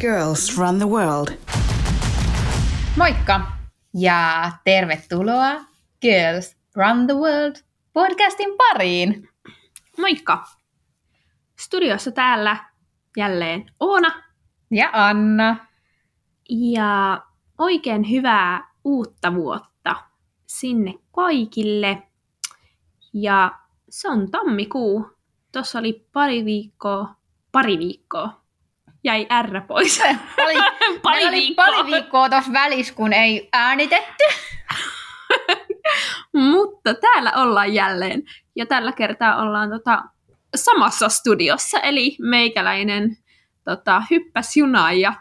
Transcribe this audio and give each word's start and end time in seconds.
Girls 0.00 0.58
run 0.58 0.78
the 0.78 0.86
world. 0.88 1.28
Moikka 2.96 3.40
ja 3.94 4.50
tervetuloa 4.64 5.64
Girls 6.00 6.56
Run 6.74 7.06
the 7.06 7.14
World 7.14 7.56
podcastin 7.92 8.56
pariin. 8.56 9.28
Moikka! 9.98 10.44
Studiossa 11.58 12.10
täällä 12.12 12.56
jälleen 13.16 13.70
Oona 13.80 14.22
Ja 14.70 14.90
Anna. 14.92 15.56
ja 16.48 17.22
oikein 17.58 18.10
hyvää 18.10 18.70
uutta 18.84 19.34
vuotta 19.34 19.96
sinne 20.46 20.94
kaikille. 21.14 22.02
Ja 23.12 23.58
se 23.88 24.08
on 24.08 24.30
tammikuu. 24.30 25.10
Tuossa 25.52 25.78
oli 25.78 26.08
pari 26.12 26.44
viikkoa, 26.44 27.14
pari 27.52 27.78
viikkoa. 27.78 28.45
Jäi 29.06 29.26
R 29.42 29.60
pois. 29.60 30.00
Oli, 30.44 30.54
Pari 31.02 31.26
oli 31.26 31.54
pari 31.54 31.86
viikkoa 31.86 32.28
tuossa 32.28 32.52
välissä, 32.52 32.94
kun 32.94 33.12
ei 33.12 33.48
äänitetty. 33.52 34.24
Mutta 36.52 36.94
täällä 36.94 37.32
ollaan 37.36 37.74
jälleen. 37.74 38.22
Ja 38.56 38.66
tällä 38.66 38.92
kertaa 38.92 39.42
ollaan 39.42 39.70
tota, 39.70 40.02
samassa 40.54 41.08
studiossa. 41.08 41.80
Eli 41.80 42.16
meikäläinen 42.20 43.16
tota, 43.64 44.02
hyppäs 44.10 44.56
junaan 44.56 45.00
ja 45.00 45.12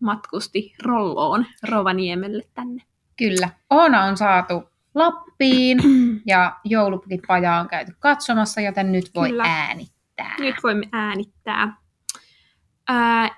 matkusti 0.00 0.74
Rolloon 0.82 1.46
Rovaniemelle 1.68 2.42
tänne. 2.54 2.82
Kyllä. 3.16 3.48
Oona 3.70 4.04
on 4.04 4.16
saatu 4.16 4.62
Lappiin 4.94 5.78
ja 6.26 6.56
joulupukipajaa 6.64 7.60
on 7.60 7.68
käyty 7.68 7.92
katsomassa, 7.98 8.60
joten 8.60 8.92
nyt 8.92 9.10
voi 9.14 9.28
Kyllä. 9.28 9.44
äänittää. 9.46 10.36
Nyt 10.38 10.56
voimme 10.62 10.88
äänittää. 10.92 11.87
Ää, 12.88 13.30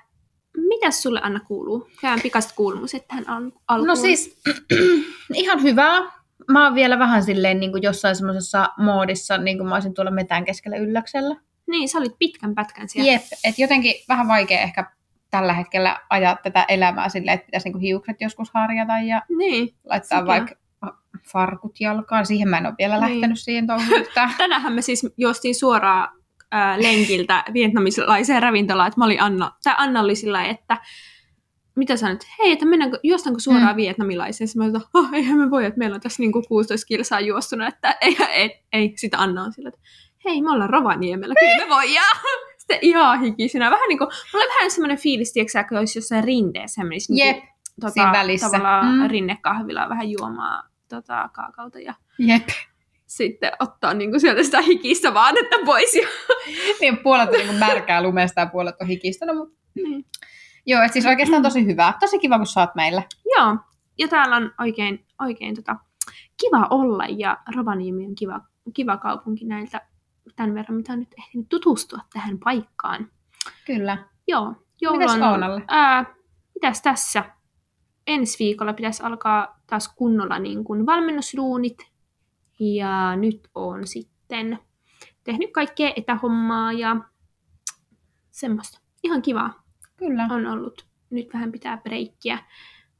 mitäs 0.57 1.01
sulle 1.03 1.19
Anna 1.23 1.39
kuuluu? 1.39 1.89
Käyn 2.01 2.21
pikaiset 2.21 2.51
kuulumuset 2.51 3.07
tähän 3.07 3.29
al- 3.29 3.51
alkuun. 3.67 3.87
No 3.87 3.95
siis 3.95 4.41
ihan 5.33 5.63
hyvää. 5.63 6.01
Mä 6.51 6.63
oon 6.65 6.75
vielä 6.75 6.99
vähän 6.99 7.23
silleen 7.23 7.59
niin 7.59 7.71
kuin 7.71 7.83
jossain 7.83 8.15
semmoisessa 8.15 8.69
moodissa, 8.77 9.37
niin 9.37 9.57
kuin 9.57 9.67
mä 9.67 9.75
olisin 9.75 9.93
tuolla 9.93 10.11
metään 10.11 10.45
keskellä 10.45 10.77
ylläksellä. 10.77 11.35
Niin, 11.67 11.89
sä 11.89 11.97
olit 11.97 12.15
pitkän 12.19 12.55
pätkän 12.55 12.89
siellä. 12.89 13.11
Jep, 13.11 13.21
että 13.43 13.61
jotenkin 13.61 13.93
vähän 14.09 14.27
vaikea 14.27 14.59
ehkä 14.61 14.91
tällä 15.31 15.53
hetkellä 15.53 15.99
ajaa 16.09 16.37
tätä 16.43 16.65
elämää 16.67 17.09
silleen, 17.09 17.33
että 17.33 17.45
pitäisi 17.45 17.67
niinku 17.67 17.79
hiukset 17.79 18.21
joskus 18.21 18.51
harjata 18.53 18.99
ja 18.99 19.21
Niin. 19.37 19.75
laittaa 19.89 20.17
Sekin. 20.19 20.27
vaikka 20.27 20.55
farkut 21.31 21.75
jalkaan. 21.79 22.25
Siihen 22.25 22.49
mä 22.49 22.57
en 22.57 22.65
ole 22.65 22.73
vielä 22.77 22.99
Niin. 22.99 23.13
lähtenyt 23.13 23.39
siihen 23.39 23.67
touhuun. 23.67 24.05
Tänähän 24.37 24.73
me 24.73 24.81
siis 24.81 25.07
juostiin 25.17 25.55
suoraan 25.55 26.20
ää, 26.51 26.81
lenkiltä 26.81 27.43
vietnamilaiseen 27.53 28.43
ravintolaan, 28.43 28.87
että 28.87 28.99
mä 28.99 29.05
olin 29.05 29.21
Anna, 29.21 29.51
tai 29.63 29.73
Anna 29.77 30.01
oli 30.01 30.15
sillä 30.15 30.43
että 30.45 30.77
mitä 31.75 31.97
sä 31.97 32.09
nyt, 32.09 32.21
hei, 32.39 32.51
että 32.51 32.65
mennäänkö, 32.65 32.99
juostaanko 33.03 33.39
suoraan 33.39 33.69
Mm. 33.73 33.75
vietnamilaiseen? 33.75 34.47
Sitten 34.47 34.59
mä 34.59 34.65
olin, 34.65 34.75
että 34.75 34.89
oh, 34.93 35.13
eihän 35.13 35.37
me 35.37 35.51
voi, 35.51 35.65
että 35.65 35.77
meillä 35.77 35.95
on 35.95 36.01
tässä 36.01 36.23
niinku 36.23 36.41
16 36.47 36.85
kilsaa 36.87 37.19
juostuna, 37.19 37.67
että 37.67 37.97
ei, 38.01 38.17
ei, 38.29 38.63
ei. 38.73 38.93
Sitä 38.95 39.17
Anna 39.17 39.43
on 39.43 39.53
sillä, 39.53 39.69
että 39.69 39.81
hei, 40.25 40.41
me 40.41 40.51
ollaan 40.51 40.69
Rovaniemellä, 40.69 41.35
kyllä 41.39 41.65
me 41.65 41.69
voidaan. 41.75 42.17
Sitten 42.57 42.79
ihan 42.81 43.21
hikisinä. 43.21 43.71
Vähän 43.71 43.87
niin 43.89 43.97
kuin, 43.97 44.07
mulla 44.33 44.45
oli 44.45 44.53
vähän 44.55 44.71
semmoinen 44.71 44.97
fiilis, 44.97 45.33
tiedätkö 45.33 45.59
että 45.59 45.79
olisi 45.79 45.99
jossain 45.99 46.23
rinteessä 46.23 46.83
menisi 46.83 47.13
Jep, 47.19 47.37
niin 47.37 47.47
tota, 47.81 47.93
siinä 47.93 48.11
välissä. 48.11 48.49
tavallaan 48.49 48.95
Mm. 48.95 49.01
mm. 49.01 49.09
rinnekahvilaa 49.09 49.89
vähän 49.89 50.09
juomaa 50.09 50.63
tota, 50.89 51.29
kaakauta 51.33 51.79
ja 51.79 51.93
Jep. 52.19 52.47
Sitten 53.15 53.51
ottaa 53.59 53.93
niinku 53.93 54.19
sieltä 54.19 54.43
sitä 54.43 54.61
hikistä 54.61 55.13
vaatetta 55.13 55.55
pois. 55.65 55.95
Ja... 55.95 56.07
Niin 56.81 56.97
puolet 56.97 57.29
on 57.29 57.35
niinku 57.35 57.53
märkää 57.53 58.03
lumesta 58.03 58.41
ja 58.41 58.45
puolet 58.45 58.75
on 58.81 58.87
hikistä. 58.87 59.25
No, 59.25 59.33
mutta... 59.33 59.59
Niin. 59.75 60.05
Joo, 60.65 60.83
et 60.83 60.93
siis 60.93 61.05
oikeastaan 61.05 61.43
tosi 61.43 61.65
hyvää. 61.65 61.93
Tosi 61.99 62.19
kiva, 62.19 62.37
kun 62.37 62.47
sä 62.47 62.59
oot 62.59 62.75
meillä. 62.75 63.03
Joo, 63.37 63.57
ja 63.97 64.07
täällä 64.07 64.35
on 64.35 64.51
oikein, 64.59 65.05
oikein 65.19 65.55
tota, 65.55 65.75
kiva 66.41 66.67
olla 66.69 67.05
ja 67.17 67.37
Rovaniemi 67.55 68.05
on 68.05 68.15
kiva, 68.15 68.41
kiva 68.73 68.97
kaupunki 68.97 69.45
näiltä 69.45 69.81
tämän 70.35 70.53
verran, 70.53 70.77
mitä 70.77 70.93
on 70.93 70.99
nyt 70.99 71.13
ehtinyt 71.17 71.49
tutustua 71.49 71.99
tähän 72.13 72.39
paikkaan. 72.39 73.09
Kyllä. 73.65 73.97
Joo, 74.27 74.53
joulu 74.81 74.97
Mitäs 74.97 75.15
on... 75.15 75.23
Oonalle? 75.23 75.63
Ää, 75.67 76.05
mitäs 76.55 76.81
tässä? 76.81 77.23
Ensi 78.07 78.39
viikolla 78.39 78.73
pitäisi 78.73 79.03
alkaa 79.03 79.59
taas 79.67 79.93
kunnolla 79.95 80.39
niin 80.39 80.63
kuin 80.63 80.85
valmennusduunit. 80.85 81.90
Ja 82.61 83.15
nyt 83.15 83.47
on 83.55 83.87
sitten 83.87 84.59
tehnyt 85.23 85.51
kaikkea 85.53 85.93
etähommaa 85.95 86.73
ja 86.73 86.95
semmoista. 88.31 88.79
Ihan 89.03 89.21
kivaa. 89.21 89.63
Kyllä. 89.97 90.27
on 90.31 90.45
ollut, 90.45 90.85
nyt 91.09 91.27
vähän 91.33 91.51
pitää 91.51 91.77
breikkiä 91.77 92.39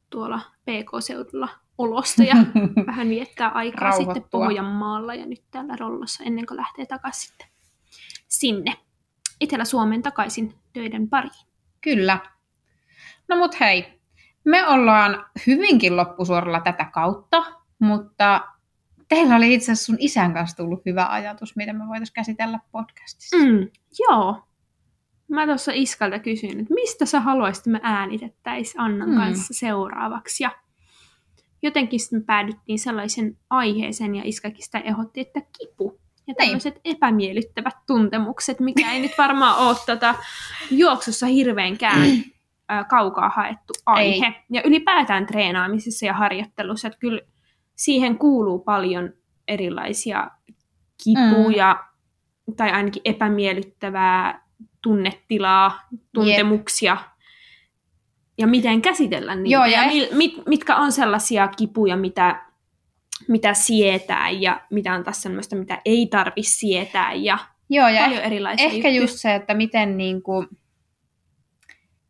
tuolla 0.10 0.40
PK-seudulla 0.40 1.50
olosta 1.78 2.24
ja 2.24 2.36
vähän 2.88 3.10
viettää 3.10 3.50
aikaa 3.50 3.90
Rauhoittua. 3.90 4.14
sitten 4.14 4.30
Pohjanmaalla 4.32 5.16
ja 5.16 5.26
nyt 5.26 5.44
täällä 5.52 5.76
Rollossa 5.76 6.24
ennen 6.24 6.46
kuin 6.46 6.58
lähtee 6.58 6.86
takaisin 6.86 7.28
sitten 7.30 7.48
sinne 8.28 8.74
Etelä-Suomeen 9.42 10.02
takaisin 10.02 10.54
töiden 10.74 11.10
pariin. 11.10 11.48
Kyllä. 11.82 12.20
No 13.28 13.36
mut 13.36 13.60
hei, 13.60 14.02
me 14.46 14.68
ollaan 14.68 15.26
hyvinkin 15.48 15.98
loppusuoralla 15.98 16.60
tätä 16.60 16.86
kautta, 16.86 17.44
mutta 17.80 18.42
teillä 19.16 19.36
oli 19.36 19.54
itse 19.54 19.72
asiassa 19.72 19.86
sun 19.86 19.96
isän 20.00 20.34
kanssa 20.34 20.58
tullut 20.58 20.82
hyvä 20.86 21.08
ajatus, 21.10 21.56
mitä 21.56 21.74
me 21.74 21.88
voitaisiin 21.88 22.14
käsitellä 22.14 22.60
podcastissa. 22.72 23.38
Mm, 23.38 23.68
joo. 24.00 24.44
Mä 25.28 25.46
tuossa 25.46 25.72
Iskalta 25.76 26.20
kysyin, 26.20 26.60
että 26.60 26.74
mistä 26.74 27.06
sä 27.06 27.20
haluaisit, 27.20 27.62
että 27.62 27.70
me 27.70 27.80
äänitettäisiin 27.84 28.80
Annan 28.82 29.10
Mm. 29.10 29.16
kanssa 29.16 29.54
seuraavaksi. 29.54 30.44
Ja 30.44 30.52
jotenkin 31.62 32.00
sitten 32.00 32.20
me 32.20 32.26
päädyttiin 32.26 32.80
sellaisen 32.80 33.38
aiheeseen 33.50 34.16
ja 34.16 34.22
Iskakin 34.26 34.64
sitä 34.66 34.80
ehdotti, 34.80 35.22
että 35.22 35.42
kipu. 35.60 36.00
Ja 36.28 36.34
Niin. 36.34 36.36
tämmöiset 36.38 36.80
epämiellyttävät 36.86 37.74
tuntemukset, 37.88 38.60
mikä 38.60 38.92
ei 38.92 39.00
nyt 39.02 39.12
varmaan 39.18 39.58
ole 39.68 39.78
tota 39.86 40.16
juoksussa 40.72 41.26
hirveänkään 41.28 42.08
ää, 42.70 42.84
kaukaa 42.84 43.30
haettu 43.30 43.74
aihe. 43.86 44.26
Ei. 44.26 44.34
Ja 44.50 44.62
ylipäätään 44.66 45.26
treenaamisessa 45.26 46.06
ja 46.06 46.14
harjoittelussa, 46.14 46.88
että 46.88 47.00
kyllä 47.00 47.22
siihen 47.84 48.18
kuuluu 48.18 48.59
paljon 48.59 49.14
erilaisia 49.47 50.31
kipuja, 51.03 51.84
tai 52.58 52.72
ainakin 52.72 53.02
epämiellyttävää 53.06 54.47
tunnetilaa, 54.81 55.80
tuntemuksia, 56.14 56.97
ja 58.38 58.47
miten 58.47 58.81
käsitellä 58.81 59.36
niitä, 59.36 59.53
Joo, 59.56 59.66
ja, 59.66 59.84
eh- 59.84 59.88
mil, 59.88 60.08
mit, 60.12 60.34
mitkä 60.47 60.75
on 60.75 60.92
sellaisia 60.92 61.47
kipuja, 61.47 61.97
mitä, 61.97 62.46
mitä 63.28 63.53
sietää, 63.53 64.30
ja 64.30 64.62
mitä 64.72 64.94
on 64.94 65.03
taas 65.03 65.22
sellaista, 65.22 65.56
mitä 65.56 65.81
ei 65.86 66.08
tarvi 66.08 66.44
sietää, 66.44 67.13
ja 67.13 67.38
Joo, 67.69 67.88
ja 67.88 68.02
paljon 68.03 68.22
erilaisia 68.24 68.66
ehkä 68.66 68.75
juttuja. 68.90 69.02
just 69.02 69.18
se, 69.19 69.36
että 69.36 69.53
miten, 69.53 69.98
niin 69.98 70.22
kuin, 70.24 70.48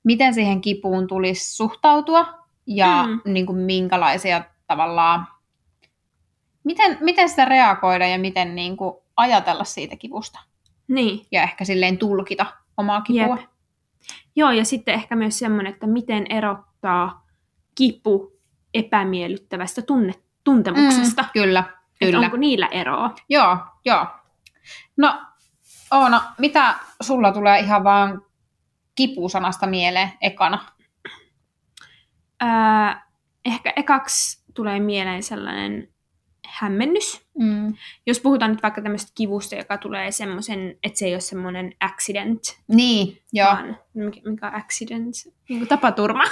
miten 0.03 0.33
siihen 0.33 0.61
kipuun 0.61 1.07
tulisi 1.07 1.55
suhtautua 1.55 2.25
ja 2.67 3.03
Mm. 3.07 3.33
niin 3.33 3.45
kuin, 3.45 3.57
minkälaisia 3.57 4.43
tavallaan, 4.67 5.27
miten, 6.63 6.97
miten 7.01 7.29
sitä 7.29 7.45
reagoida 7.45 8.07
ja 8.07 8.19
miten 8.19 8.55
niin 8.55 8.77
kuin, 8.77 8.95
ajatella 9.17 9.63
siitä 9.63 9.95
kivusta 9.95 10.39
Niin, 10.87 11.25
ja 11.31 11.43
ehkä 11.43 11.65
silleen 11.65 11.97
tulkita 11.97 12.45
omaa 12.77 13.01
kipua. 13.01 13.37
Jep. 13.37 13.49
Joo, 14.35 14.51
ja 14.51 14.65
sitten 14.65 14.93
ehkä 14.93 15.15
myös 15.15 15.39
semmoinen, 15.39 15.73
että 15.73 15.87
miten 15.87 16.25
erottaa 16.29 17.27
kipu 17.75 18.31
epämiellyttävästä 18.73 19.81
tunne, 19.81 20.13
tuntemuksesta. 20.43 21.21
Mm, 21.21 21.29
kyllä, 21.33 21.59
Että 21.59 22.05
kyllä. 22.05 22.19
onko 22.19 22.37
niillä 22.37 22.67
eroa? 22.71 23.15
Joo, 23.29 23.57
joo. 23.85 24.07
No, 24.97 25.21
Oona, 25.91 26.21
mitä 26.37 26.75
sulla 27.01 27.31
tulee 27.31 27.59
ihan 27.59 27.83
vaan 27.83 28.21
kipusanasta 28.95 29.67
mieleen 29.67 30.11
ekana? 30.21 30.65
Ää, 32.39 33.07
ehkä 33.45 33.73
ekaksi 33.75 34.43
tulee 34.53 34.79
mieleen 34.79 35.23
sellainen 35.23 35.90
hämmennys. 36.51 37.25
Mm. 37.39 37.73
Jos 38.05 38.19
puhutaan 38.19 38.51
nyt 38.51 38.63
vaikka 38.63 38.81
tämmöistä 38.81 39.11
kivusta, 39.15 39.55
joka 39.55 39.77
tulee 39.77 40.11
semmoisen, 40.11 40.77
että 40.83 40.99
se 40.99 41.05
ei 41.05 41.13
ole 41.13 41.19
semmoinen 41.19 41.73
accident, 41.79 42.41
Niin, 42.67 43.21
joo. 43.33 43.47
vaan 43.47 43.77
mikä, 43.93 44.47
on 44.47 44.55
accident? 44.55 45.15
Niin 45.49 45.59
kuin 45.59 45.67
tapaturma. 45.67 46.23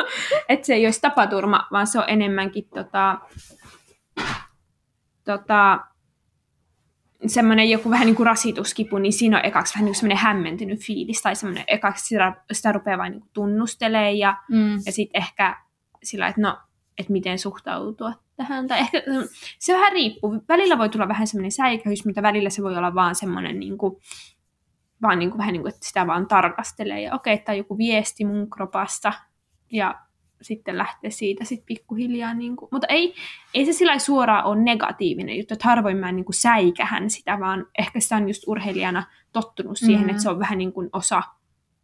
että 0.48 0.66
se 0.66 0.74
ei 0.74 0.86
olisi 0.86 1.00
tapaturma, 1.00 1.66
vaan 1.72 1.86
se 1.86 1.98
on 1.98 2.04
enemmänkin 2.08 2.68
tota, 2.74 3.18
tota, 5.24 5.80
semmoinen 7.26 7.70
joku 7.70 7.90
vähän 7.90 8.06
niin 8.06 8.16
kuin 8.16 8.26
rasituskipu, 8.26 8.98
niin 8.98 9.12
siinä 9.12 9.38
on 9.38 9.44
ekaksi 9.44 9.74
vähän 9.74 9.84
niin 9.84 9.94
semmoinen 9.94 10.18
hämmentynyt 10.18 10.80
fiilis, 10.80 11.22
tai 11.22 11.36
semmoinen 11.36 11.64
ekaksi 11.66 12.06
sitä, 12.06 12.32
sitä 12.52 12.72
rupeaa 12.72 12.98
vain 12.98 13.12
niin 13.12 13.24
tunnustelee, 13.32 14.12
ja, 14.12 14.36
Mm. 14.50 14.74
ja 14.86 14.92
sitten 14.92 15.22
ehkä 15.22 15.56
sillä, 16.02 16.26
että 16.28 16.40
no, 16.40 16.58
että 16.98 17.12
miten 17.12 17.38
suhtautua 17.38 18.12
tähän. 18.36 18.66
Tai 18.66 18.80
ehkä 18.80 19.02
mm, 19.06 19.28
se 19.58 19.72
vähän 19.72 19.92
riippuu. 19.92 20.42
Välillä 20.48 20.78
voi 20.78 20.88
tulla 20.88 21.08
vähän 21.08 21.26
semmoinen 21.26 21.52
säikähys, 21.52 22.04
mutta 22.04 22.22
välillä 22.22 22.50
se 22.50 22.62
voi 22.62 22.76
olla 22.76 22.94
vaan 22.94 23.14
semmoinen 23.14 23.60
niin 23.60 23.78
kuin, 23.78 23.96
vaan 25.02 25.18
niin 25.18 25.30
kuin, 25.30 25.38
vähän 25.38 25.52
niin 25.52 25.62
kuin, 25.62 25.74
että 25.74 25.86
sitä 25.86 26.06
vaan 26.06 26.26
tarkastelee 26.28 27.02
ja 27.02 27.14
okei, 27.14 27.34
että 27.34 27.52
on 27.52 27.58
joku 27.58 27.78
viesti 27.78 28.24
mun 28.24 28.50
kropasta 28.50 29.12
ja 29.72 29.94
sitten 30.42 30.78
lähtee 30.78 31.10
siitä 31.10 31.44
sit 31.44 31.66
pikkuhiljaa. 31.66 32.34
Niin 32.34 32.56
kuin, 32.56 32.68
mutta 32.72 32.86
ei, 32.86 33.14
ei 33.54 33.66
se 33.66 33.72
sillä 33.72 33.98
suoraan 33.98 34.44
ole 34.44 34.62
negatiivinen 34.62 35.36
juttu, 35.38 35.54
että 35.54 35.68
harvoin 35.68 35.96
mä 35.96 36.12
niin 36.12 36.24
kuin 36.24 36.34
säikähän 36.34 37.10
sitä, 37.10 37.40
vaan 37.40 37.66
ehkä 37.78 38.00
sitä 38.00 38.16
on 38.16 38.28
just 38.28 38.42
urheilijana 38.46 39.04
tottunut 39.32 39.78
siihen, 39.78 39.96
mm-hmm. 39.96 40.10
että 40.10 40.22
se 40.22 40.30
on 40.30 40.38
vähän 40.38 40.58
niin 40.58 40.72
kuin 40.72 40.88
osa 40.92 41.22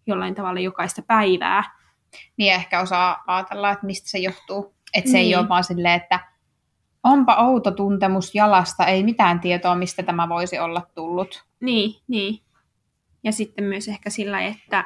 jollain 0.07 0.35
tavalla 0.35 0.61
jokaista 0.61 1.03
päivää. 1.03 1.65
Niin 2.37 2.53
ehkä 2.53 2.81
osaa 2.81 3.23
ajatella, 3.27 3.71
että 3.71 3.87
mistä 3.87 4.11
se 4.11 4.19
johtuu. 4.19 4.75
Että 4.95 5.11
se 5.11 5.17
niin. 5.17 5.27
ei 5.27 5.37
ole 5.37 5.49
vaan 5.49 5.65
silleen, 5.65 5.95
että 5.95 6.21
onpa 7.03 7.37
outo 7.37 7.71
tuntemus 7.71 8.35
jalasta, 8.35 8.87
ei 8.87 9.03
mitään 9.03 9.41
tietoa, 9.41 9.75
mistä 9.75 10.03
tämä 10.03 10.29
voisi 10.29 10.59
olla 10.59 10.83
tullut. 10.95 11.45
Niin, 11.61 12.03
niin. 12.09 12.39
Ja 13.25 13.33
sitten 13.33 13.65
myös 13.65 13.89
ehkä 13.89 14.11
sillä, 14.11 14.41
että 14.41 14.85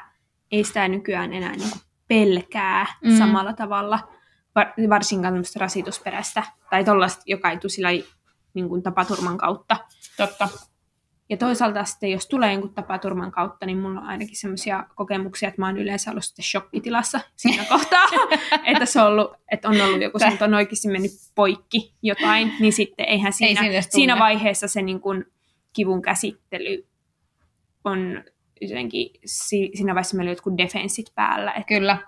ei 0.50 0.64
sitä 0.64 0.88
nykyään 0.88 1.32
enää 1.32 1.52
niin 1.52 1.70
pelkää 2.08 2.86
mm. 3.04 3.18
samalla 3.18 3.52
tavalla, 3.52 3.98
varsinkaan 4.88 5.34
tämmöistä 5.34 5.60
rasitusperäistä, 5.60 6.42
tai 6.70 6.84
tollaista, 6.84 7.22
joka 7.26 7.50
ei 7.50 7.58
tule 7.58 7.70
sillä 7.70 7.88
niin 8.54 8.68
kuin 8.68 8.82
tapaturman 8.82 9.38
kautta. 9.38 9.76
Totta. 10.16 10.48
Ja 11.28 11.36
toisaalta 11.36 11.84
sitten, 11.84 12.10
jos 12.10 12.26
tulee 12.26 12.52
jonkun 12.52 12.74
tapaturman 12.74 13.32
kautta, 13.32 13.66
niin 13.66 13.78
mulla 13.78 14.00
on 14.00 14.06
ainakin 14.06 14.36
semmoisia 14.36 14.84
kokemuksia, 14.94 15.48
että 15.48 15.60
mä 15.60 15.66
oon 15.66 15.78
yleensä 15.78 16.10
ollut 16.10 16.24
sitten 16.24 16.44
shokkitilassa 16.44 17.20
siinä 17.36 17.64
kohtaa, 17.72 18.04
että, 18.64 18.86
se 18.86 19.00
on 19.00 19.06
ollut, 19.06 19.32
että 19.52 19.68
on 19.68 19.80
ollut 19.80 20.02
joku, 20.02 20.18
että 20.32 20.44
on 20.44 20.54
oikeasti 20.54 20.88
mennyt 20.88 21.10
poikki 21.34 21.94
jotain, 22.02 22.52
niin 22.60 22.72
sitten 22.72 23.06
eihän 23.08 23.32
siinä, 23.32 23.60
Ei 23.60 23.82
siinä 23.82 24.18
vaiheessa 24.18 24.68
se 24.68 24.82
niin 24.82 25.00
kuin 25.00 25.24
kivun 25.72 26.02
käsittely 26.02 26.86
on 27.84 28.24
jotenkin, 28.60 29.10
siinä 29.24 29.94
vaiheessa 29.94 30.16
meillä 30.16 30.28
on 30.28 30.32
jotkut 30.32 30.58
defenssit 30.58 31.06
päällä. 31.14 31.52
Että 31.52 31.68
Kyllä. 31.68 31.98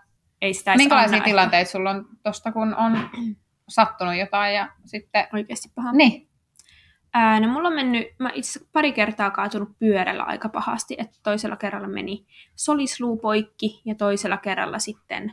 Ei 0.42 0.54
sitä 0.54 0.76
Minkälaisia 0.76 1.20
tilanteita 1.20 1.70
sulla 1.70 1.90
on 1.90 2.08
tuosta, 2.22 2.52
kun 2.52 2.74
on 2.74 3.10
sattunut 3.68 4.16
jotain 4.16 4.54
ja 4.54 4.68
sitten... 4.84 5.26
Oikeasti 5.32 5.68
paha. 5.74 5.92
Niin. 5.92 6.27
Ää, 7.14 7.40
no 7.40 7.48
mulla 7.48 7.68
on 7.68 7.74
mennyt, 7.74 8.06
mä 8.18 8.30
itse 8.34 8.60
pari 8.72 8.92
kertaa 8.92 9.30
kaatunut 9.30 9.68
pyörällä 9.78 10.22
aika 10.22 10.48
pahasti, 10.48 10.94
että 10.98 11.18
toisella 11.22 11.56
kerralla 11.56 11.88
meni 11.88 12.26
solisluu 12.54 13.16
poikki 13.16 13.82
ja 13.84 13.94
toisella 13.94 14.36
kerralla 14.36 14.78
sitten 14.78 15.32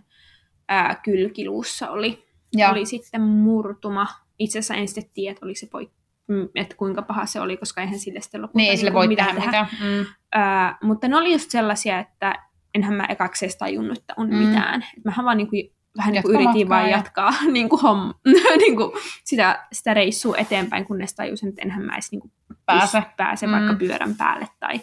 ää, 0.70 0.96
kylkiluussa 1.04 1.90
oli, 1.90 2.26
ja. 2.58 2.70
oli 2.72 2.86
sitten 2.86 3.22
murtuma. 3.22 4.08
Itse 4.40 4.60
asiassa 4.60 4.76
en 4.76 4.88
sitten 4.88 5.14
tiedä, 5.14 5.32
että 5.32 5.46
oli 5.46 5.56
se 5.56 5.68
poikki, 5.68 5.96
mm, 6.28 6.50
että 6.56 6.76
kuinka 6.76 7.02
paha 7.02 7.26
se 7.26 7.42
oli, 7.42 7.58
koska 7.58 7.82
eihän 7.82 8.00
sille 8.00 8.22
sitten 8.22 8.42
lopulta 8.42 8.58
niin, 8.58 8.70
ei 8.70 8.78
sille 8.78 8.90
niinku 8.90 9.00
voi 9.00 9.08
mitään 9.08 9.36
tehdä. 9.36 9.46
mitään. 9.46 9.68
Mm. 9.82 10.06
Ää, 10.32 10.78
mutta 10.84 11.08
ne 11.08 11.18
oli 11.18 11.32
just 11.32 11.52
sellaisia, 11.52 12.00
että 12.00 12.36
enhän 12.76 12.94
mä 12.94 13.06
ekaksi 13.10 13.58
tajunnut, 13.60 13.98
että 13.98 14.14
on 14.18 14.30
mm. 14.30 14.36
mitään. 14.36 14.86
Et 14.98 15.06
mähän 15.06 15.26
vaan 15.26 15.38
niinku 15.38 15.56
vähän 15.98 16.14
niin 16.14 16.24
kuin 16.24 16.36
yritin 16.36 16.70
vaan 16.70 16.90
ja... 16.90 16.98
jatkaa 16.98 17.34
niin 17.52 17.70
kuin 17.70 17.82
homm, 17.82 18.14
niin 18.58 18.76
kuin 18.76 18.92
sitä, 19.24 19.66
sitä 19.72 19.94
reissua 19.94 20.38
eteenpäin, 20.38 20.86
kunnes 20.86 21.16
tajusin, 21.16 21.50
että 21.50 21.62
enhän 21.62 21.86
mä 21.86 21.94
edes 21.94 22.12
niin 22.12 22.22
kuin 22.22 22.32
pääse, 22.66 23.04
pääse 23.18 23.48
mm. 23.48 23.52
vaikka 23.52 23.74
pyörän 23.74 24.16
päälle 24.16 24.48
tai, 24.60 24.82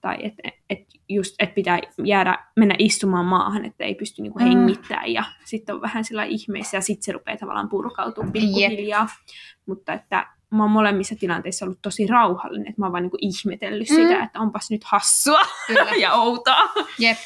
tai 0.00 0.16
että 0.20 0.42
et 0.70 0.80
just, 1.08 1.34
et 1.38 1.54
pitää 1.54 1.80
jäädä, 2.04 2.38
mennä 2.56 2.74
istumaan 2.78 3.26
maahan, 3.26 3.64
että 3.64 3.84
ei 3.84 3.94
pysty 3.94 4.22
niin 4.22 4.32
kuin 4.32 4.44
mm. 4.44 4.48
hengittämään 4.48 5.12
ja 5.12 5.24
sitten 5.44 5.74
on 5.74 5.82
vähän 5.82 6.04
sillä 6.04 6.24
ihmeessä 6.24 6.76
ja 6.76 6.80
sitten 6.80 7.04
se 7.04 7.12
rupeaa 7.12 7.36
tavallaan 7.36 7.68
purkautumaan 7.68 8.32
pikkuhiljaa. 8.32 9.02
Yep. 9.02 9.36
Mutta 9.66 9.92
että 9.92 10.26
mä 10.50 10.62
oon 10.62 10.70
molemmissa 10.70 11.14
tilanteissa 11.20 11.64
ollut 11.64 11.82
tosi 11.82 12.06
rauhallinen, 12.06 12.68
että 12.68 12.80
mä 12.80 12.86
oon 12.86 12.92
vaan 12.92 13.02
niin 13.02 13.12
ihmetellyt 13.18 13.90
mm. 13.90 13.94
sitä, 13.94 14.22
että 14.24 14.40
onpas 14.40 14.70
nyt 14.70 14.84
hassua 14.84 15.40
ja 16.02 16.12
outoa. 16.12 16.72
Jep. 16.98 17.18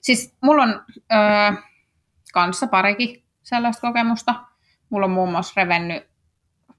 Siis 0.00 0.36
mulla 0.42 0.62
on... 0.62 0.82
Öö 1.12 1.62
kanssa 2.34 2.66
parikin 2.66 3.24
sellaista 3.42 3.80
kokemusta. 3.80 4.34
Mulla 4.90 5.06
on 5.06 5.12
muun 5.12 5.30
muassa 5.30 5.60
revennyt 5.62 6.08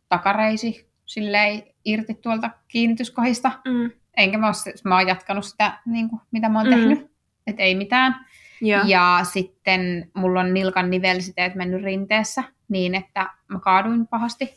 takareisi 0.10 0.92
silleen 1.06 1.64
irti 1.86 2.14
tuolta 2.14 2.50
kiinnityskohista. 2.68 3.52
Mm. 3.66 3.92
Enkä 4.18 4.38
mä, 4.38 4.48
ole, 4.48 4.74
mä 4.84 4.98
oon 4.98 5.08
jatkanut 5.08 5.46
sitä, 5.46 5.80
niin 5.86 6.10
kuin, 6.10 6.22
mitä 6.32 6.50
mä 6.50 6.60
oon 6.60 6.68
mm. 6.68 6.76
tehnyt. 6.76 7.12
Että 7.48 7.64
ei 7.64 7.76
mitään. 7.76 8.26
Ja. 8.62 8.82
ja 8.86 9.20
sitten 9.24 10.12
mulla 10.14 10.40
on 10.40 10.54
nilkan 10.54 10.90
nivelsiteet 10.90 11.56
mennyt 11.56 11.84
rinteessä 11.84 12.44
niin, 12.68 12.96
että 12.96 13.30
mä 13.48 13.60
kaaduin 13.60 14.08
pahasti. 14.08 14.54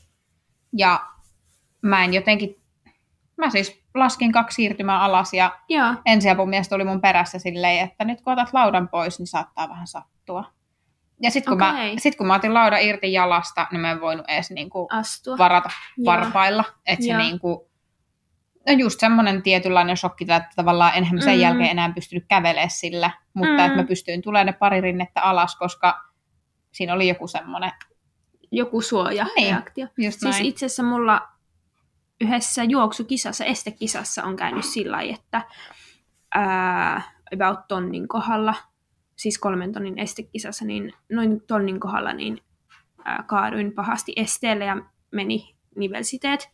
Ja 0.73 1.07
mä 1.83 2.05
en 2.05 2.15
jotenkin, 2.15 2.57
mä 3.37 3.51
siis 3.51 3.83
laskin 3.95 4.33
kaksi 4.33 4.55
siirtymää 4.55 5.01
alas 5.01 5.35
ja, 5.35 5.59
ja. 5.69 5.95
ensiapumies 6.07 6.69
tuli 6.69 6.85
mun 6.85 7.01
perässä 7.01 7.39
silleen, 7.39 7.85
että 7.85 8.05
nyt 8.05 8.21
kun 8.21 8.33
otat 8.33 8.53
laudan 8.53 8.89
pois, 8.89 9.19
niin 9.19 9.27
saattaa 9.27 9.69
vähän 9.69 9.87
sattua. 9.87 10.58
Ja 11.23 11.31
sitten 11.31 11.59
kun, 11.59 11.63
okay. 11.63 11.91
mä, 11.91 11.99
sit 11.99 12.17
kun 12.17 12.27
mä 12.27 12.35
otin 12.35 12.55
lauda 12.55 12.79
irti 12.79 13.13
jalasta, 13.13 13.67
niin 13.73 13.81
mä 13.81 13.91
en 13.91 14.01
voinut 14.01 14.27
edes 14.29 14.51
niinku 14.51 14.89
Astua. 14.91 15.39
varata 15.39 15.71
varpailla. 16.05 16.65
Että 16.87 17.05
se 17.07 17.17
niinku, 17.17 17.71
no 18.67 18.73
just 18.73 19.01
semmoinen 19.01 19.43
tietynlainen 19.43 19.97
shokki, 19.97 20.25
että 20.25 20.51
tavallaan 20.57 20.93
enhän 20.95 21.15
mä 21.15 21.21
sen 21.21 21.35
mm. 21.35 21.41
jälkeen 21.41 21.71
enää 21.71 21.93
pystynyt 21.93 22.25
kävelemään 22.29 22.71
sillä, 22.71 23.11
mutta 23.35 23.53
mm. 23.53 23.59
että 23.59 23.77
mä 23.77 23.85
pystyin 23.85 24.23
tulemaan 24.23 24.47
ne 24.47 24.53
pari 24.53 24.81
rinnettä 24.81 25.23
alas, 25.23 25.57
koska 25.57 26.05
siinä 26.73 26.95
oli 26.95 27.09
joku 27.09 27.27
semmoinen... 27.27 27.73
Joku 28.53 28.81
suojareaktio. 28.81 29.87
Niin, 29.97 30.07
just 30.07 30.21
siis 30.21 30.41
itse 30.41 30.67
asiassa 30.67 30.83
mulla 30.83 31.29
yhdessä 32.21 32.65
juoksukisassa, 32.65 33.45
estekisassa 33.45 34.25
on 34.25 34.37
käynyt 34.37 34.65
sillä 34.65 34.97
lailla, 34.97 35.15
että 35.15 35.43
ää, 36.35 37.03
about 37.35 37.69
tonnin 37.69 38.09
kohdalla 38.09 38.55
siis 39.19 39.39
kolmen 39.39 39.73
tonnin 39.73 39.99
estekisassa, 39.99 40.65
niin 40.65 40.93
noin 41.13 41.41
tonnin 41.47 41.81
kohdalla 41.81 42.13
niin 42.13 42.39
ää, 43.05 43.25
kaaduin 43.27 43.73
pahasti 43.73 44.13
esteelle 44.17 44.65
ja 44.65 44.77
meni 45.11 45.57
nivelsiteet 45.77 46.49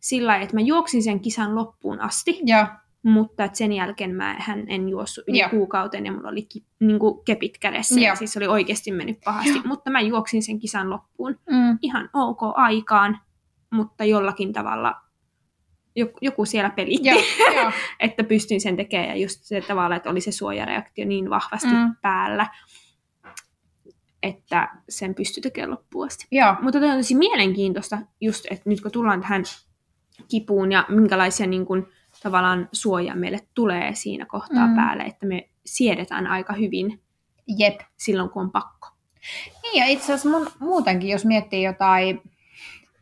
sillä 0.00 0.36
että 0.36 0.54
mä 0.54 0.60
juoksin 0.60 1.02
sen 1.02 1.20
kisan 1.20 1.54
loppuun 1.54 2.00
asti, 2.00 2.40
ja. 2.46 2.76
mutta 3.02 3.44
että 3.44 3.58
sen 3.58 3.72
jälkeen 3.72 4.14
mä 4.14 4.36
hän 4.38 4.64
en 4.68 4.88
juossut 4.88 5.24
yli 5.28 5.38
ja. 5.38 5.48
kuukauden 5.48 6.06
ja 6.06 6.12
mulla 6.12 6.28
oli 6.28 6.42
ki, 6.42 6.64
niin 6.80 6.98
kuin 6.98 7.24
kepit 7.24 7.58
kädessä 7.58 8.00
ja. 8.00 8.08
ja 8.08 8.14
siis 8.14 8.36
oli 8.36 8.46
oikeasti 8.46 8.92
mennyt 8.92 9.18
pahasti, 9.24 9.58
ja. 9.58 9.62
mutta 9.64 9.90
mä 9.90 10.00
juoksin 10.00 10.42
sen 10.42 10.58
kisan 10.58 10.90
loppuun 10.90 11.38
mm. 11.50 11.78
ihan 11.82 12.10
ok 12.12 12.40
aikaan, 12.54 13.18
mutta 13.70 14.04
jollakin 14.04 14.52
tavalla 14.52 15.00
joku 16.20 16.44
siellä 16.44 16.70
pelitti, 16.70 17.08
joo, 17.08 17.20
joo. 17.54 17.72
että 18.00 18.24
pystyin 18.24 18.60
sen 18.60 18.76
tekemään 18.76 19.08
ja 19.08 19.16
just 19.16 19.40
se 19.42 19.60
tavalla, 19.60 19.96
että 19.96 20.10
oli 20.10 20.20
se 20.20 20.32
suojareaktio 20.32 21.06
niin 21.06 21.30
vahvasti 21.30 21.68
mm. 21.68 21.96
päällä, 22.02 22.46
että 24.22 24.68
sen 24.88 25.14
pystyi 25.14 25.40
tekemään 25.40 25.70
loppuun 25.70 26.06
asti. 26.06 26.26
Joo. 26.30 26.56
Mutta 26.62 26.80
tämä 26.80 26.92
on 26.92 26.98
tosi 26.98 27.14
mielenkiintoista 27.14 27.98
just, 28.20 28.46
että 28.50 28.70
nyt 28.70 28.80
kun 28.80 28.90
tullaan 28.90 29.20
tähän 29.20 29.44
kipuun 30.28 30.72
ja 30.72 30.86
minkälaisia 30.88 31.46
niin 31.46 31.66
kuin, 31.66 31.86
tavallaan 32.22 32.68
suojaa 32.72 33.16
meille 33.16 33.38
tulee 33.54 33.94
siinä 33.94 34.26
kohtaa 34.26 34.66
mm. 34.66 34.76
päälle, 34.76 35.02
että 35.02 35.26
me 35.26 35.48
siedetään 35.66 36.26
aika 36.26 36.52
hyvin 36.52 37.02
Jep. 37.58 37.80
silloin, 37.96 38.30
kun 38.30 38.42
on 38.42 38.50
pakko. 38.50 38.88
Niin 39.62 39.80
ja 39.80 39.86
itse 39.86 40.04
asiassa 40.04 40.28
mun, 40.28 40.50
muutenkin, 40.58 41.10
jos 41.10 41.24
miettii 41.24 41.62
jotain 41.62 42.22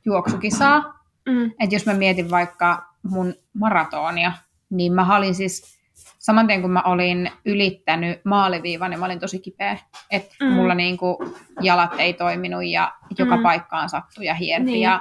juoksukisaa, 0.05 0.98
Mm. 1.29 1.45
Että 1.61 1.75
jos 1.75 1.87
mä 1.87 1.95
mietin 1.95 2.31
vaikka 2.31 2.85
mun 3.03 3.35
maratonia, 3.55 4.33
niin 4.71 4.93
mä 4.93 5.17
olin 5.17 5.35
siis 5.35 5.79
saman 6.19 6.47
tien 6.47 6.63
kun 6.63 6.71
mä 6.71 6.83
olin 6.83 7.31
ylittänyt 7.45 8.25
maaliviivan, 8.25 8.91
niin 8.91 9.01
mä 9.01 9.07
olin 9.07 9.21
tosi 9.21 9.39
kipeä. 9.39 9.79
Että 10.11 10.35
mm. 10.41 10.53
mulla 10.53 10.75
niinku 10.75 11.19
jalat 11.61 11.95
ei 11.99 12.13
toiminut 12.13 12.65
ja 12.65 12.93
joka 13.19 13.37
mm. 13.37 13.43
paikkaan 13.43 13.89
sattui 13.89 14.25
ja 14.25 14.35
hierti 14.35 14.71
niin. 14.71 14.81
ja 14.81 15.01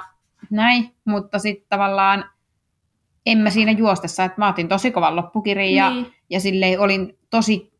näin. 0.50 0.94
Mutta 1.04 1.38
sitten 1.38 1.68
tavallaan 1.68 2.24
en 3.26 3.38
mä 3.38 3.50
siinä 3.50 3.72
juostessa, 3.72 4.24
että 4.24 4.40
mä 4.40 4.48
otin 4.48 4.68
tosi 4.68 4.90
kovan 4.90 5.16
loppukirjan 5.16 5.72
ja, 5.72 5.90
niin. 5.90 6.12
ja 6.30 6.40
silleen 6.40 6.80
olin 6.80 7.18
tosi 7.30 7.72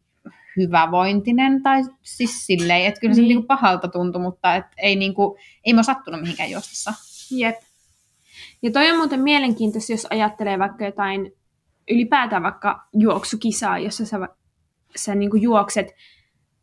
hyvävointinen 0.56 1.62
tai 1.62 1.82
siis 2.02 2.46
silleen, 2.46 2.86
että 2.86 3.00
kyllä 3.00 3.14
niin. 3.14 3.24
se 3.24 3.28
niinku 3.28 3.46
pahalta 3.46 3.88
tuntui, 3.88 4.22
mutta 4.22 4.54
et 4.54 4.64
ei, 4.76 4.96
niinku, 4.96 5.38
ei 5.64 5.72
mä 5.72 5.82
sattunut 5.82 6.20
mihinkään 6.20 6.50
juostessa. 6.50 6.92
Jep. 7.30 7.56
Ja 8.62 8.70
toi 8.70 8.90
on 8.90 8.96
muuten 8.96 9.20
mielenkiintoista, 9.20 9.92
jos 9.92 10.06
ajattelee 10.10 10.58
vaikka 10.58 10.84
jotain, 10.84 11.32
ylipäätään 11.90 12.42
vaikka 12.42 12.88
juoksukisaa, 12.92 13.78
jossa 13.78 14.06
sä, 14.06 14.28
sä 14.96 15.14
niin 15.14 15.42
juokset 15.42 15.94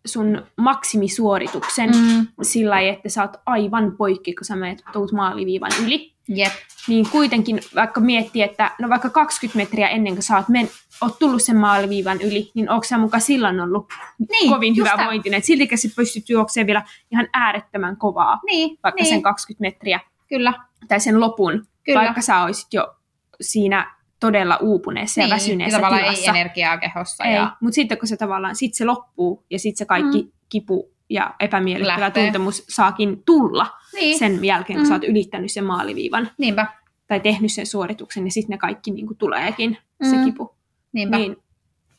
sun 0.06 0.46
maksimisuorituksen 0.58 1.90
mm. 1.90 2.28
sillä 2.42 2.70
lailla, 2.70 2.94
että 2.94 3.10
sä 3.10 3.22
oot 3.22 3.38
aivan 3.46 3.98
poikki, 3.98 4.36
kun 4.36 4.46
sä 4.46 4.56
menet 4.56 4.84
tuut 4.94 5.12
maaliviivan 5.12 5.72
yli. 5.84 6.16
Yep. 6.38 6.52
Niin 6.88 7.10
kuitenkin 7.12 7.60
vaikka 7.76 8.02
miettii, 8.02 8.42
että 8.42 8.72
no 8.80 8.90
vaikka 8.90 9.10
20 9.10 9.58
metriä 9.58 9.90
ennen 9.90 10.14
kuin 10.14 10.24
sä 10.24 10.36
oot, 10.38 10.50
men, 10.50 10.70
oot 11.02 11.20
tullut 11.20 11.44
sen 11.44 11.58
maaliviivan 11.58 12.22
yli, 12.22 12.52
niin 12.54 12.70
onko 12.70 12.84
sä 12.84 12.98
mukaan 12.98 13.22
silloin 13.22 13.60
ollut 13.60 13.94
niin, 14.32 14.52
kovin 14.52 14.76
hyvä 14.76 14.90
tämän. 14.90 15.06
vointinen. 15.06 15.44
Silti 15.44 15.78
sä 15.78 15.88
pystyt 15.96 16.30
juoksemaan 16.30 16.68
vielä 16.68 16.84
ihan 17.12 17.28
äärettömän 17.34 17.98
kovaa, 17.98 18.40
niin, 18.46 18.78
vaikka 18.84 19.04
niin. 19.04 19.10
sen 19.10 19.22
20 19.22 19.62
metriä. 19.62 20.00
Kyllä. 20.30 20.54
Tai 20.88 21.00
sen 21.00 21.20
lopun 21.20 21.66
Kyllä. 21.84 22.02
vaikka 22.02 22.22
sä 22.22 22.42
olisit 22.44 22.74
jo 22.74 22.96
siinä 23.42 23.96
todella 24.20 24.58
uupuneessa 24.62 25.22
ja 25.22 25.26
Niin, 25.28 25.34
väsyneessä 25.34 25.78
tavallaan 25.78 26.02
tilassa. 26.04 26.32
ei 26.32 26.40
energiaa 26.40 26.78
kehossa. 26.78 27.24
Ei, 27.24 27.36
Ja, 27.36 27.56
mutta 27.62 27.76
sitten 27.76 27.98
kun 27.98 28.08
se 28.08 28.18
tavallaan, 28.18 28.56
sit 28.56 28.74
se 28.74 28.86
loppuu 28.86 29.46
ja 29.50 29.60
sitten 29.60 29.78
se 29.78 29.86
kaikki 29.86 30.22
Mm. 30.22 30.32
kipu 30.50 30.92
ja 31.10 31.36
epämiellyttävä 31.40 32.00
Lähtee. 32.00 32.24
tuntemus 32.24 32.64
saakin 32.70 33.24
tulla 33.26 33.68
niin, 33.94 34.20
sen 34.20 34.46
jälkeen, 34.46 34.78
kun 34.80 34.86
Mm. 34.86 34.88
sä 34.90 34.94
oot 34.96 35.04
ylittänyt 35.04 35.52
sen 35.52 35.64
maaliviivan 35.66 36.30
niinpä, 36.38 36.68
tai 37.08 37.20
tehnyt 37.20 37.52
sen 37.54 37.66
suorituksen, 37.66 38.24
niin 38.24 38.32
sitten 38.32 38.50
ne 38.54 38.58
kaikki 38.58 38.92
niin 38.92 39.08
kuin 39.08 39.18
tuleekin, 39.18 39.78
se 40.10 40.16
Mm. 40.18 40.26
kipu. 40.26 40.56
niinpä. 40.94 41.18
Niin 41.18 41.38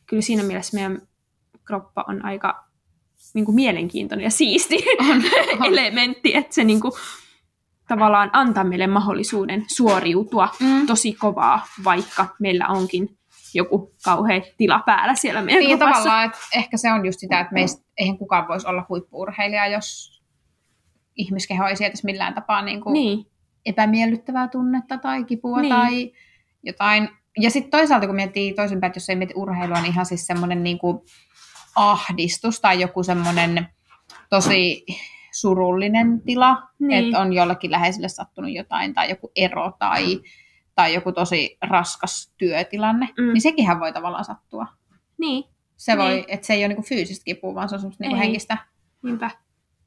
kyllä 0.06 0.22
siinä 0.22 0.42
mielessä 0.42 0.74
meidän 0.74 1.02
kroppa 1.64 2.04
on 2.08 2.24
aika 2.24 2.64
niin 3.34 3.44
kuin 3.44 3.54
mielenkiintoinen 3.54 4.24
ja 4.24 4.30
siisti 4.30 4.76
On, 5.00 5.06
on. 5.60 5.66
elementti, 5.66 6.36
että 6.36 6.54
se 6.54 6.64
niin 6.64 6.80
kuin, 6.80 6.92
tavallaan 7.88 8.30
antaa 8.32 8.64
meille 8.64 8.86
mahdollisuuden 8.86 9.64
suoriutua 9.76 10.48
Mm. 10.60 10.86
tosi 10.86 11.12
kovaa, 11.12 11.66
vaikka 11.84 12.26
meillä 12.40 12.68
onkin 12.68 13.08
joku 13.54 13.92
kauhea 14.04 14.40
tila 14.56 14.82
päällä 14.86 15.14
siellä 15.14 15.42
meidän 15.42 15.62
Niin 15.64 15.78
tavallaan, 15.78 16.24
että 16.24 16.38
ehkä 16.54 16.76
se 16.76 16.92
on 16.92 17.06
just 17.06 17.20
sitä, 17.20 17.40
että 17.40 17.54
meistä, 17.54 17.84
eihän 17.98 18.18
kukaan 18.18 18.48
voisi 18.48 18.66
olla 18.68 18.86
huippuurheilija, 18.88 19.66
jos 19.66 20.16
ihmiskeho 21.16 21.66
ei 21.66 21.76
sietäisi 21.76 22.04
millään 22.06 22.34
tapaa 22.34 22.62
niin 22.62 22.80
kuin 22.80 22.92
Niin, 22.92 23.26
epämiellyttävää 23.66 24.48
tunnetta 24.48 24.98
tai 24.98 25.24
kipua 25.24 25.60
Niin. 25.60 25.74
tai 25.74 26.12
jotain. 26.62 27.08
Ja 27.40 27.50
sitten 27.50 27.70
toisaalta, 27.70 28.06
kun 28.06 28.16
miettii 28.16 28.54
toisinpäin, 28.54 28.88
että 28.88 28.96
jos 28.96 29.08
ei 29.10 29.16
mieti 29.16 29.34
urheilua, 29.36 29.80
niin 29.80 29.92
ihan 29.92 30.06
siis 30.06 30.26
semmoinen 30.26 30.62
niin 30.64 30.78
kuin 30.78 30.98
ahdistus 31.76 32.60
tai 32.60 32.80
joku 32.80 33.02
semmoinen 33.02 33.68
tosi 34.30 34.86
surullinen 35.40 36.20
tila, 36.20 36.62
Niin. 36.78 37.04
että 37.06 37.18
on 37.20 37.32
jollekin 37.32 37.70
läheiselle 37.70 38.08
sattunut 38.08 38.52
jotain 38.52 38.94
tai 38.94 39.10
joku 39.10 39.32
ero 39.36 39.72
tai, 39.78 40.20
tai 40.74 40.94
joku 40.94 41.12
tosi 41.12 41.58
raskas 41.62 42.32
työtilanne, 42.38 43.08
Mm. 43.18 43.32
niin 43.32 43.40
sekinhän 43.40 43.80
voi 43.80 43.92
tavallaan 43.92 44.24
sattua. 44.24 44.66
niin, 45.18 45.44
Se 45.76 45.98
voi, 45.98 46.08
Niin. 46.10 46.24
että 46.28 46.46
se 46.46 46.54
ei 46.54 46.60
ole 46.60 46.68
niinku 46.68 46.82
fyysistä 46.82 47.24
kipua, 47.24 47.54
vaan 47.54 47.68
se 47.68 47.74
on 47.74 47.80
semmoista 47.80 48.04
niinku 48.04 48.16
henkistä. 48.18 48.58
niinpä. 49.02 49.30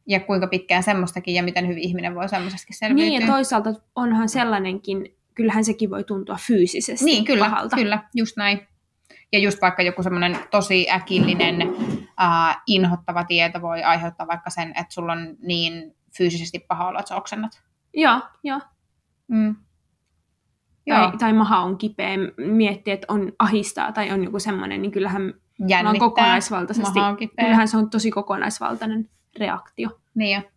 Ja 0.07 0.19
kuinka 0.19 0.47
pitkään 0.47 0.83
semmoistakin 0.83 1.33
ja 1.35 1.43
miten 1.43 1.67
hyvin 1.67 1.83
ihminen 1.83 2.15
voi 2.15 2.29
semmoisestakin 2.29 2.77
selviytyä. 2.77 3.09
Niin, 3.09 3.21
ja 3.21 3.27
toisaalta 3.27 3.73
onhan 3.95 4.29
sellainenkin, 4.29 5.15
kyllähän 5.35 5.65
sekin 5.65 5.89
voi 5.89 6.03
tuntua 6.03 6.37
fyysisesti 6.47 7.05
Niin, 7.05 7.25
kyllä, 7.25 7.45
pahalta. 7.45 7.75
kyllä, 7.75 8.03
just 8.15 8.37
näin. 8.37 8.67
Ja 9.31 9.39
just 9.39 9.61
vaikka 9.61 9.81
joku 9.81 10.03
semmoinen 10.03 10.37
tosi 10.51 10.91
äkillinen, 10.91 11.57
äh, 12.21 12.61
inhottava 12.67 13.23
tieto 13.23 13.61
voi 13.61 13.83
aiheuttaa 13.83 14.27
vaikka 14.27 14.49
sen, 14.49 14.69
että 14.69 14.93
sulla 14.93 15.11
on 15.11 15.37
niin 15.41 15.95
fyysisesti 16.17 16.59
paha 16.59 16.87
olo, 16.87 16.99
että 16.99 17.15
oksennat. 17.15 17.61
Joo, 17.93 18.21
joo. 18.43 18.59
Mm. 19.27 19.55
Joo, 20.85 20.99
Tai, 20.99 21.17
tai 21.17 21.33
maha 21.33 21.59
on 21.59 21.77
kipeä, 21.77 22.17
miettii, 22.37 22.93
että 22.93 23.07
on 23.09 23.33
ahistaa 23.39 23.91
tai 23.91 24.11
on 24.11 24.23
joku 24.23 24.39
semmoinen, 24.39 24.81
niin 24.81 24.91
kyllähän 24.91 25.33
jännittää. 25.67 25.99
kokonaisvaltaisesti, 25.99 26.99
maha 26.99 27.09
on 27.09 27.17
kipeä. 27.17 27.45
kyllähän 27.45 27.67
se 27.67 27.77
on 27.77 27.89
tosi 27.89 28.11
kokonaisvaltainen 28.11 29.09
reaktio. 29.39 29.99
Niin 30.15 30.35
jo. 30.35 30.49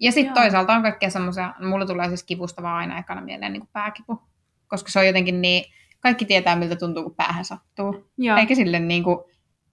Ja 0.00 0.12
sitten 0.12 0.34
toisaalta 0.34 0.72
on 0.72 0.82
kaikkea 0.82 1.10
semmoisia, 1.10 1.54
mulla 1.60 1.86
tulee 1.86 2.08
siis 2.08 2.24
kivusta 2.24 2.62
vaan 2.62 2.76
aina 2.76 2.98
ekana 2.98 3.20
mieleen 3.20 3.52
niin 3.52 3.60
kuin 3.60 3.70
pääkipu. 3.72 4.22
Koska 4.66 4.90
se 4.90 4.98
on 4.98 5.06
jotenkin 5.06 5.42
niin, 5.42 5.72
kaikki 6.00 6.24
tietää 6.24 6.56
miltä 6.56 6.76
tuntuu, 6.76 7.02
kun 7.02 7.14
päähän 7.14 7.44
sattuu. 7.44 8.10
Joo, 8.18 8.36
Eikä 8.36 8.54
sille 8.54 8.78
niin 8.78 9.04
kuin 9.04 9.18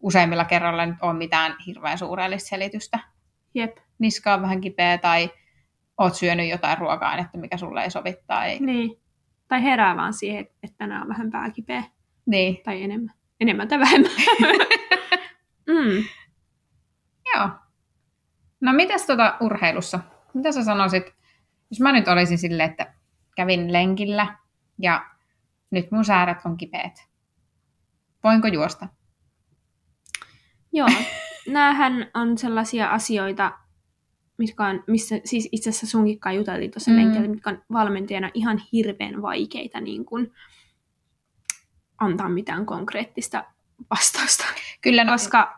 useimmilla 0.04 0.46
kerralla 0.46 0.86
nyt 0.86 1.02
ole 1.02 1.14
mitään 1.14 1.56
hirveän 1.68 1.98
suurellista 1.98 2.50
selitystä. 2.50 3.00
jep. 3.54 3.78
Niska 4.00 4.34
on 4.34 4.42
vähän 4.42 4.62
kipeä 4.62 4.98
tai 4.98 5.30
oot 5.98 6.16
syönyt 6.16 6.50
jotain 6.50 6.78
ruoka-ainetta, 6.78 7.38
mikä 7.38 7.58
sulle 7.58 7.84
ei 7.84 7.92
sovi. 7.92 8.16
Tai... 8.28 8.58
Niin. 8.60 9.02
Tai 9.48 9.64
herää 9.64 9.96
vaan 9.96 10.14
siihen, 10.14 10.48
että 10.64 10.78
tänään 10.78 11.02
on 11.02 11.10
vähän 11.10 11.32
pääkipeä. 11.32 11.84
Niin. 12.26 12.64
Tai 12.64 12.84
enemmän. 12.84 13.14
Enemmän 13.40 13.68
tai 13.68 13.80
vähemmän. 13.80 14.12
mm. 15.70 16.04
Joo. 17.36 17.50
No 18.62 18.74
mitäs 18.74 19.06
tuota 19.06 19.38
urheilussa? 19.40 20.00
Mitä 20.34 20.52
sä 20.52 20.64
sanoisit, 20.64 21.04
jos 21.70 21.80
mä 21.80 21.92
nyt 21.92 22.08
olisin 22.08 22.38
silleen, 22.38 22.70
että 22.70 22.94
kävin 23.36 23.74
lenkillä 23.74 24.38
ja 24.78 25.06
nyt 25.72 25.92
mun 25.92 26.06
sääret 26.06 26.38
on 26.46 26.58
kipeät. 26.58 27.08
Voinko 28.24 28.48
juosta? 28.48 28.88
Joo, 30.74 30.88
näähän 31.48 32.12
on 32.14 32.38
sellaisia 32.38 32.90
asioita, 32.90 33.52
mitkä 34.38 34.66
on, 34.66 34.84
missä 34.88 35.16
siis 35.26 35.50
itse 35.52 35.70
asiassa 35.70 35.88
sunkin 35.88 36.20
juteltiin 36.36 36.72
tuossa 36.72 36.92
Mm. 36.92 36.98
lenkillä, 36.98 37.28
mitkä 37.28 37.50
on 37.50 37.62
valmentajana 37.74 38.30
ihan 38.34 38.62
hirveän 38.72 39.22
vaikeita 39.22 39.80
niin 39.82 40.06
kuin, 40.06 40.32
antaa 41.98 42.30
mitään 42.30 42.66
konkreettista 42.66 43.44
vastausta. 43.90 44.44
Kyllä, 44.82 45.04
no, 45.04 45.12
Koska, 45.12 45.58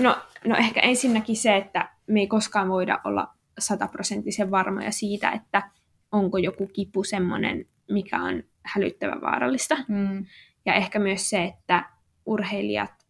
no, 0.00 0.16
no 0.44 0.56
ehkä 0.56 0.80
ensinnäkin 0.80 1.36
se, 1.36 1.56
että 1.56 1.88
me 2.06 2.20
ei 2.20 2.26
koskaan 2.26 2.68
voida 2.68 3.00
olla 3.04 3.34
sataprosenttisen 3.58 4.50
varmoja 4.50 4.92
siitä, 4.92 5.30
että 5.30 5.70
onko 6.12 6.38
joku 6.38 6.66
kipu 6.66 7.04
semmoinen, 7.04 7.66
mikä 7.90 8.22
on 8.22 8.42
hälyttävän 8.64 9.20
vaarallista. 9.20 9.76
mm, 9.88 10.26
Ja 10.66 10.74
ehkä 10.74 10.98
myös 10.98 11.30
se, 11.30 11.44
että 11.44 11.84
urheilijat 12.26 13.01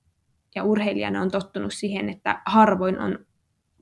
ja 0.55 0.65
urheilijana 0.65 1.21
on 1.23 1.31
tottunut 1.31 1.73
siihen, 1.73 2.09
että 2.09 2.43
harvoin 2.47 2.99
on 2.99 3.19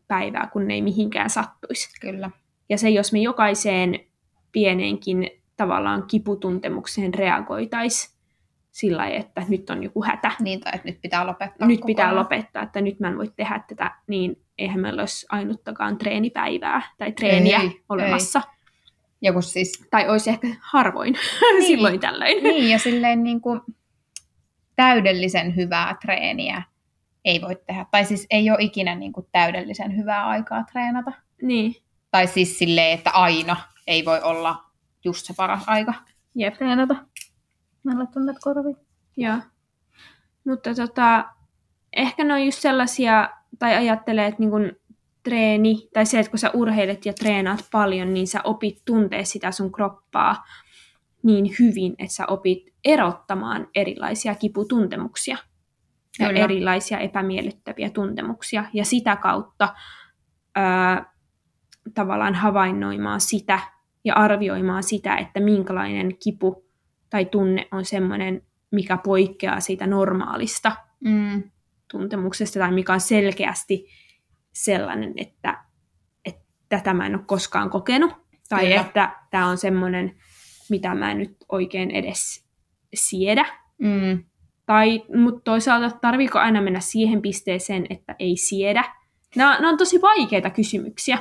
päivää, 0.08 0.48
kun 0.52 0.68
ne 0.68 0.74
ei 0.74 0.82
mihinkään 0.82 1.30
sattuisi. 1.30 2.00
kyllä. 2.00 2.30
Ja 2.68 2.78
se, 2.78 2.90
jos 2.90 3.12
me 3.12 3.18
jokaiseen 3.18 4.00
pieneenkin 4.52 5.30
tavallaan 5.56 6.04
kiputuntemukseen 6.06 7.14
reagoitaisiin 7.14 8.20
sillä 8.70 8.96
lailla, 9.02 9.18
että 9.18 9.42
nyt 9.48 9.70
on 9.70 9.82
joku 9.82 10.04
hätä, 10.04 10.32
Niin, 10.40 10.60
tai 10.60 10.72
että 10.74 10.88
nyt 10.88 11.00
pitää 11.00 11.26
lopettaa 11.26 11.68
nyt 11.68 11.80
pitää 11.86 12.04
kokonaan. 12.06 12.24
lopettaa, 12.24 12.62
että 12.62 12.80
nyt 12.80 13.00
mä 13.00 13.08
en 13.08 13.16
voi 13.18 13.32
tehdä 13.36 13.60
tätä, 13.68 13.90
niin 14.06 14.42
eihän 14.58 14.80
meillä 14.80 15.02
olisi 15.02 15.26
ainuttakaan 15.30 15.98
treenipäivää 15.98 16.82
tai 16.98 17.12
treeniä 17.12 17.58
Ei, 17.58 17.66
ei, 17.66 17.80
olemassa. 17.88 18.42
Joku 19.22 19.42
siis, 19.42 19.86
Tai 19.90 20.08
olisi 20.08 20.30
ehkä 20.30 20.48
harvoin 20.60 21.14
Niin. 21.52 21.66
silloin 21.66 22.00
tällöin. 22.00 22.42
niin, 22.44 22.70
ja 22.70 22.78
silleen 22.78 23.22
niin 23.22 23.40
kuin 23.40 23.60
täydellisen 24.80 25.56
hyvää 25.56 25.96
treeniä 26.00 26.62
ei 27.24 27.40
voi 27.40 27.56
tehdä. 27.66 27.86
Tai 27.90 28.04
siis 28.04 28.26
ei 28.30 28.50
ole 28.50 28.58
ikinä 28.60 28.94
niin 28.94 29.12
kuin 29.12 29.26
täydellisen 29.32 29.96
hyvää 29.96 30.26
aikaa 30.28 30.64
treenata. 30.72 31.12
Niin, 31.42 31.74
Tai 32.10 32.26
siis 32.26 32.58
silleen, 32.58 32.98
että 32.98 33.10
aina 33.10 33.56
ei 33.86 34.04
voi 34.04 34.22
olla 34.22 34.64
just 35.04 35.26
se 35.26 35.34
paras 35.36 35.62
aika 35.66 35.94
jep. 36.34 36.54
treenata. 36.54 36.94
Mä 37.84 37.98
laitan 37.98 38.26
näitä 38.26 38.40
korviin. 38.42 38.76
Joo. 39.16 39.36
Mutta 40.46 40.74
tota, 40.74 41.24
ehkä 41.92 42.24
ne 42.24 42.34
on 42.34 42.44
just 42.44 42.58
sellaisia, 42.58 43.30
tai 43.58 43.74
ajattelee, 43.74 44.26
että 44.26 44.40
niin 44.40 44.50
kun 44.50 44.72
treeni, 45.22 45.88
tai 45.92 46.06
se, 46.06 46.18
että 46.18 46.30
kun 46.30 46.38
sä 46.38 46.50
urheilet 46.54 47.06
ja 47.06 47.12
treenaat 47.12 47.68
paljon, 47.72 48.14
niin 48.14 48.26
sä 48.26 48.40
opit 48.44 48.82
tuntee 48.84 49.24
sitä 49.24 49.52
sun 49.52 49.72
kroppaa 49.72 50.44
niin 51.22 51.54
hyvin, 51.58 51.94
että 51.98 52.14
sä 52.14 52.26
opit 52.26 52.74
erottamaan 52.84 53.68
erilaisia 53.74 54.34
kiputuntemuksia 54.34 55.36
ja 56.18 56.26
Kyllä. 56.28 56.40
erilaisia 56.44 56.98
epämiellyttäviä 56.98 57.90
tuntemuksia. 57.90 58.64
Ja 58.72 58.84
sitä 58.84 59.16
kautta 59.16 59.74
ää, 60.54 61.12
tavallaan 61.94 62.34
havainnoimaan 62.34 63.20
sitä 63.20 63.60
ja 64.04 64.14
arvioimaan 64.14 64.82
sitä, 64.82 65.16
että 65.16 65.40
minkälainen 65.40 66.18
kipu 66.24 66.64
tai 67.10 67.24
tunne 67.24 67.68
on 67.72 67.84
semmoinen, 67.84 68.42
mikä 68.70 68.96
poikkeaa 68.96 69.60
siitä 69.60 69.86
normaalista 69.86 70.72
Mm. 71.04 71.42
tuntemuksesta 71.90 72.58
tai 72.58 72.72
mikä 72.72 72.92
on 72.92 73.00
selkeästi 73.00 73.86
sellainen, 74.52 75.12
että, 75.16 75.64
että 76.24 76.42
tätä 76.68 76.94
mä 76.94 77.06
en 77.06 77.14
ole 77.14 77.24
koskaan 77.26 77.70
kokenut. 77.70 78.12
Tai 78.48 78.64
Kyllä. 78.64 78.80
että 78.80 79.16
tämä 79.30 79.46
on 79.46 79.58
semmoinen, 79.58 80.16
mitä 80.70 80.94
mä 80.94 81.10
en 81.10 81.18
nyt 81.18 81.36
oikein 81.48 81.90
edes 81.90 82.44
siedä. 82.94 83.44
Mm. 83.78 84.24
Tai, 84.66 85.02
mutta 85.16 85.40
toisaalta 85.44 85.98
tarviiko 86.00 86.38
aina 86.38 86.62
mennä 86.62 86.80
siihen 86.80 87.22
pisteeseen, 87.22 87.86
että 87.90 88.16
ei 88.18 88.36
siedä? 88.36 88.84
Nämä, 89.36 89.54
nämä 89.54 89.68
on 89.68 89.78
tosi 89.78 90.02
vaikeita 90.02 90.50
kysymyksiä. 90.50 91.18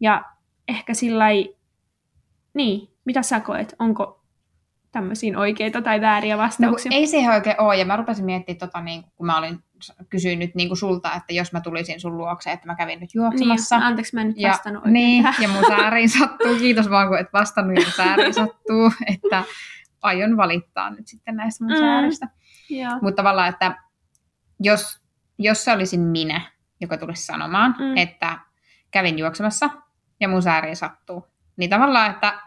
Ja 0.00 0.24
ehkä 0.68 0.94
sillä 0.94 1.24
niin, 2.54 2.88
mitä 3.04 3.22
sä 3.22 3.40
koet? 3.40 3.74
Onko 3.78 4.24
tämmöisiin 4.92 5.36
oikeita 5.36 5.82
tai 5.82 6.00
vääriä 6.00 6.36
No, 6.36 6.42
vastauksia? 6.42 6.92
ei 6.94 7.06
siihen 7.06 7.32
oikein 7.32 7.60
ole, 7.60 7.76
ja 7.76 7.84
mä 7.84 7.96
rupesin 7.96 8.24
miettimään, 8.24 8.58
tota, 8.58 8.80
niin, 8.80 9.04
kun 9.16 9.26
mä 9.26 9.38
olin 9.38 9.58
kysyin 10.08 10.38
nyt 10.38 10.54
niin 10.54 10.68
kuin 10.68 10.78
sulta, 10.78 11.14
että 11.14 11.32
jos 11.32 11.52
mä 11.52 11.60
tulisin 11.60 12.00
sun 12.00 12.16
luokse, 12.16 12.52
että 12.52 12.66
mä 12.66 12.74
kävin 12.74 13.00
nyt 13.00 13.14
juoksemassa. 13.14 13.76
Niin, 13.76 13.86
anteeksi, 13.86 14.14
mä 14.14 14.20
en 14.20 14.26
nyt 14.28 14.36
ja, 14.38 14.48
vastannut 14.50 14.80
oikein 14.80 14.92
niin, 14.92 15.24
ja 15.40 15.48
mun 15.48 15.64
sääriin 15.68 16.08
sattuu. 16.08 16.56
Kiitos 16.58 16.90
vaan, 16.90 17.08
kun 17.08 17.18
et 17.18 17.32
vastannut 17.32 17.84
ja 17.84 17.90
sääriin 17.90 18.34
sattuu, 18.34 18.92
että 19.14 19.44
aion 20.02 20.36
valittaa 20.36 20.90
nyt 20.90 21.06
sitten 21.06 21.36
näistä 21.36 21.64
mun 21.64 21.72
Mm. 21.72 21.78
sääristä. 21.78 22.28
Mutta 23.02 23.16
tavallaan, 23.16 23.48
että 23.48 23.76
jos, 24.60 25.00
jos 25.38 25.64
se 25.64 25.72
olisin 25.72 26.00
minä, 26.00 26.40
joka 26.80 26.96
tulisi 26.96 27.26
sanomaan, 27.26 27.74
mm. 27.78 27.96
että 27.96 28.38
kävin 28.90 29.18
juoksemassa 29.18 29.70
ja 30.20 30.28
mun 30.28 30.42
sääriin 30.42 30.76
sattuu, 30.76 31.26
niin 31.56 31.70
tavallaan, 31.70 32.10
että 32.10 32.40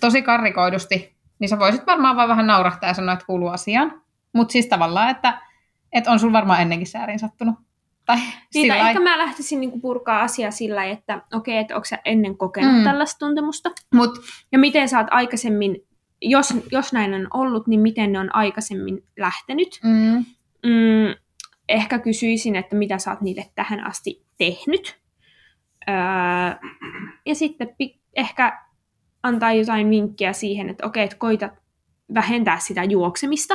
tosi 0.00 0.22
karrikoidusti 0.22 1.18
niin 1.38 1.48
sä 1.48 1.58
voisit 1.58 1.86
varmaan 1.86 2.16
vaan 2.16 2.28
vähän 2.28 2.46
naurahtaa 2.46 2.90
ja 2.90 2.94
sanoa, 2.94 3.12
että 3.12 3.26
kuuluu 3.26 3.48
asiaan. 3.48 4.02
Mutta 4.32 4.52
siis 4.52 4.66
tavallaan, 4.66 5.10
että, 5.10 5.42
että 5.92 6.10
on 6.10 6.18
sun 6.18 6.32
varmaan 6.32 6.62
ennenkin 6.62 6.86
säärin 6.86 7.18
sattunut. 7.18 7.54
Tai 8.06 8.16
Niin, 8.16 8.32
sillä 8.52 8.76
ehkä 8.88 9.00
mä 9.00 9.18
lähtisin 9.18 9.60
niinku 9.60 9.80
purkaa 9.80 10.20
asiaa 10.22 10.50
sillä 10.50 10.84
että 10.84 11.22
okei, 11.34 11.58
että 11.58 11.74
onko 11.74 11.84
sä 11.84 11.98
ennen 12.04 12.36
kokenut 12.36 12.74
Mm. 12.76 12.84
tällaista 12.84 13.18
tuntemusta? 13.18 13.70
Mut 13.94 14.18
Ja 14.52 14.58
miten 14.58 14.88
sä 14.88 14.98
oot 14.98 15.06
aikaisemmin, 15.10 15.76
jos, 16.22 16.54
jos 16.72 16.92
näin 16.92 17.14
on 17.14 17.26
ollut, 17.34 17.66
niin 17.66 17.80
miten 17.80 18.12
ne 18.12 18.18
on 18.18 18.34
aikaisemmin 18.34 19.04
lähtenyt? 19.18 19.80
mm, 19.84 20.24
Mm, 20.66 21.14
ehkä 21.68 21.98
kysyisin, 21.98 22.56
että 22.56 22.76
mitä 22.76 22.98
sä 22.98 23.10
oot 23.10 23.20
niille 23.20 23.46
tähän 23.54 23.86
asti 23.86 24.22
tehnyt. 24.38 24.98
Öö, 25.88 25.94
ja 27.26 27.34
sitten 27.34 27.74
pi- 27.78 28.00
ehkä 28.16 28.60
antaa 29.22 29.52
jotain 29.52 29.90
vinkkiä 29.90 30.32
siihen, 30.32 30.68
että 30.68 30.86
okei, 30.86 31.04
että 31.04 31.16
koita 31.16 31.50
vähentää 32.14 32.58
sitä 32.58 32.84
juoksemista, 32.84 33.54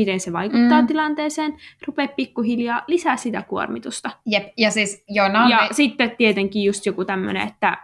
miten 0.00 0.20
se 0.20 0.32
vaikuttaa 0.32 0.80
Mm. 0.80 0.84
mm. 0.84 0.86
tilanteeseen, 0.86 1.56
rupea 1.86 2.08
pikkuhiljaa 2.08 2.82
lisää 2.86 3.16
sitä 3.16 3.42
kuormitusta. 3.42 4.10
jep, 4.26 4.48
ja 4.56 4.70
siis 4.70 5.04
joo, 5.08 5.26
on 5.26 5.32
Ja 5.50 5.56
ne- 5.60 5.68
sitten 5.72 6.10
tietenkin 6.18 6.64
just 6.64 6.86
joku 6.86 7.04
tämmöinen, 7.04 7.48
että, 7.48 7.78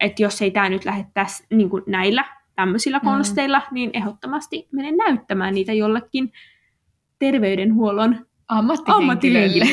että 0.00 0.22
jos 0.22 0.42
ei 0.42 0.50
tämä 0.50 0.68
nyt 0.68 0.84
lähde 0.84 1.06
tässä, 1.14 1.44
niin 1.50 1.70
näillä 1.86 2.24
tämmöisillä 2.56 2.98
Mm. 2.98 3.04
konsteilla, 3.04 3.62
niin 3.70 3.90
ehdottomasti 3.92 4.68
mene 4.72 4.92
näyttämään 4.92 5.54
niitä 5.54 5.72
jollekin 5.72 6.32
terveydenhuollon 7.18 8.26
ammattihenkilölle. 8.48 9.66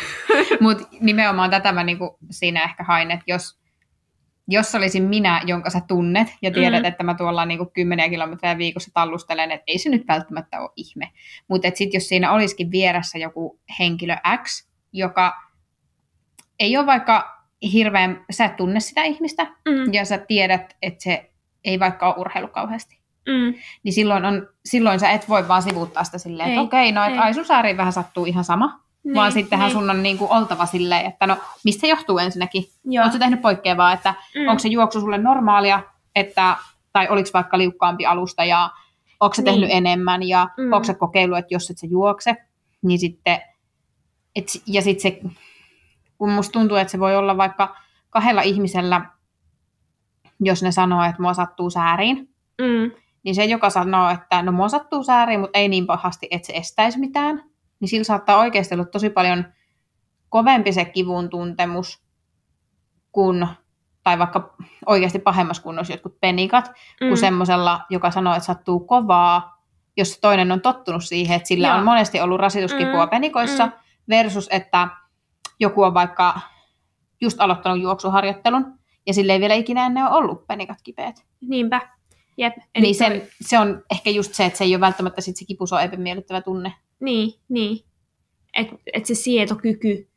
Mutta 0.60 0.88
nimenomaan 1.00 1.50
tätä 1.50 1.72
mä 1.72 1.84
niinku 1.84 2.18
siinä 2.30 2.62
ehkä 2.64 2.84
hain, 2.84 3.10
että 3.10 3.24
jos, 3.26 3.58
jos 4.48 4.74
olisin 4.74 5.02
minä, 5.02 5.42
jonka 5.46 5.70
sä 5.70 5.80
tunnet, 5.88 6.28
ja 6.42 6.50
tiedät, 6.50 6.82
Mm. 6.82 6.84
että 6.88 7.04
mä 7.04 7.14
tuolla 7.14 7.44
niinku 7.46 7.66
kymmeniä 7.74 8.08
kilometrejä 8.08 8.58
viikossa 8.58 8.90
tallustelen, 8.94 9.50
että 9.50 9.64
ei 9.66 9.78
se 9.78 9.88
nyt 9.88 10.04
välttämättä 10.08 10.60
ole 10.60 10.70
ihme. 10.76 11.10
Mutta 11.48 11.68
sitten 11.74 11.96
jos 11.98 12.08
siinä 12.08 12.32
olisikin 12.32 12.70
vieressä 12.70 13.18
joku 13.18 13.60
henkilö 13.78 14.16
X, 14.42 14.68
joka 14.92 15.32
ei 16.60 16.76
ole 16.76 16.86
vaikka 16.86 17.36
hirveän, 17.72 18.24
sä 18.30 18.44
et 18.44 18.56
tunne 18.56 18.80
sitä 18.80 19.02
ihmistä, 19.02 19.46
Mm, 19.46 19.92
ja 19.94 20.04
sä 20.04 20.18
tiedät, 20.18 20.76
että 20.82 21.02
se 21.02 21.30
ei 21.64 21.80
vaikka 21.80 22.06
ole 22.08 22.14
urheilu 22.18 22.48
kauheasti. 22.48 22.98
mm, 23.28 23.54
Niin 23.82 23.92
silloin, 23.92 24.24
on, 24.24 24.48
silloin 24.64 25.00
sä 25.00 25.10
et 25.10 25.28
voi 25.28 25.48
vaan 25.48 25.62
sivuuttaa 25.62 26.04
sitä 26.04 26.18
silleen, 26.18 26.48
että 26.48 26.60
Ei, 26.60 26.64
okei, 26.64 26.92
no 26.92 27.04
et 27.04 27.12
ei. 27.12 27.18
ai 27.18 27.34
sun 27.34 27.44
sääriin 27.44 27.76
vähän 27.76 27.92
sattuu 27.92 28.24
ihan 28.26 28.44
sama, 28.44 28.80
niin, 29.06 29.14
vaan 29.14 29.32
sittenhän 29.32 29.66
niin. 29.68 29.78
sun 29.78 29.90
on 29.90 30.02
niinku 30.02 30.26
oltava 30.30 30.66
silleen, 30.66 31.06
että 31.06 31.26
no 31.26 31.36
mistä 31.64 31.80
se 31.80 31.88
johtuu 31.88 32.18
ensinnäkin? 32.18 32.64
Oletko 33.02 33.18
tehnyt 33.18 33.42
poikkeavaa, 33.42 33.92
että 33.92 34.14
Mm, 34.34 34.48
onko 34.48 34.58
se 34.58 34.68
juoksu 34.68 35.00
sulle 35.00 35.18
normaalia, 35.18 35.82
että, 36.16 36.56
tai 36.92 37.08
oliko 37.08 37.28
vaikka 37.34 37.58
liukkaampi 37.58 38.06
alusta 38.06 38.44
ja 38.44 38.70
onko 39.20 39.34
se 39.34 39.42
Niin. 39.42 39.52
tehnyt 39.52 39.70
enemmän 39.72 40.22
ja 40.22 40.48
Mm. 40.56 40.72
onko 40.72 40.84
se 40.84 40.94
kokeillut, 40.94 41.38
että 41.38 41.54
jos 41.54 41.70
et 41.70 41.78
sä 41.78 41.86
juokse, 41.86 42.36
niin 42.82 42.98
sitten, 42.98 43.40
et, 44.36 44.44
ja 44.66 44.82
sitten 44.82 45.02
se, 45.02 45.20
kun 46.18 46.30
musta 46.30 46.52
tuntuu, 46.52 46.76
että 46.76 46.90
se 46.90 47.00
voi 47.00 47.16
olla 47.16 47.36
vaikka 47.36 47.76
kahdella 48.10 48.42
ihmisellä, 48.42 49.00
jos 50.40 50.62
ne 50.62 50.72
sanoo, 50.72 51.02
että 51.04 51.22
mua 51.22 51.34
sattuu 51.34 51.70
sääriin, 51.70 52.16
mm, 52.60 52.90
niin 53.22 53.34
se, 53.34 53.44
joka 53.44 53.70
sanoo, 53.70 54.10
että 54.10 54.42
no 54.42 54.52
mua 54.52 54.68
sattuu 54.68 55.04
sääriin, 55.04 55.40
mutta 55.40 55.58
ei 55.58 55.68
niin 55.68 55.86
pahasti, 55.86 56.28
että 56.30 56.46
se 56.46 56.52
estäisi 56.52 56.98
mitään, 56.98 57.42
niin 57.80 57.88
sillä 57.88 58.04
saattaa 58.04 58.38
oikeasti 58.38 58.74
olla 58.74 58.84
tosi 58.84 59.10
paljon 59.10 59.44
kovempi 60.28 60.72
se 60.72 60.84
kivun 60.84 61.28
tuntemus 61.28 62.02
kuin, 63.12 63.46
tai 64.02 64.18
vaikka 64.18 64.54
oikeasti 64.86 65.18
pahemmassa 65.18 65.62
kunnossa 65.62 65.92
jotkut 65.92 66.20
penikat, 66.20 66.68
mm. 67.00 67.08
kuin 67.08 67.18
semmoisella, 67.18 67.80
joka 67.90 68.10
sanoo, 68.10 68.34
että 68.34 68.46
sattuu 68.46 68.80
kovaa, 68.80 69.62
jos 69.96 70.18
toinen 70.20 70.52
on 70.52 70.60
tottunut 70.60 71.04
siihen, 71.04 71.36
että 71.36 71.48
sillä 71.48 71.68
Joo. 71.68 71.76
on 71.76 71.84
monesti 71.84 72.20
ollut 72.20 72.40
rasituskipua 72.40 73.06
Mm, 73.06 73.10
penikoissa, 73.10 73.66
mm. 73.66 73.72
versus 74.08 74.48
että 74.52 74.88
joku 75.60 75.82
on 75.82 75.94
vaikka 75.94 76.40
just 77.20 77.40
aloittanut 77.40 77.82
juoksuharjoittelun, 77.82 78.78
ja 79.06 79.14
sillä 79.14 79.32
ei 79.32 79.40
vielä 79.40 79.54
ikinä 79.54 79.86
ennen 79.86 80.04
ole 80.04 80.14
ollut 80.14 80.46
penikat 80.46 80.78
kipeät. 80.82 81.24
Niinpä. 81.40 81.80
Jep. 82.36 82.56
Eli 82.74 82.82
Niin 82.82 82.94
sen, 82.94 83.22
se 83.40 83.58
on 83.58 83.82
ehkä 83.90 84.10
just 84.10 84.34
se, 84.34 84.44
että 84.44 84.58
se 84.58 84.64
ei 84.64 84.74
ole 84.74 84.80
välttämättä 84.80 85.20
sit 85.20 85.36
se 85.36 85.44
kipu, 85.44 85.66
se 85.66 85.74
on 85.74 85.82
epämiellyttävä 85.82 86.40
tunne. 86.40 86.72
Niin, 87.00 87.32
niin. 87.48 87.84
Että 88.56 88.76
et 88.92 89.06
se 89.06 89.14
sietokyky 89.14 90.08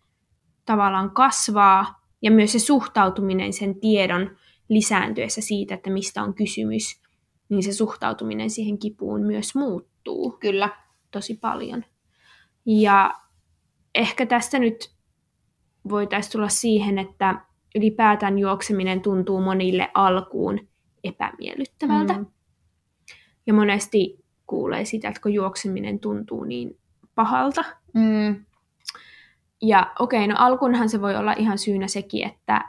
tavallaan 0.65 1.11
kasvaa 1.11 2.01
ja 2.21 2.31
myös 2.31 2.51
se 2.51 2.59
suhtautuminen 2.59 3.53
sen 3.53 3.79
tiedon 3.79 4.37
lisääntyessä 4.69 5.41
siitä, 5.41 5.73
että 5.75 5.89
mistä 5.89 6.23
on 6.23 6.33
kysymys, 6.33 7.01
niin 7.49 7.63
se 7.63 7.73
suhtautuminen 7.73 8.49
siihen 8.49 8.79
kipuun 8.79 9.21
myös 9.21 9.55
muuttuu 9.55 10.37
Kyllä. 10.39 10.69
tosi 11.11 11.35
paljon. 11.35 11.85
Ja 12.65 13.13
ehkä 13.95 14.25
tästä 14.25 14.59
nyt 14.59 14.91
voitaisiin 15.89 16.31
tulla 16.31 16.49
siihen, 16.49 16.99
että 16.99 17.41
ylipäätään 17.75 18.39
juokseminen 18.39 19.01
tuntuu 19.01 19.41
monille 19.41 19.91
alkuun 19.93 20.67
epämiellyttävältä. 21.03 22.13
Mm. 22.13 22.25
Ja 23.47 23.53
monesti 23.53 24.18
kuulee 24.49 24.85
sitä, 24.85 25.07
että 25.07 25.21
kun 25.21 25.33
juokseminen 25.33 25.99
tuntuu 25.99 26.43
niin 26.43 26.77
pahalta. 27.15 27.63
Mm. 27.93 28.45
Ja 29.61 29.91
okei, 29.99 30.27
no 30.27 30.35
alkuunhan 30.37 30.89
se 30.89 31.01
voi 31.01 31.15
olla 31.15 31.33
ihan 31.33 31.57
syynä 31.57 31.87
sekin, 31.87 32.27
että 32.27 32.65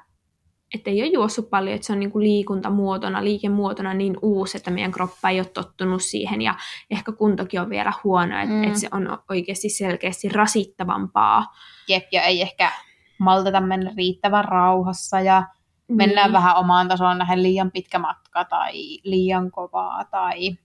että 0.74 0.90
ei 0.90 1.02
ole 1.02 1.10
juossut 1.12 1.50
paljon, 1.50 1.74
että 1.74 1.86
se 1.86 1.92
on 1.92 2.00
niin 2.00 2.10
kuin 2.10 2.24
liikuntamuotona, 2.24 3.24
liikemuotona 3.24 3.94
niin 3.94 4.16
uusi, 4.22 4.56
että 4.56 4.70
meidän 4.70 4.92
kroppa 4.92 5.28
ei 5.28 5.40
ole 5.40 5.46
tottunut 5.54 6.02
siihen 6.02 6.42
ja 6.42 6.54
ehkä 6.90 7.12
kuntokin 7.12 7.60
on 7.60 7.70
vielä 7.70 7.92
huono, 8.04 8.38
että, 8.40 8.54
Mm. 8.54 8.64
että 8.64 8.78
se 8.78 8.88
on 8.92 9.18
oikeasti 9.30 9.68
selkeästi 9.68 10.28
rasittavampaa. 10.28 11.46
Jep, 11.88 12.04
ja 12.12 12.22
ei 12.22 12.42
ehkä 12.42 12.72
malteta 13.18 13.60
mennä 13.60 13.92
riittävän 13.96 14.44
rauhassa 14.44 15.20
ja 15.20 15.42
mennään 15.88 16.26
Niin. 16.28 16.32
vähän 16.32 16.56
omaan 16.56 16.88
tasoon 16.88 17.18
nähden 17.18 17.42
liian 17.42 17.70
pitkä 17.70 17.98
matka 17.98 18.44
tai 18.44 18.72
liian 19.04 19.50
kovaa 19.50 20.04
tai... 20.04 20.58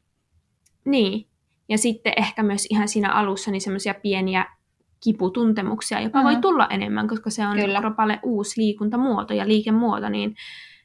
Niin. 0.85 1.27
Ja 1.69 1.77
sitten 1.77 2.13
ehkä 2.17 2.43
myös 2.43 2.65
ihan 2.69 2.87
siinä 2.87 3.13
alussa 3.13 3.51
niin 3.51 3.61
semmoisia 3.61 3.93
pieniä 3.93 4.45
kiputuntemuksia 5.03 5.99
jopa 6.01 6.19
Mhm. 6.19 6.25
voi 6.27 6.35
tulla 6.35 6.67
enemmän, 6.67 7.07
koska 7.07 7.29
se 7.29 7.47
on 7.47 7.57
Kyllä. 7.57 7.79
kropalle 7.79 8.19
uusi 8.23 8.61
liikuntamuoto 8.61 9.33
ja 9.33 9.47
liikemuoto, 9.47 10.09
niin, 10.09 10.35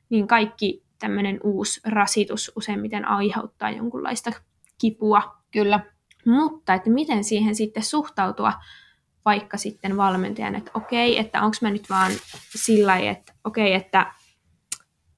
niin 0.09 0.27
kaikki 0.27 0.83
tämmöinen 0.99 1.41
uusi 1.45 1.81
rasitus 1.85 2.53
useimmiten 2.57 3.09
aiheuttaa 3.09 3.71
jonkunlaista 3.71 4.31
kipua. 4.79 5.23
Kyllä. 5.51 5.81
Mutta 6.27 6.75
että 6.75 6.91
miten 6.91 7.25
siihen 7.25 7.55
sitten 7.55 7.83
suhtautua 7.83 8.53
vaikka 9.25 9.57
sitten 9.57 9.97
valmentajan, 9.97 10.55
että 10.55 10.71
okei, 10.75 11.19
että 11.19 11.43
onko 11.43 11.57
mä 11.63 11.71
nyt 11.71 11.91
vaan 11.91 12.13
sillä 12.57 12.87
lailla, 12.93 13.11
että 13.11 13.33
okei, 13.45 13.75
että 13.75 14.13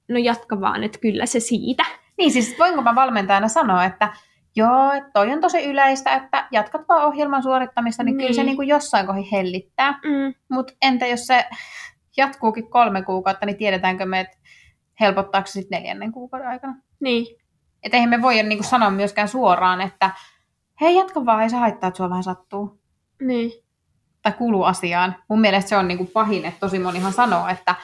no 0.09 0.17
jatka 0.19 0.61
vaan, 0.61 0.83
että 0.83 0.99
kyllä 0.99 1.25
se 1.25 1.39
siitä. 1.39 1.83
Niin 2.17 2.31
siis 2.31 2.55
voinko 2.59 2.81
mä 2.81 2.95
valmentajana 2.95 3.47
sanoa, 3.47 3.85
että 3.85 4.13
joo, 4.55 4.91
toi 5.13 5.31
on 5.31 5.41
tosi 5.41 5.65
yleistä, 5.65 6.13
että 6.15 6.47
jatkat 6.51 6.81
vaan 6.89 7.05
ohjelman 7.07 7.43
suorittamista, 7.43 8.03
niin, 8.03 8.17
niin. 8.17 8.27
kyllä 8.27 8.35
se 8.35 8.43
Niin. 8.43 8.55
kuin 8.55 8.67
jossain 8.67 9.07
kohin 9.07 9.25
hellittää. 9.31 9.91
Mm, 9.91 10.33
Mutta 10.51 10.73
entä 10.81 11.07
jos 11.07 11.27
se 11.27 11.45
jatkuukin 12.17 12.69
kolme 12.69 13.01
kuukautta, 13.01 13.45
niin 13.45 13.57
tiedetäänkö 13.57 14.05
me, 14.05 14.19
että 14.19 14.37
helpottaako 14.99 15.47
se 15.47 15.51
sitten 15.51 15.79
neljännen 15.81 16.11
kuukauden 16.11 16.47
aikana? 16.47 16.75
niin, 16.99 17.25
Että 17.83 17.97
eihän 17.97 18.09
me 18.09 18.21
voida 18.21 18.43
niin 18.43 18.57
kuin 18.57 18.67
sanoa 18.69 18.89
myöskään 18.89 19.27
suoraan, 19.27 19.81
että 19.81 20.11
hei 20.81 20.95
jatka 20.95 21.25
vaan, 21.25 21.43
ei 21.43 21.49
se 21.49 21.55
haittaa, 21.57 21.87
että 21.87 21.97
sua 21.97 22.09
vähän 22.09 22.23
sattuu. 22.23 22.79
niin, 23.21 23.51
Tai 24.21 24.31
kuuluu 24.31 24.63
asiaan. 24.63 25.15
Mun 25.29 25.41
mielestä 25.41 25.69
se 25.69 25.77
on 25.77 25.87
niin 25.87 25.97
kuin 25.97 26.09
pahin, 26.13 26.45
että 26.45 26.59
tosi 26.59 26.79
monihan 26.79 27.13
sanoo, 27.13 27.47
että 27.47 27.75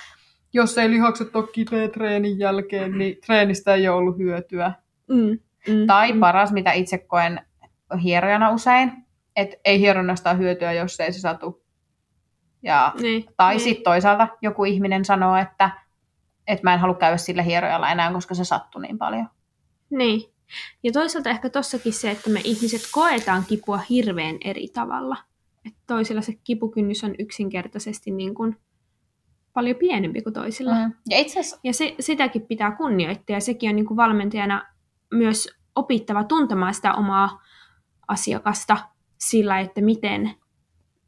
jos 0.53 0.77
ei 0.77 0.89
lihakset 0.89 1.35
ole 1.35 1.47
kipeä 1.53 1.87
treenin 1.87 2.39
jälkeen, 2.39 2.97
niin 2.97 3.17
treenistä 3.25 3.73
ei 3.73 3.87
ole 3.87 3.97
ollut 3.97 4.17
hyötyä. 4.17 4.73
mm, 5.09 5.39
mm, 5.69 5.87
Tai 5.87 6.13
paras, 6.13 6.51
mitä 6.51 6.71
itse 6.71 6.97
koen 6.97 7.41
hierojana 8.03 8.51
usein, 8.51 8.91
että 9.35 9.57
ei 9.65 9.79
hieronnasta 9.79 10.33
hyötyä, 10.33 10.73
jos 10.73 10.99
ei 10.99 11.13
se 11.13 11.19
satu. 11.19 11.63
Ja, 12.63 12.93
Niin, 13.01 13.25
tai 13.37 13.53
niin. 13.53 13.63
sitten 13.63 13.83
toisaalta 13.83 14.27
joku 14.41 14.63
ihminen 14.65 15.05
sanoo, 15.05 15.35
että, 15.35 15.69
että 16.47 16.63
mä 16.63 16.73
en 16.73 16.79
halua 16.79 16.95
käydä 16.95 17.17
sillä 17.17 17.41
hierojalla 17.41 17.89
enää, 17.89 18.13
koska 18.13 18.35
se 18.35 18.43
sattui 18.43 18.81
niin 18.81 18.97
paljon. 18.97 19.27
Niin. 19.89 20.21
Ja 20.83 20.91
toisaalta 20.91 21.29
ehkä 21.29 21.49
tossakin 21.49 21.93
se, 21.93 22.11
että 22.11 22.29
me 22.29 22.41
ihmiset 22.43 22.81
koetaan 22.91 23.43
kipua 23.47 23.77
hirveän 23.77 24.37
eri 24.43 24.67
tavalla. 24.67 25.17
Että 25.65 25.79
toisilla 25.87 26.21
se 26.21 26.33
kipukynnys 26.43 27.03
on 27.03 27.15
yksinkertaisesti 27.19 28.11
niin 28.11 28.35
kuin 28.35 28.57
paljon 29.53 29.75
pienempi 29.75 30.21
kuin 30.21 30.33
toisilla. 30.33 30.73
Mm. 30.73 30.79
Mm. 30.79 30.93
Ja 31.09 31.17
itse 31.17 31.39
asiassa, 31.39 31.59
Ja 31.63 31.73
se, 31.73 31.95
sitäkin 31.99 32.41
pitää 32.41 32.71
kunnioittaa 32.71 33.35
ja 33.35 33.41
sekin 33.41 33.69
on 33.69 33.75
niin 33.75 33.85
kuin 33.85 33.97
valmentajana 33.97 34.65
myös 35.13 35.58
opittava 35.79 36.23
tuntemaan 36.23 36.73
sitä 36.73 36.93
omaa 36.93 37.41
asiakasta 38.07 38.77
sillä, 39.17 39.59
että 39.59 39.81
miten 39.81 40.31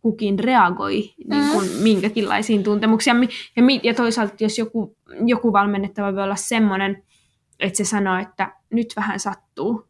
kukin 0.01 0.39
reagoi 0.39 1.13
niin 1.29 1.51
kuin 1.51 1.69
minkäkinlaisiin 1.83 2.63
tuntemuksiin. 2.63 3.15
Ja, 3.55 3.63
ja, 3.63 3.79
ja 3.83 3.93
toisaalta 3.93 4.35
jos 4.39 4.57
joku, 4.57 4.97
joku 5.25 5.53
valmennettava 5.53 6.15
voi 6.15 6.23
olla 6.23 6.35
semmoinen, 6.35 7.03
että 7.59 7.77
se 7.77 7.85
sanoo, 7.85 8.17
että 8.17 8.55
nyt 8.69 8.87
vähän 8.95 9.19
sattuu. 9.19 9.87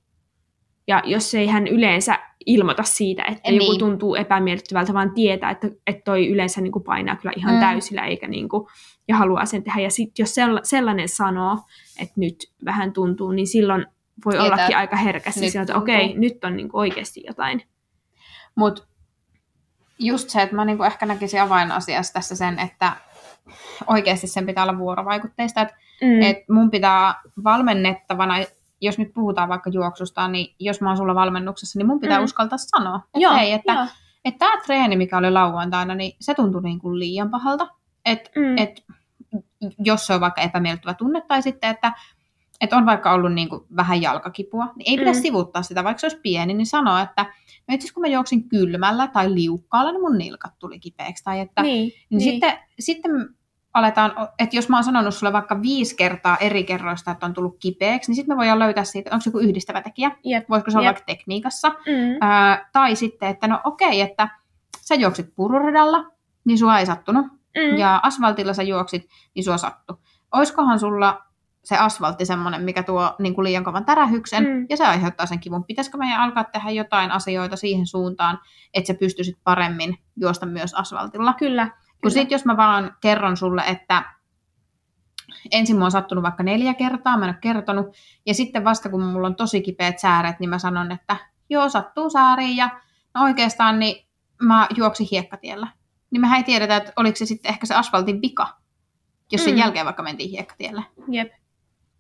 Ja 0.88 1.04
jos 1.06 1.34
ei 1.34 1.48
hän 1.48 1.68
yleensä 1.68 2.20
ilmoita 2.46 2.84
siitä, 2.84 3.24
että 3.24 3.52
niin. 3.52 3.62
joku 3.62 3.78
tuntuu 3.78 4.16
epämiellyttävältä, 4.16 4.94
vaan 4.94 5.14
tietää, 5.14 5.52
että, 5.52 5.68
että 5.88 6.02
toi 6.04 6.28
yleensä 6.28 6.62
niin 6.62 6.72
kuin 6.72 6.84
painaa 6.84 7.16
kyllä 7.16 7.34
ihan 7.38 7.54
mm. 7.54 7.60
täysillä 7.60 8.06
eikä 8.06 8.28
niin 8.28 8.50
kuin, 8.50 8.68
ja 9.08 9.16
haluaa 9.16 9.46
sen 9.46 9.64
tehdä. 9.64 9.82
Ja 9.82 9.92
sitten 9.92 10.24
jos 10.24 10.36
sellainen 10.64 11.10
sanoo, 11.10 11.58
että 12.02 12.14
nyt 12.18 12.36
vähän 12.66 12.94
tuntuu, 12.94 13.32
niin 13.32 13.48
silloin 13.48 13.86
voi 14.26 14.34
Tietää, 14.34 14.48
ollakin 14.48 14.78
aika 14.78 14.96
herkästi 14.96 15.50
sieltä, 15.50 15.72
että 15.72 15.78
okei, 15.78 16.06
okay, 16.06 16.20
nyt 16.20 16.44
on 16.44 16.58
niin 16.58 16.70
kuin 16.70 16.80
oikeasti 16.80 17.24
jotain. 17.28 17.64
Mutta 18.56 18.84
just 20.00 20.30
se, 20.30 20.42
että 20.42 20.56
mä 20.56 20.66
niin 20.66 20.78
kuin 20.78 20.88
ehkä 20.88 21.06
näkisin 21.06 21.42
avainasiassa 21.42 22.14
tässä 22.14 22.36
sen, 22.36 22.60
että 22.60 22.96
oikeasti 23.88 24.28
sen 24.28 24.46
pitää 24.46 24.64
olla 24.64 24.78
vuorovaikutteista. 24.78 25.62
Että 25.62 25.76
mm. 26.02 26.22
et 26.22 26.38
mun 26.50 26.72
pitää 26.72 27.22
valmennettavana, 27.44 28.36
jos 28.82 28.98
nyt 28.98 29.14
puhutaan 29.14 29.50
vaikka 29.50 29.70
juoksusta, 29.70 30.28
niin 30.28 30.56
jos 30.60 30.82
mä 30.82 30.90
oon 30.90 30.98
sulla 30.98 31.16
valmennuksessa, 31.16 31.80
niin 31.80 31.88
mun 31.88 32.00
pitää 32.00 32.18
mm. 32.18 32.24
uskaltaa 32.24 32.58
sanoa, 32.58 32.96
että 33.06 33.20
joo, 33.20 33.36
hei, 33.36 33.52
että, 33.52 33.88
että 34.26 34.40
tämä 34.40 34.62
treeni, 34.66 34.96
mikä 34.96 35.18
oli 35.18 35.32
lauantaina, 35.32 35.96
niin 35.96 36.16
se 36.20 36.34
tuntui 36.34 36.62
niin 36.62 36.80
kuin 36.80 37.00
liian 37.00 37.32
pahalta. 37.32 37.68
Että 38.06 38.30
mm. 38.36 38.58
et, 38.58 38.86
jos 39.80 40.08
se 40.08 40.14
on 40.14 40.22
vaikka 40.22 40.42
epämiellyttävä 40.42 40.94
tunne, 40.94 41.22
tai 41.22 41.42
sitten, 41.42 41.70
että 41.70 41.94
että 42.62 42.78
on 42.78 42.86
vaikka 42.86 43.12
ollut 43.12 43.34
niin 43.34 43.50
kuin 43.50 43.62
vähän 43.76 44.02
jalkakipua, 44.02 44.66
niin 44.76 44.92
ei 44.92 44.98
pidä 44.98 45.12
mm. 45.12 45.22
sivuttaa 45.22 45.62
sitä, 45.62 45.84
vaikka 45.84 46.00
se 46.00 46.06
olisi 46.06 46.20
pieni, 46.24 46.54
niin 46.54 46.66
sanoa, 46.66 47.02
että 47.02 47.26
no 47.68 47.76
itse 47.76 47.94
kun 47.94 48.02
mä 48.02 48.08
juoksin 48.08 48.50
kylmällä 48.50 49.08
tai 49.08 49.34
liukkaalla, 49.34 49.92
niin 49.92 50.02
mun 50.02 50.18
nilkat 50.18 50.60
tuli 50.60 50.80
kipeäksi. 50.80 51.24
Tai 51.24 51.40
että, 51.40 51.62
niin, 51.62 51.88
niin, 51.88 51.94
niin. 52.10 52.22
Sitten, 52.22 52.54
sitten 52.80 53.12
aletaan, 53.74 54.12
että 54.40 54.56
jos 54.56 54.70
mä 54.70 54.78
oon 54.78 54.84
sanonut 54.84 55.16
sulle 55.16 55.34
vaikka 55.34 55.62
viisi 55.62 55.96
kertaa 55.96 56.38
eri 56.38 56.64
kerroista, 56.64 57.12
että 57.12 57.26
on 57.26 57.34
tullut 57.34 57.58
kipeäksi, 57.60 58.12
niin 58.12 58.16
sitten 58.16 58.36
me 58.36 58.38
voidaan 58.38 58.60
löytää 58.60 58.84
siitä, 58.84 59.10
onko 59.14 59.22
se 59.22 59.28
joku 59.28 59.40
yhdistävä 59.40 59.82
tekijä, 59.82 60.12
yep. 60.32 60.50
voisiko 60.50 60.72
se 60.72 60.78
olla 60.78 60.88
yep. 60.88 60.96
vaikka 60.96 61.14
tekniikassa. 61.14 61.70
Mm. 61.70 62.18
Ää, 62.22 62.70
tai 62.74 62.96
sitten, 62.96 63.30
että 63.30 63.48
no 63.48 63.62
okei, 63.64 64.02
että 64.02 64.30
sä 64.82 64.96
juoksit 64.96 65.36
pururadalla, 65.36 66.06
niin 66.46 66.58
sua 66.58 66.80
ei 66.80 66.86
sattunut. 66.86 67.26
Mm. 67.58 67.78
Ja 67.78 68.00
asfaltilla 68.04 68.54
sä 68.54 68.64
juoksit, 68.64 69.08
niin 69.36 69.44
sua 69.44 69.58
sattu. 69.58 70.00
Oiskohan 70.32 70.80
sulla 70.80 71.22
se 71.64 71.78
asfaltti 71.78 72.26
semmoinen, 72.26 72.62
mikä 72.62 72.84
tuo 72.84 73.16
niin 73.20 73.36
kuin 73.36 73.44
liian 73.44 73.64
kovan 73.64 73.86
tärähyksen, 73.86 74.44
mm. 74.44 74.66
ja 74.70 74.78
se 74.78 74.86
aiheuttaa 74.86 75.26
sen 75.26 75.40
kivun. 75.40 75.64
Pitäisikö 75.64 75.98
meidän 75.98 76.20
alkaa 76.20 76.44
tehdä 76.44 76.70
jotain 76.70 77.12
asioita 77.12 77.56
siihen 77.56 77.88
suuntaan, 77.88 78.40
että 78.74 78.88
sä 78.88 79.00
pystyisit 79.00 79.38
paremmin 79.44 79.98
juosta 80.22 80.46
myös 80.46 80.74
asfaltilla? 80.74 81.34
Kyllä. 81.34 81.70
Kun 82.02 82.12
sitten 82.12 82.36
jos 82.36 82.46
mä 82.46 82.58
vaan 82.58 82.96
kerron 83.02 83.38
sulle, 83.38 83.64
että 83.68 84.04
ensin 85.52 85.76
mua 85.76 85.86
on 85.86 85.92
sattunut 85.92 86.24
vaikka 86.24 86.44
neljä 86.44 86.74
kertaa, 86.74 87.18
mä 87.18 87.26
en 87.26 87.30
ole 87.30 87.38
kertonut, 87.42 87.96
ja 88.26 88.34
sitten 88.34 88.64
vasta 88.64 88.90
kun 88.90 89.04
mulla 89.04 89.28
on 89.28 89.36
tosi 89.36 89.62
kipeät 89.62 90.00
sääret, 90.00 90.40
niin 90.40 90.50
mä 90.50 90.60
sanon, 90.60 90.92
että 90.92 91.18
joo, 91.50 91.70
sattuu 91.70 92.10
sääriin, 92.10 92.58
ja 92.58 92.70
no 93.16 93.24
oikeastaan 93.24 93.80
niin 93.80 94.08
mä 94.42 94.68
juoksin 94.76 95.08
hiekkatiellä. 95.12 95.68
Niin 96.12 96.22
mehän 96.22 96.38
ei 96.38 96.44
tiedetä, 96.44 96.76
että 96.76 96.94
oliko 96.96 97.16
se 97.16 97.26
sitten 97.26 97.50
ehkä 97.50 97.66
se 97.66 97.76
asfaltin 97.76 98.22
vika, 98.22 98.48
jos 99.32 99.44
sen 99.44 99.54
mm. 99.54 99.60
jälkeen 99.60 99.86
vaikka 99.86 100.04
mentiin 100.04 100.30
hiekkatielle. 100.30 100.84
Jep 101.08 101.41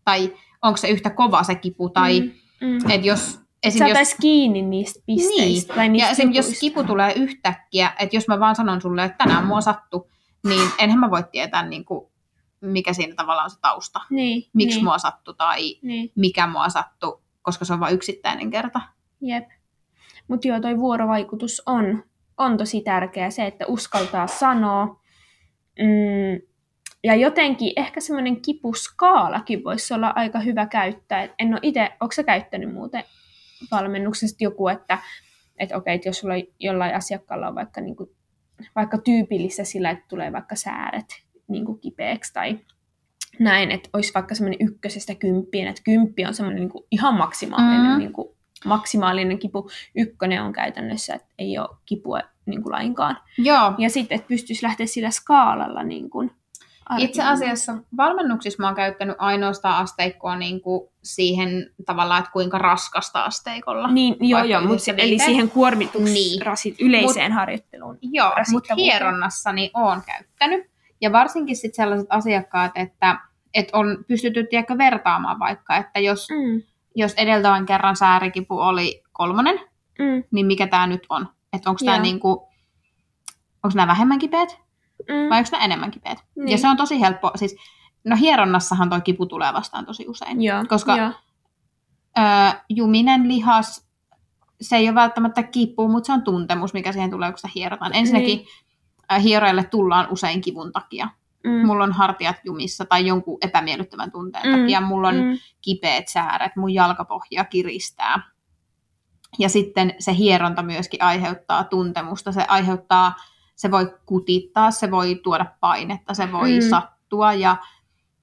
tai 0.05 0.33
onko 0.61 0.77
se 0.77 0.87
yhtä 0.87 1.09
kova 1.09 1.43
se 1.43 1.55
kipu, 1.55 1.89
tai 1.89 2.19
mm, 2.19 2.67
mm. 2.67 2.89
että 2.89 3.07
jos 3.07 3.41
Esim. 3.63 3.87
jos, 3.87 4.15
kiinni 4.21 4.61
niistä 4.61 4.99
pisteistä. 5.05 5.73
Niin. 5.73 5.77
Tai 5.77 5.89
niistä 5.89 6.07
ja 6.07 6.11
esim. 6.11 6.31
jos 6.31 6.59
kipu 6.59 6.83
tulee 6.83 7.13
yhtäkkiä, 7.13 7.93
että 7.99 8.15
jos 8.15 8.27
mä 8.27 8.39
vaan 8.39 8.55
sanon 8.55 8.81
sulle, 8.81 9.03
että 9.03 9.17
tänään 9.17 9.45
mua 9.45 9.61
sattu, 9.61 10.09
niin 10.47 10.69
enhän 10.79 10.99
mä 10.99 11.11
voi 11.11 11.23
tietää, 11.31 11.65
niin 11.65 11.85
kuin, 11.85 12.11
mikä 12.61 12.93
siinä 12.93 13.15
tavallaan 13.15 13.45
on 13.45 13.49
se 13.49 13.59
tausta. 13.61 13.99
Niin, 14.09 14.49
Miksi 14.53 14.77
niin. 14.77 14.83
mua 14.83 14.97
sattu 14.97 15.33
tai 15.33 15.75
niin. 15.81 16.11
mikä 16.15 16.47
mua 16.47 16.69
sattu, 16.69 17.21
koska 17.41 17.65
se 17.65 17.73
on 17.73 17.79
vain 17.79 17.95
yksittäinen 17.95 18.49
kerta. 18.49 18.81
Jep. 19.21 19.49
Mutta 20.27 20.47
joo, 20.47 20.59
toi 20.59 20.77
vuorovaikutus 20.77 21.61
on, 21.65 22.03
on 22.37 22.57
tosi 22.57 22.81
tärkeä. 22.81 23.29
Se, 23.29 23.45
että 23.45 23.65
uskaltaa 23.67 24.27
sanoa. 24.27 24.85
Mm, 25.79 26.47
ja 27.03 27.15
jotenkin 27.15 27.73
ehkä 27.75 27.99
semmoinen 27.99 28.41
kipuskaalakin 28.41 29.63
voisi 29.63 29.93
olla 29.93 30.13
aika 30.15 30.39
hyvä 30.39 30.65
käyttää. 30.65 31.23
Et 31.23 31.31
en 31.39 31.53
ole 31.53 31.59
itse, 31.61 31.89
onko 31.99 32.11
sä 32.11 32.23
käyttänyt 32.23 32.73
muuten 32.73 33.03
valmennuksesta 33.71 34.43
joku, 34.43 34.67
että, 34.67 34.97
että 35.59 35.77
okei, 35.77 35.95
että 35.95 36.09
jos 36.09 36.19
sulla 36.19 36.33
jollain 36.59 36.95
asiakkaalla 36.95 37.47
on 37.47 37.55
vaikka, 37.55 37.81
niin 37.81 37.95
kuin, 37.95 38.09
vaikka 38.75 38.97
tyypillistä 38.97 39.63
sillä, 39.63 39.89
että 39.89 40.05
tulee 40.07 40.31
vaikka 40.31 40.55
sääret 40.55 41.23
niin 41.47 41.65
kuin 41.65 41.79
kipeäksi 41.79 42.33
tai 42.33 42.59
näin, 43.39 43.71
että 43.71 43.89
olisi 43.93 44.13
vaikka 44.13 44.35
semmoinen 44.35 44.67
ykkösestä 44.67 45.15
kymppiin, 45.15 45.67
että 45.67 45.81
kymppi 45.85 46.25
on 46.25 46.33
semmoinen 46.33 46.61
niin 46.61 46.69
kuin 46.69 46.83
ihan 46.91 47.15
maksimaalinen, 47.15 47.91
mm. 47.91 47.97
niin 47.97 48.13
kuin, 48.13 48.27
maksimaalinen 48.65 49.39
kipu. 49.39 49.69
Ykkönen 49.95 50.43
on 50.43 50.53
käytännössä, 50.53 51.15
että 51.15 51.27
ei 51.39 51.57
ole 51.57 51.77
kipua 51.85 52.19
niin 52.45 52.63
kuin 52.63 52.73
lainkaan. 52.73 53.17
Joo. 53.37 53.73
Ja 53.77 53.89
sitten, 53.89 54.15
että 54.15 54.27
pystyisi 54.27 54.63
lähteä 54.65 54.85
sillä 54.85 55.11
skaalalla 55.11 55.83
niin 55.83 56.09
kuin, 56.09 56.31
itse 56.97 57.23
asiassa 57.23 57.73
valmennuksissa 57.97 58.63
mä 58.63 58.67
oon 58.67 58.75
käyttänyt 58.75 59.15
ainoastaan 59.19 59.77
asteikkoa 59.77 60.35
niin 60.35 60.61
kuin 60.61 60.89
siihen 61.03 61.71
tavallaan, 61.85 62.19
että 62.19 62.31
kuinka 62.31 62.57
raskasta 62.57 63.23
asteikolla. 63.23 63.91
Niin, 63.91 64.15
joo, 64.19 64.43
joo, 64.43 64.61
mutta 64.61 64.91
eli 64.97 65.19
siihen 65.19 65.49
kuormitus 65.49 66.01
niin. 66.01 66.41
rasit, 66.41 66.75
yleiseen 66.81 67.31
mut, 67.31 67.39
harjoitteluun. 67.39 67.97
Joo, 68.01 68.31
mutta 68.51 68.75
hieronnassa 68.75 69.51
niin 69.51 69.71
oon 69.73 70.01
käyttänyt. 70.05 70.71
Ja 71.01 71.11
varsinkin 71.11 71.55
sitten 71.55 71.75
sellaiset 71.75 72.07
asiakkaat, 72.09 72.71
että, 72.75 73.19
että 73.53 73.77
on 73.77 74.05
pystytty 74.07 74.43
tiedäkö, 74.43 74.77
vertaamaan 74.77 75.39
vaikka, 75.39 75.75
että 75.77 75.99
jos, 75.99 76.27
mm. 76.29 76.61
jos 76.95 77.13
edeltävän 77.13 77.65
kerran 77.65 77.95
säärikipu 77.95 78.59
oli 78.59 79.03
kolmonen, 79.11 79.59
mm. 79.99 80.23
niin 80.31 80.45
mikä 80.45 80.67
tämä 80.67 80.87
nyt 80.87 81.05
on? 81.09 81.27
Että 81.53 81.69
onko 81.69 81.79
tämä 81.85 81.99
niinku, 81.99 82.29
onko 83.63 83.75
nämä 83.75 83.87
vähemmän 83.87 84.19
kipeät? 84.19 84.57
Mm. 85.07 85.29
Vai 85.29 85.37
onko 85.37 85.49
ne 85.51 85.65
enemmän 85.65 85.91
kipeät? 85.91 86.23
Niin. 86.35 86.49
Ja 86.49 86.57
se 86.57 86.67
on 86.67 86.77
tosi 86.77 87.01
helppo. 87.01 87.31
Siis, 87.35 87.55
no 88.03 88.15
hieronnassahan 88.15 88.89
toi 88.89 89.01
kipu 89.01 89.25
tulee 89.25 89.53
vastaan 89.53 89.85
tosi 89.85 90.07
usein. 90.07 90.41
Joo, 90.41 90.63
koska 90.69 90.95
jo. 90.97 91.05
Ö, 92.17 92.59
juminen 92.69 93.27
lihas, 93.27 93.87
se 94.61 94.75
ei 94.75 94.87
ole 94.87 94.95
välttämättä 94.95 95.43
kipu, 95.43 95.87
mutta 95.87 96.07
se 96.07 96.13
on 96.13 96.21
tuntemus, 96.21 96.73
mikä 96.73 96.91
siihen 96.91 97.11
tulee, 97.11 97.31
kun 97.31 97.37
sitä 97.37 97.49
hierotaan. 97.55 97.95
Ensinnäkin 97.95 98.45
niin. 99.11 99.21
hieroille 99.21 99.63
tullaan 99.63 100.07
usein 100.11 100.41
kivun 100.41 100.71
takia. 100.71 101.09
Mm. 101.43 101.65
Mulla 101.65 101.83
on 101.83 101.91
hartiat 101.91 102.35
jumissa 102.43 102.85
tai 102.85 103.07
jonkun 103.07 103.37
epämiellyttävän 103.41 104.11
tunteen 104.11 104.47
mm. 104.47 104.61
takia. 104.61 104.81
Mulla 104.81 105.07
on 105.07 105.15
mm. 105.15 105.37
kipeät 105.61 106.07
sääret, 106.07 106.55
mun 106.55 106.73
jalkapohja 106.73 107.43
kiristää. 107.43 108.31
Ja 109.39 109.49
sitten 109.49 109.93
se 109.99 110.15
hieronta 110.15 110.63
myöskin 110.63 111.03
aiheuttaa 111.03 111.63
tuntemusta. 111.63 112.31
Se 112.31 112.45
aiheuttaa 112.47 113.15
se 113.61 113.71
voi 113.71 113.93
kutittaa, 114.05 114.71
se 114.71 114.91
voi 114.91 115.19
tuoda 115.23 115.45
painetta, 115.59 116.13
se 116.13 116.31
voi 116.31 116.53
mm. 116.53 116.69
sattua 116.69 117.33
ja, 117.33 117.57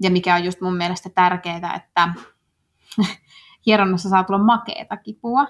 ja 0.02 0.10
mikä 0.10 0.34
on 0.34 0.44
just 0.44 0.60
mun 0.60 0.76
mielestä 0.76 1.08
tärkeää, 1.14 1.74
että 1.74 2.08
hieronnassa 3.66 4.08
saa 4.08 4.24
tulla 4.24 4.44
makeeta 4.44 4.96
kipua. 4.96 5.46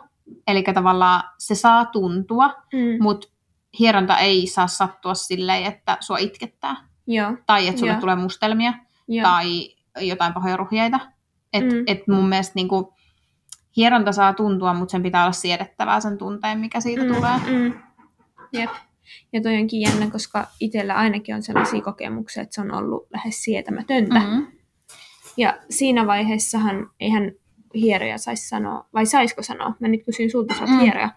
Eli 0.46 0.62
tavallaan 0.62 1.22
se 1.38 1.54
saa 1.54 1.84
tuntua, 1.84 2.48
mm. 2.48 3.02
mutta 3.02 3.28
hieronta 3.78 4.18
ei 4.18 4.46
saa 4.46 4.66
sattua 4.66 5.14
silleen, 5.14 5.64
että 5.64 5.96
sua 6.00 6.18
itkettää. 6.18 6.76
Joo. 7.06 7.36
Tai 7.46 7.68
että 7.68 7.78
sulle 7.78 7.92
Joo. 7.92 8.00
tulee 8.00 8.16
mustelmia 8.16 8.72
Joo. 9.08 9.22
tai 9.22 9.74
jotain 10.00 10.32
pahoja 10.32 10.56
ruhjeita. 10.56 11.00
Et, 11.52 11.64
mm. 11.64 11.84
et 11.86 12.08
mun 12.08 12.28
mielestä 12.28 12.52
niinku, 12.54 12.94
hieronta 13.76 14.12
saa 14.12 14.34
tuntua, 14.34 14.74
mutta 14.74 14.92
sen 14.92 15.02
pitää 15.02 15.22
olla 15.22 15.32
siedettävää 15.32 16.00
sen 16.00 16.18
tunteen, 16.18 16.58
mikä 16.58 16.80
siitä 16.80 17.02
mm. 17.02 17.14
tulee. 17.14 17.38
Mm. 17.46 17.74
Jep. 18.52 18.70
Ja 19.32 19.42
toi 19.42 19.56
onkin 19.56 19.80
jännä, 19.80 20.10
koska 20.10 20.46
itsellä 20.60 20.94
ainakin 20.94 21.34
on 21.34 21.42
sellaisia 21.42 21.80
kokemuksia, 21.80 22.42
että 22.42 22.54
se 22.54 22.60
on 22.60 22.74
ollut 22.74 23.06
lähes 23.10 23.44
sietämätöntä. 23.44 24.18
Mm-hmm. 24.18 24.46
Ja 25.36 25.58
siinä 25.70 26.06
vaiheessahan 26.06 26.90
eihän 27.00 27.32
hieroja 27.74 28.18
saisi 28.18 28.48
sanoa, 28.48 28.88
vai 28.94 29.06
saisiko 29.06 29.42
sanoa, 29.42 29.74
mä 29.80 29.88
nyt 29.88 30.04
kysyn 30.04 30.30
sulta, 30.30 30.54
sä 30.54 30.66
mm. 30.66 30.80
hieroja, 30.80 31.10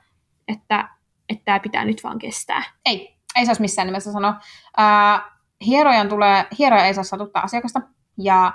että 0.47 0.89
että 1.30 1.45
tämä 1.45 1.60
pitää 1.60 1.86
nyt 1.86 2.04
vaan 2.04 2.19
kestää. 2.19 2.63
Ei, 2.86 3.17
ei 3.36 3.45
saisi 3.45 3.62
missään 3.62 3.86
nimessä 3.86 4.12
sanoa. 4.12 4.39
Uh, 4.80 5.32
hierojan 5.65 6.10
tulee, 6.10 6.45
hieroja 6.60 6.86
ei 6.86 6.93
saa 6.93 7.04
satuttaa 7.04 7.43
asiakasta, 7.43 7.82
ja 8.17 8.54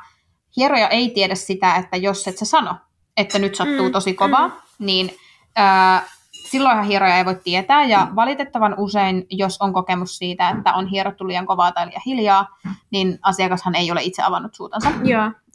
hieroja 0.56 0.88
ei 0.88 1.10
tiedä 1.10 1.34
sitä, 1.34 1.76
että 1.76 1.96
jos 1.96 2.28
et 2.28 2.38
sä 2.38 2.44
sano, 2.44 2.74
että 3.16 3.38
nyt 3.38 3.54
sattuu 3.54 3.86
mm, 3.86 3.92
tosi 3.92 4.14
kovaa, 4.14 4.48
mm. 4.48 4.86
niin 4.86 5.06
uh, 5.06 6.08
silloinhan 6.50 6.84
hieroja 6.84 7.16
ei 7.16 7.24
voi 7.24 7.40
tietää, 7.44 7.84
ja 7.84 8.08
valitettavan 8.16 8.74
usein, 8.78 9.26
jos 9.30 9.56
on 9.60 9.72
kokemus 9.72 10.18
siitä, 10.18 10.50
että 10.50 10.74
on 10.74 10.86
hierottu 10.86 11.28
liian 11.28 11.46
kovaa 11.46 11.72
tai 11.72 11.86
liian 11.86 12.02
hiljaa, 12.06 12.56
niin 12.90 13.18
asiakashan 13.22 13.74
ei 13.74 13.92
ole 13.92 14.02
itse 14.02 14.22
avannut 14.22 14.54
suutansa. 14.54 14.90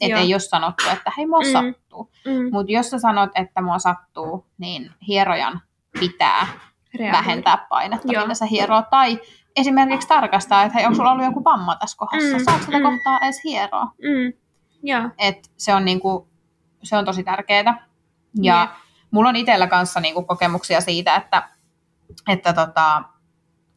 Että 0.00 0.18
ei 0.18 0.34
ole 0.34 0.40
sanottu, 0.40 0.84
että 0.92 1.12
hei, 1.16 1.26
mua 1.26 1.40
mm. 1.40 1.52
sattuu. 1.52 2.10
Mm. 2.26 2.52
Mutta 2.52 2.72
jos 2.72 2.90
sä 2.90 2.98
sanot, 2.98 3.30
että 3.34 3.62
mua 3.62 3.78
sattuu, 3.78 4.46
niin 4.58 4.90
hierojan 5.08 5.60
pitää 6.00 6.46
Reagoida. 6.94 7.18
vähentää 7.18 7.66
painetta, 7.68 8.12
Joo. 8.12 8.22
millä 8.22 8.34
sä 8.34 8.46
hieroo. 8.46 8.82
Tai 8.90 9.20
esimerkiksi 9.56 10.08
tarkastaa, 10.08 10.62
että 10.62 10.78
hei, 10.78 10.86
onko 10.86 10.96
sulla 10.96 11.12
ollut 11.12 11.24
joku 11.24 11.44
vamma 11.44 11.76
tässä 11.76 11.96
kohdassa? 11.98 12.38
Mm. 12.38 12.44
Saatko 12.44 12.64
sitä 12.64 12.78
mm. 12.78 12.84
kohtaa 12.84 13.18
edes 13.22 13.44
hieroa? 13.44 13.84
Mm. 13.84 14.32
Et 15.18 15.50
se 15.56 15.74
on 15.74 15.84
niinku 15.84 16.32
se 16.82 16.96
on 16.96 17.04
tosi 17.04 17.24
tärkeää. 17.24 17.86
Ja 18.42 18.60
Jep. 18.60 18.70
Mulla 19.12 19.28
on 19.28 19.36
itsellä 19.36 19.66
kanssa 19.66 20.00
niinku 20.00 20.22
kokemuksia 20.22 20.80
siitä, 20.80 21.16
että, 21.16 21.48
että 22.28 22.52
tota, 22.52 23.02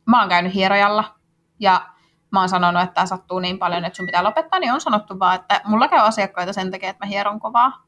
mä 0.05 0.19
oon 0.19 0.29
käynyt 0.29 0.53
hierojalla 0.53 1.15
ja 1.59 1.89
mä 2.31 2.39
oon 2.39 2.49
sanonut, 2.49 2.83
että 2.83 2.93
tämä 2.93 3.05
sattuu 3.05 3.39
niin 3.39 3.59
paljon, 3.59 3.85
että 3.85 3.97
sun 3.97 4.05
pitää 4.05 4.23
lopettaa, 4.23 4.59
niin 4.59 4.73
on 4.73 4.81
sanottu 4.81 5.19
vaan, 5.19 5.35
että 5.35 5.61
mulla 5.65 5.87
käy 5.87 5.99
asiakkaita 5.99 6.53
sen 6.53 6.71
takia, 6.71 6.89
että 6.89 7.05
mä 7.05 7.09
hieron 7.09 7.39
kovaa. 7.39 7.85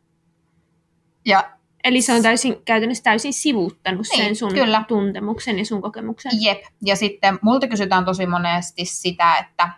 Ja 1.26 1.58
Eli 1.84 2.02
se 2.02 2.14
on 2.14 2.22
täysin, 2.22 2.62
käytännössä 2.66 3.04
täysin 3.04 3.34
sivuuttanut 3.34 4.08
Niin, 4.12 4.26
sen 4.26 4.36
sun 4.36 4.54
kyllä. 4.54 4.84
tuntemuksen 4.88 5.60
ja 5.60 5.66
sun 5.66 5.82
kokemuksen. 5.82 6.32
Jep. 6.42 6.64
Ja 6.82 6.96
sitten 6.96 7.40
multa 7.42 7.68
kysytään 7.68 8.06
tosi 8.06 8.26
monesti 8.26 8.86
sitä, 8.86 9.36
että 9.36 9.70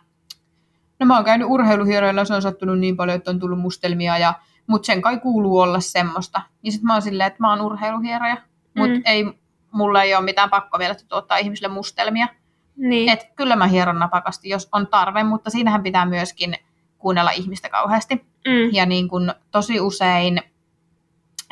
no 1.00 1.06
mä 1.06 1.16
oon 1.16 1.26
käynyt 1.26 1.48
urheiluhieroilla, 1.50 2.26
se 2.26 2.34
on 2.34 2.42
sattunut 2.42 2.80
niin 2.80 2.98
paljon, 2.98 3.18
että 3.18 3.32
on 3.32 3.40
tullut 3.40 3.60
mustelmia, 3.60 4.18
ja, 4.18 4.34
mutta 4.70 4.86
sen 4.86 5.02
kai 5.02 5.20
kuuluu 5.20 5.60
olla 5.60 5.80
semmoista. 5.80 6.42
Ja 6.64 6.72
sitten 6.72 6.88
mä 6.88 6.94
oon 6.94 7.02
silleen, 7.02 7.28
että 7.28 7.40
mä 7.40 7.50
oon 7.50 7.62
urheiluhieroja, 7.62 8.38
mutta 8.76 8.96
Mm. 8.96 9.02
ei, 9.06 9.26
mulla 9.72 10.04
ei 10.04 10.16
ole 10.16 10.26
mitään 10.26 10.50
pakko 10.50 10.80
vielä 10.80 10.96
tuottaa 11.08 11.38
ihmisille 11.38 11.68
mustelmia. 11.68 12.28
Niin. 12.76 13.10
Et 13.10 13.20
kyllä 13.36 13.56
mä 13.56 13.68
hieron 13.68 14.00
napakasti, 14.00 14.50
jos 14.50 14.70
on 14.72 14.88
tarve, 14.88 15.24
mutta 15.24 15.50
siinähän 15.50 15.84
pitää 15.84 16.06
myöskin 16.06 16.56
kuunnella 16.98 17.32
ihmistä 17.32 17.70
kauheasti. 17.70 18.16
mm. 18.48 18.70
Ja 18.74 18.86
niin 18.86 19.10
kun 19.10 19.34
tosi 19.52 19.80
usein 19.80 20.42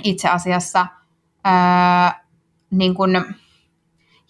itse 0.03 0.29
asiassa 0.29 0.87
ää, 1.43 2.25
niin 2.71 2.95
kun 2.95 3.25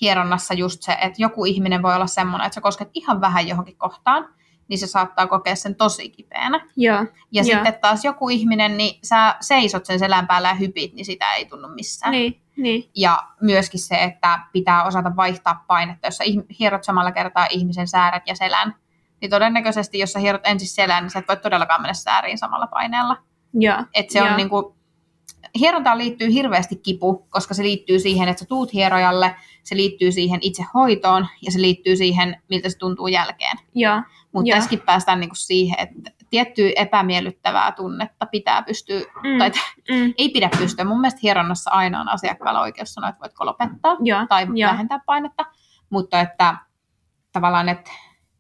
hieronnassa 0.02 0.54
just 0.54 0.82
se, 0.84 0.92
että 1.02 1.22
joku 1.22 1.46
ihminen 1.46 1.82
voi 1.82 1.96
olla 1.96 2.08
semmoinen, 2.08 2.46
että 2.46 2.56
sä 2.56 2.62
kosket 2.62 2.90
ihan 2.94 3.22
vähän 3.22 3.48
johonkin 3.48 3.78
kohtaan, 3.78 4.30
niin 4.68 4.78
se 4.78 4.88
saattaa 4.88 5.28
kokea 5.28 5.56
sen 5.56 5.76
tosi 5.76 6.10
kipeänä. 6.10 6.68
Joo. 6.76 6.98
Ja 7.32 7.44
Joo. 7.44 7.44
sitten 7.44 7.78
taas 7.82 8.06
joku 8.06 8.30
ihminen, 8.30 8.78
niin 8.78 9.00
sä 9.04 9.36
seisot 9.40 9.86
sen 9.86 10.00
selän 10.00 10.28
päällä 10.28 10.48
ja 10.48 10.54
hypit, 10.54 10.94
niin 10.94 11.06
sitä 11.06 11.34
ei 11.34 11.46
tunnu 11.46 11.68
missään. 11.68 12.12
Niin, 12.12 12.42
niin. 12.58 12.90
Ja 12.96 13.24
myöskin 13.42 13.80
se, 13.80 13.96
että 13.96 14.40
pitää 14.52 14.84
osata 14.84 15.16
vaihtaa 15.16 15.64
painetta. 15.68 16.08
Jos 16.08 16.18
sä 16.18 16.24
hierot 16.60 16.84
samalla 16.84 17.12
kertaa 17.12 17.48
ihmisen 17.50 17.88
sääret 17.88 18.24
ja 18.26 18.36
selän, 18.36 18.76
niin 19.22 19.32
todennäköisesti, 19.32 20.00
jos 20.00 20.14
sä 20.14 20.20
hierot 20.20 20.48
ensin 20.48 20.68
selän, 20.68 21.04
niin 21.04 21.12
sä 21.12 21.20
et 21.20 21.28
voi 21.28 21.38
todellakaan 21.38 21.82
mennä 21.82 21.94
sääriin 21.94 22.38
samalla 22.38 22.68
paineella. 22.68 23.18
Joo. 23.54 23.84
Et 23.94 24.10
se 24.10 24.22
on 24.22 24.28
Joo. 24.28 24.38
niinku, 24.38 24.77
hierontaan 25.60 25.98
liittyy 25.98 26.34
hirveästi 26.34 26.76
kipu, 26.76 27.28
koska 27.30 27.54
se 27.54 27.64
liittyy 27.64 28.00
siihen, 28.00 28.30
että 28.30 28.40
sä 28.40 28.46
tuut 28.46 28.74
hierojalle, 28.74 29.36
se 29.64 29.76
liittyy 29.76 30.12
siihen 30.12 30.40
itse 30.42 30.66
hoitoon 30.74 31.28
ja 31.42 31.52
se 31.52 31.62
liittyy 31.62 31.96
siihen, 31.96 32.42
miltä 32.50 32.70
se 32.70 32.78
tuntuu 32.78 33.08
jälkeen. 33.08 33.58
Joo. 33.76 34.02
Mutta 34.32 34.52
tässäkin 34.56 34.82
päästään 34.82 35.20
niinku 35.20 35.36
siihen, 35.36 35.80
että 35.80 36.12
tiettyä 36.30 36.70
epämiellyttävää 36.76 37.72
tunnetta 37.72 38.26
pitää 38.26 38.62
pystyä, 38.64 39.00
Mm. 39.00 39.38
tai 39.38 39.52
Mm. 39.92 40.14
ei 40.18 40.30
pidä 40.30 40.50
pystyä. 40.58 40.86
Mun 40.86 41.02
mielestä 41.02 41.20
hieronnassa 41.24 41.72
aina 41.72 42.02
on 42.02 42.10
asiakkaalla 42.10 42.62
oikeus 42.62 42.94
sanoa, 42.94 43.10
että 43.10 43.22
voitko 43.22 43.46
lopettaa 43.46 43.98
Joo. 44.00 44.26
tai 44.30 44.48
Joo. 44.54 44.72
vähentää 44.72 45.00
painetta, 45.06 45.46
mutta 45.90 46.20
että 46.22 46.58
tavallaan, 47.32 47.70
että 47.70 47.92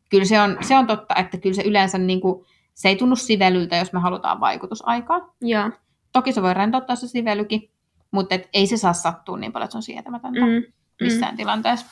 kyllä 0.09 0.25
se 0.25 0.41
on, 0.41 0.57
se 0.61 0.75
on 0.77 0.87
totta, 0.87 1.15
että 1.15 1.37
kyllä 1.37 1.55
se 1.55 1.61
yleensä 1.61 1.97
niin 1.97 2.21
kuin, 2.21 2.45
se 2.73 2.89
ei 2.89 2.95
tunnu 2.95 3.15
sivelyltä, 3.15 3.75
jos 3.75 3.93
me 3.93 3.99
halutaan 3.99 4.39
vaikutusaikaa. 4.39 5.19
Joo. 5.41 5.71
Toki 6.13 6.33
se 6.33 6.41
voi 6.41 6.53
rentouttaa 6.53 6.95
se 6.95 7.07
sivelykin, 7.07 7.71
mutta 8.11 8.35
et 8.35 8.49
ei 8.53 8.67
se 8.67 8.77
saa 8.77 8.93
sattua 8.93 9.37
niin 9.37 9.51
paljon, 9.51 9.65
että 9.65 9.71
se 9.71 9.77
on 9.77 9.83
sietämätöntä 9.83 10.39
Mm. 10.39 10.63
missään 11.01 11.37
tilanteessa. 11.37 11.85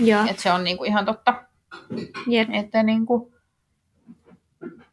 Joo. 0.00 0.24
Et 0.30 0.38
se 0.38 0.52
on 0.52 0.64
niin 0.64 0.76
kuin 0.78 0.88
ihan 0.88 1.04
totta. 1.04 1.42
Jep. 2.26 2.48
Että 2.52 2.82
niin 2.82 3.06
kuin, 3.06 3.32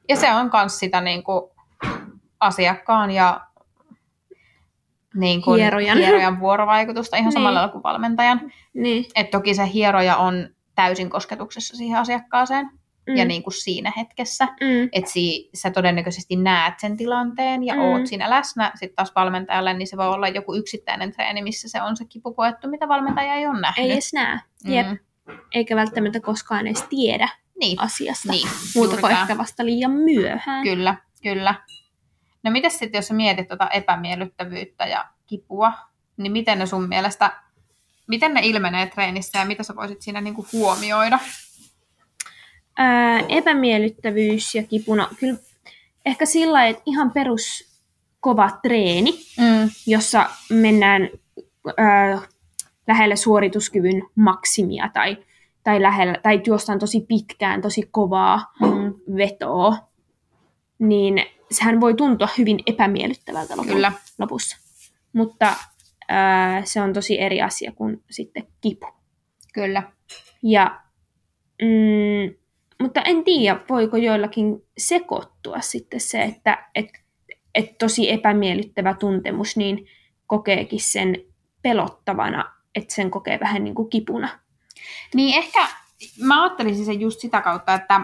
ja 0.10 0.15
se 0.15 0.34
on 0.34 0.49
myös 0.53 0.80
sitä 0.80 1.01
niin 1.01 1.23
kuin 1.23 1.51
asiakkaan 2.39 3.12
ja 3.12 3.47
niin 5.15 5.41
kuin 5.41 5.60
Hierojan. 5.62 5.97
hierojan 5.97 6.39
vuorovaikutusta 6.39 7.17
ihan 7.17 7.25
Niin. 7.25 7.34
samalla 7.34 7.60
lailla 7.60 7.71
kuin 7.71 7.84
valmentajan. 7.84 8.51
Niin. 8.73 9.06
Et 9.15 9.30
toki 9.32 9.53
se 9.56 9.71
hieroja 9.73 10.17
on 10.17 10.49
täysin 10.75 11.10
kosketuksessa 11.10 11.77
siihen 11.77 11.99
asiakkaaseen 11.99 12.69
Mm. 13.08 13.15
ja 13.15 13.26
niin 13.26 13.43
kuin 13.43 13.54
siinä 13.54 13.93
hetkessä. 13.98 14.46
Mm. 14.46 14.89
Että 14.91 15.12
si, 15.12 15.50
sä 15.54 15.72
todennäköisesti 15.72 16.36
näet 16.36 16.74
sen 16.80 16.98
tilanteen 16.98 17.63
ja 17.63 17.74
Mm. 17.76 17.82
oot 17.82 18.08
siinä 18.08 18.30
läsnä. 18.30 18.72
Sitten 18.76 18.96
taas 18.96 19.12
valmentajalle, 19.15 19.74
niin 19.74 19.88
se 19.88 19.98
voi 19.98 20.08
olla 20.08 20.28
joku 20.28 20.56
yksittäinen 20.56 21.12
treeni, 21.12 21.41
missä 21.41 21.70
se 21.70 21.82
on 21.82 21.98
se 21.98 22.06
kipu 22.06 22.34
koettu, 22.34 22.70
mitä 22.70 22.88
valmentaja 22.88 23.34
ei 23.34 23.48
ole 23.48 23.60
nähnyt. 23.62 23.86
Ei 23.86 23.91
edes 23.91 24.13
näe. 24.13 24.39
Jep. 24.65 24.88
Mm. 24.88 24.98
Eikä 25.54 25.76
välttämättä 25.76 26.20
koskaan 26.20 26.67
edes 26.67 26.84
tiedä 26.84 27.30
Niin, 27.60 27.80
asiasta. 27.80 28.32
niin. 28.32 28.48
Muuta 28.76 28.98
kuin 28.98 29.12
ehkä 29.12 29.38
vasta 29.38 29.65
liian 29.65 29.91
myöhään. 29.91 30.63
Kyllä, 30.63 30.96
kyllä. 31.24 31.56
No 32.43 32.52
miten 32.52 32.72
sitten, 32.72 33.00
jos 33.00 33.12
mietit 33.12 33.48
tuota 33.48 33.70
epämiellyttävyyttä 33.70 34.86
ja 34.86 35.06
kipua, 35.28 35.74
niin 36.17 36.32
miten 36.32 36.60
ne 36.60 36.65
sun 36.65 36.88
mielestä, 36.88 37.32
miten 38.08 38.34
ne 38.34 38.41
ilmenee 38.43 38.86
treenissä 38.86 39.39
ja 39.39 39.46
mitä 39.46 39.63
sä 39.63 39.76
voisit 39.76 40.02
siinä 40.02 40.22
niinku 40.22 40.48
huomioida? 40.54 41.20
Ää, 42.77 43.19
epämiellyttävyys 43.29 44.55
ja 44.55 44.63
kipuna. 44.63 45.09
Kyllä 45.19 45.37
ehkä 46.05 46.25
sillä 46.25 46.67
että 46.67 46.83
ihan 46.85 47.11
perus 47.11 47.77
kova 48.19 48.49
treeni, 48.61 49.11
Mm. 49.37 49.69
jossa 49.87 50.29
mennään 50.49 51.09
ää, 51.77 52.21
lähellä 52.87 53.15
suorituskyvyn 53.15 54.03
maksimia 54.15 54.89
tai, 54.93 55.17
tai, 55.63 55.81
lähellä, 55.81 56.15
tai 56.23 56.41
juostaan 56.45 56.79
tosi 56.79 57.05
pitkään, 57.07 57.61
tosi 57.61 57.87
kovaa 57.91 58.53
Mm. 58.61 58.93
vetoa, 59.17 59.77
niin 60.79 61.25
sehän 61.51 61.81
voi 61.81 61.93
tuntua 61.93 62.27
hyvin 62.37 62.59
epämiellyttävältä 62.65 63.55
lopu- 63.57 63.67
Kyllä. 63.73 63.91
lopussa. 64.19 64.57
Mutta 65.13 65.53
ää, 66.07 66.61
se 66.65 66.81
on 66.81 66.93
tosi 66.93 67.19
eri 67.21 67.41
asia 67.41 67.71
kuin 67.71 68.03
sitten 68.09 68.47
kipu. 68.61 68.87
Kyllä. 69.53 69.83
Ja, 70.43 70.81
mm, 71.61 72.35
mutta 72.81 73.01
en 73.01 73.23
tiedä, 73.23 73.59
voiko 73.69 73.97
joillakin 73.97 74.63
sekoittua 74.77 75.61
sitten 75.61 75.99
se, 75.99 76.23
että 76.23 76.69
et, 76.75 76.89
et 77.55 77.77
tosi 77.77 78.11
epämiellyttävä 78.11 78.93
tuntemus, 78.93 79.57
niin 79.57 79.87
kokeekin 80.27 80.81
sen 80.81 81.15
pelottavana, 81.61 82.51
että 82.75 82.95
sen 82.95 83.11
kokee 83.11 83.39
vähän 83.39 83.63
niin 83.63 83.75
kuin 83.75 83.89
kipuna. 83.89 84.29
Niin 85.13 85.37
ehkä 85.37 85.59
mä 86.23 86.43
ajattelisin 86.43 86.85
sen 86.85 86.99
just 86.99 87.19
sitä 87.19 87.41
kautta, 87.41 87.73
että 87.73 88.01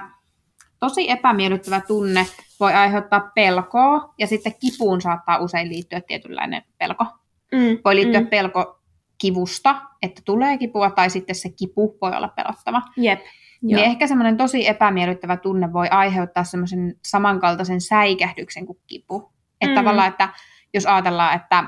tosi 0.80 1.10
epämiellyttävä 1.12 1.82
tunne 1.82 2.26
voi 2.60 2.74
aiheuttaa 2.74 3.32
pelkoa 3.36 4.14
ja 4.18 4.28
sitten 4.28 4.54
kipuun 4.60 5.02
saattaa 5.02 5.38
usein 5.38 5.70
liittyä 5.70 6.02
tietynlainen 6.02 6.64
pelko. 6.78 7.06
Mm, 7.52 7.78
Voi 7.86 7.96
liittyä 7.96 8.22
mm, 8.22 8.28
pelko 8.28 8.80
kivusta, 9.18 9.82
että 10.02 10.22
tulee 10.26 10.58
kipua, 10.58 10.90
tai 10.90 11.10
sitten 11.10 11.36
se 11.36 11.50
kipu 11.50 11.98
voi 12.02 12.12
olla 12.16 12.28
pelottava. 12.28 12.82
Jep. 12.98 13.20
Niin 13.64 13.78
Joo. 13.78 13.86
ehkä 13.86 14.08
semmoinen 14.08 14.38
tosi 14.38 14.68
epämiellyttävä 14.68 15.38
tunne 15.38 15.74
voi 15.74 15.88
aiheuttaa 15.92 16.44
semmoisen 16.44 16.96
samankaltaisen 17.06 17.82
säikähdyksen 17.82 18.66
kuin 18.66 18.78
kipu. 18.88 19.34
Että 19.62 19.72
Mm. 19.72 19.76
tavallaan, 19.76 20.08
että 20.08 20.30
jos 20.74 20.86
ajatellaan, 20.86 21.36
että 21.36 21.64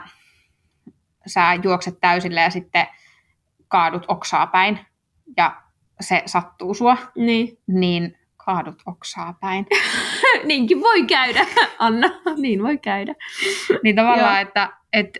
sä 1.28 1.54
juokset 1.64 1.98
täysillä 2.02 2.42
ja 2.42 2.50
sitten 2.50 2.88
kaadut 3.68 4.06
oksaa 4.08 4.48
päin 4.48 4.80
ja 5.38 5.62
se 6.02 6.24
sattuu 6.26 6.74
sua, 6.74 6.98
Niin. 7.16 7.58
niin 7.68 8.18
kaadut 8.38 8.82
oksaa 8.86 9.34
päin. 9.42 9.66
Niinkin 10.44 10.82
voi 10.82 11.04
käydä, 11.04 11.46
Anna. 11.80 12.08
Niin 12.38 12.64
voi 12.64 12.78
käydä. 12.78 13.16
niin 13.84 13.96
tavallaan, 13.96 14.42
että 14.42 14.70
et, 14.94 15.18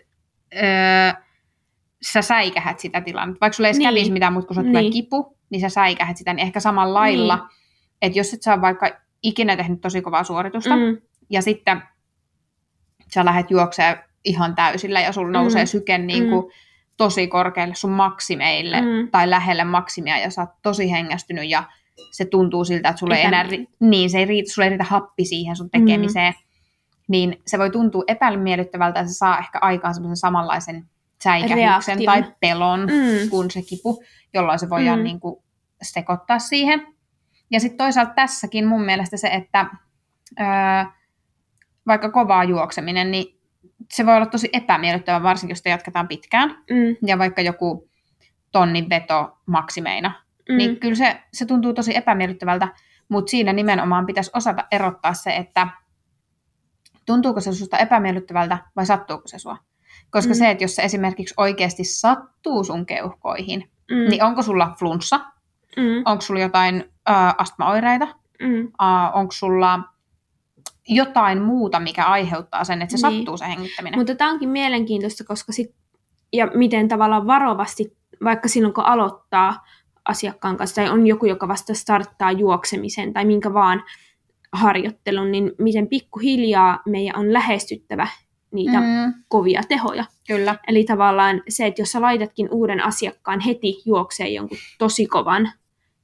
öö, 0.54 1.12
sä 2.02 2.22
säikähät 2.22 2.78
sitä 2.78 3.00
tilannetta. 3.00 3.40
Vaikka 3.40 3.56
sulla 3.56 3.68
ei 3.68 3.72
Niin. 3.72 3.78
niin. 3.78 3.88
kävisi 3.94 4.12
mitään 4.12 4.32
muuta, 4.32 4.54
tulee 4.54 4.82
Niin. 4.82 4.92
kipu, 4.92 5.35
niin 5.50 5.60
sä 5.60 5.68
säikähät 5.68 6.16
sitä, 6.16 6.32
niin 6.34 6.46
ehkä 6.46 6.60
samalla 6.60 6.94
lailla, 7.00 7.36
Niin. 7.36 7.46
että 8.02 8.18
jos 8.18 8.34
et 8.34 8.42
sä 8.42 8.60
vaikka 8.60 8.90
ikinä 9.22 9.56
tehnyt 9.56 9.80
tosi 9.80 10.02
kovaa 10.02 10.24
suoritusta, 10.24 10.76
Mm, 10.76 10.98
ja 11.30 11.42
sitten 11.42 11.82
sä 13.14 13.24
lähdet 13.24 13.50
juoksemaan 13.50 13.98
ihan 14.24 14.54
täysillä 14.54 15.00
ja 15.00 15.12
sulla 15.12 15.30
nousee 15.30 15.62
Mm. 15.62 15.66
syke 15.66 15.98
niin 15.98 16.28
kuin 16.30 16.52
tosi 16.96 17.26
korkealle 17.26 17.74
sun 17.74 17.90
maksimeille 17.90 18.80
Mm. 18.80 19.10
tai 19.10 19.30
lähelle 19.30 19.64
maksimia 19.64 20.18
ja 20.18 20.30
sä 20.30 20.40
oot 20.40 20.50
tosi 20.62 20.90
hengästynyt 20.90 21.50
ja 21.50 21.64
se 22.10 22.24
tuntuu 22.24 22.64
siltä, 22.64 22.88
että 22.88 23.00
sulle 23.00 23.14
ei 23.16 23.24
enää, 23.24 23.42
ri- 23.44 23.66
niin, 23.80 24.10
se 24.10 24.18
ei 24.18 24.24
riitä, 24.24 24.52
sulle 24.52 24.66
ei 24.66 24.70
riitä 24.70 24.84
happi 24.84 25.24
siihen 25.24 25.56
sun 25.56 25.70
tekemiseen, 25.70 26.34
niin 27.08 27.40
se 27.46 27.58
voi 27.58 27.70
tuntua 27.70 28.02
epämiellyttävältä 28.06 29.00
ja 29.00 29.06
se 29.08 29.14
saa 29.14 29.38
ehkä 29.38 29.58
aikaan 29.62 29.94
semmoisen 29.94 30.16
samanlaisen 30.16 30.86
säikähdyksen 31.30 31.98
Reaktion. 31.98 32.04
tai 32.04 32.34
pelon 32.40 32.80
mm, 32.80 33.30
kuin 33.30 33.50
se 33.50 33.62
kipu, 33.62 34.02
jolloin 34.34 34.58
se 34.58 34.70
voidaan 34.70 34.98
Mm. 34.98 35.04
niin 35.04 35.20
kuin 35.20 35.44
sekoittaa 35.82 36.38
siihen. 36.38 36.86
Ja 37.50 37.60
sitten 37.60 37.78
toisaalta 37.78 38.12
tässäkin 38.14 38.66
mun 38.66 38.84
mielestä 38.84 39.16
se, 39.16 39.28
että 39.28 39.66
öö, 40.40 40.46
vaikka 41.86 42.10
kovaa 42.10 42.44
juokseminen, 42.44 43.10
niin 43.10 43.40
se 43.92 44.06
voi 44.06 44.16
olla 44.16 44.26
tosi 44.26 44.48
epämiellyttävä, 44.52 45.22
varsinkin 45.22 45.52
jos 45.52 45.58
sitä 45.58 45.70
jatketaan 45.70 46.08
pitkään. 46.08 46.50
mm, 46.50 46.96
Ja 47.06 47.18
vaikka 47.18 47.42
joku 47.42 47.88
tonnin 48.52 48.88
veto 48.90 49.38
maksimeina, 49.46 50.24
mm, 50.48 50.56
niin 50.56 50.80
kyllä 50.80 50.94
se, 50.94 51.20
se 51.32 51.46
tuntuu 51.46 51.74
tosi 51.74 51.96
epämiellyttävältä, 51.96 52.68
mutta 53.08 53.30
siinä 53.30 53.52
nimenomaan 53.52 54.06
pitäisi 54.06 54.30
osata 54.34 54.64
erottaa 54.70 55.14
se, 55.14 55.36
että 55.36 55.68
tuntuuko 57.06 57.40
se 57.40 57.52
susta 57.52 57.78
epämiellyttävältä 57.78 58.58
vai 58.76 58.86
sattuuko 58.86 59.28
se 59.28 59.38
sua. 59.38 59.56
Koska 60.10 60.32
Mm. 60.32 60.38
se, 60.38 60.50
että 60.50 60.64
jos 60.64 60.74
se 60.76 60.82
esimerkiksi 60.82 61.34
oikeasti 61.36 61.84
sattuu 61.84 62.64
sun 62.64 62.86
keuhkoihin, 62.86 63.70
Mm. 63.90 64.08
niin 64.10 64.24
onko 64.24 64.42
sulla 64.42 64.74
flunssa, 64.78 65.20
Mm. 65.76 66.02
onko 66.04 66.20
sulla 66.20 66.40
jotain 66.40 66.84
äh, 67.10 67.34
astmaoireita, 67.38 68.08
Mm. 68.42 68.60
äh, 68.82 69.16
onko 69.16 69.32
sulla 69.32 69.80
jotain 70.88 71.42
muuta, 71.42 71.80
mikä 71.80 72.04
aiheuttaa 72.04 72.64
sen, 72.64 72.82
että 72.82 72.96
se 72.96 73.08
Niin. 73.08 73.18
sattuu 73.18 73.36
se 73.36 73.48
hengittäminen. 73.48 73.98
Mutta 73.98 74.14
tämä 74.14 74.30
onkin 74.30 74.48
mielenkiintoista, 74.48 75.24
koska 75.24 75.52
sit, 75.52 75.74
ja 76.32 76.46
miten 76.54 76.88
tavallaan 76.88 77.26
varovasti, 77.26 77.96
vaikka 78.24 78.48
silloin 78.48 78.74
kun 78.74 78.84
aloittaa 78.84 79.64
asiakkaan 80.04 80.56
kanssa, 80.56 80.74
tai 80.76 80.90
on 80.90 81.06
joku, 81.06 81.26
joka 81.26 81.48
vasta 81.48 81.74
starttaa 81.74 82.32
juoksemisen 82.32 83.12
tai 83.12 83.24
minkä 83.24 83.54
vaan 83.54 83.82
harjoittelun, 84.52 85.32
niin 85.32 85.52
miten 85.58 85.88
pikkuhiljaa 85.88 86.82
meidän 86.86 87.16
on 87.16 87.32
lähestyttävä 87.32 88.08
niitä 88.56 88.80
mm. 88.80 88.86
Mm, 88.86 89.14
kovia 89.28 89.60
tehoja. 89.68 90.04
kyllä, 90.26 90.58
Eli 90.68 90.84
tavallaan 90.84 91.42
se, 91.48 91.66
että 91.66 91.82
jos 91.82 91.92
sä 91.92 92.00
laitatkin 92.02 92.48
uuden 92.50 92.84
asiakkaan 92.84 93.40
heti 93.40 93.82
juokseen 93.84 94.34
jonkun 94.34 94.58
tosi 94.78 95.06
kovan 95.06 95.52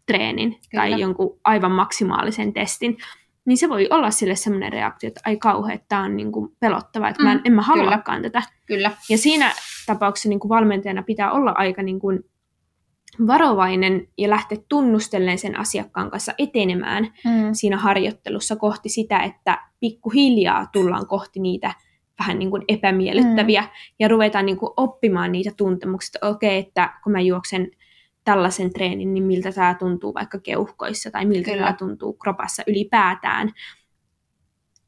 treenin 0.07 0.51
Kyllä. 0.51 0.61
tai 0.83 0.89
Kyllä. 0.91 1.01
jonkun 1.03 1.39
aivan 1.45 1.73
maksimaalisen 1.73 2.53
testin, 2.53 2.97
niin 3.45 3.57
se 3.59 3.69
voi 3.69 3.89
olla 3.91 4.11
sille 4.11 4.35
semmoinen 4.37 4.73
reaktio, 4.73 5.09
että 5.09 5.21
ai 5.27 5.37
kauhea, 5.37 5.75
että 5.75 5.87
tämä 5.89 6.03
on 6.05 6.17
niin 6.17 6.33
kuin 6.33 6.57
pelottava, 6.61 7.09
että 7.09 7.23
mä 7.23 7.33
en, 7.33 7.39
Mm, 7.39 7.43
en 7.45 7.53
mä 7.53 7.63
kyllä. 7.63 7.83
haluakaan 7.85 8.23
tätä. 8.23 8.43
kyllä. 8.67 8.91
Ja 9.11 9.19
siinä 9.19 9.53
tapauksessa 9.87 10.29
niin 10.29 10.41
kuin 10.41 10.49
valmentajana 10.49 11.03
pitää 11.03 11.33
olla 11.33 11.51
aika 11.51 11.83
niin 11.83 12.01
kuin 12.01 12.21
varovainen 13.27 14.09
ja 14.19 14.31
lähteä 14.31 14.59
tunnustellen 14.69 15.39
sen 15.39 15.59
asiakkaan 15.61 16.11
kanssa 16.11 16.33
etenemään 16.39 17.05
Mm, 17.25 17.53
siinä 17.53 17.77
harjoittelussa 17.77 18.57
kohti 18.57 18.89
sitä, 18.89 19.21
että 19.23 19.59
pikkuhiljaa 19.81 20.67
tullaan 20.73 21.07
kohti 21.07 21.41
niitä 21.41 21.75
vähän 22.23 22.39
niin 22.39 22.51
kuin 22.51 22.63
epämiellyttäviä 22.69 23.61
mm. 23.63 23.69
ja 23.99 24.09
ruvetaan 24.09 24.47
niin 24.47 24.57
kuin 24.57 24.73
oppimaan 24.77 25.33
niitä 25.33 25.51
tuntemuksia, 25.57 26.11
että 26.15 26.29
okei, 26.29 26.59
että 26.59 26.93
kun 27.05 27.13
mä 27.13 27.21
juoksen 27.21 27.71
tällaisen 28.25 28.73
treenin, 28.73 29.15
niin 29.15 29.25
miltä 29.25 29.53
tämä 29.53 29.75
tuntuu 29.75 30.15
vaikka 30.15 30.39
keuhkoissa 30.39 31.11
tai 31.11 31.25
miltä 31.25 31.51
Kyllä. 31.51 31.63
tämä 31.65 31.77
tuntuu 31.77 32.13
kropassa 32.13 32.63
ylipäätään. 32.67 33.53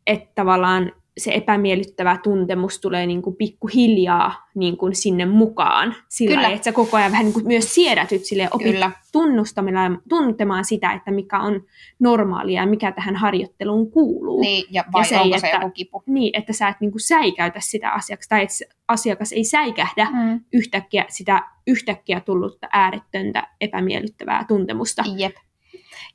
Että 0.06 0.32
tavallaan 0.34 0.92
se 1.18 1.32
epämiellyttävä 1.34 2.18
tuntemus 2.22 2.80
tulee 2.80 3.06
niin 3.06 3.22
kuin 3.22 3.36
pikkuhiljaa 3.36 4.48
niin 4.54 4.76
kuin 4.76 4.94
sinne 4.94 5.26
mukaan. 5.26 5.94
Sillä 6.08 6.34
Kyllä. 6.34 6.48
että 6.48 6.64
sä 6.64 6.72
koko 6.72 6.96
ajan 6.96 7.12
vähän 7.12 7.24
niin 7.24 7.32
kuin 7.32 7.46
myös 7.46 7.74
siedätyt 7.74 8.24
sille 8.24 8.48
opit 8.50 8.72
kyllä, 8.72 8.90
tunnustamalla 9.12 9.98
tuntemaan 10.08 10.64
sitä, 10.64 10.92
että 10.92 11.10
mikä 11.10 11.40
on 11.40 11.62
normaalia 11.98 12.60
ja 12.62 12.66
mikä 12.66 12.92
tähän 12.92 13.16
harjoitteluun 13.16 13.90
kuuluu. 13.90 14.40
niin, 14.40 14.64
ja 14.70 14.84
vai 14.92 15.00
Ja 15.00 15.04
se, 15.04 15.20
onko 15.20 15.38
se 15.38 15.46
että- 15.46 15.56
joku 15.56 15.70
kipu? 15.70 16.02
Niin, 16.06 16.38
että 16.38 16.52
sä 16.52 16.68
et 16.68 16.76
niinku 16.80 16.98
säikäytä 16.98 17.60
sitä 17.60 17.90
asiakas, 17.90 18.28
tai 18.28 18.42
että 18.42 18.74
asiakas 18.88 19.32
ei 19.32 19.44
säikähdä 19.44 20.08
Mm. 20.12 20.40
yhtäkkiä 20.52 21.04
sitä 21.08 21.42
yhtäkkiä 21.66 22.20
tullutta 22.20 22.68
äärettöntä 22.72 23.48
epämiellyttävää 23.60 24.44
tuntemusta. 24.48 25.02
Jep. 25.16 25.34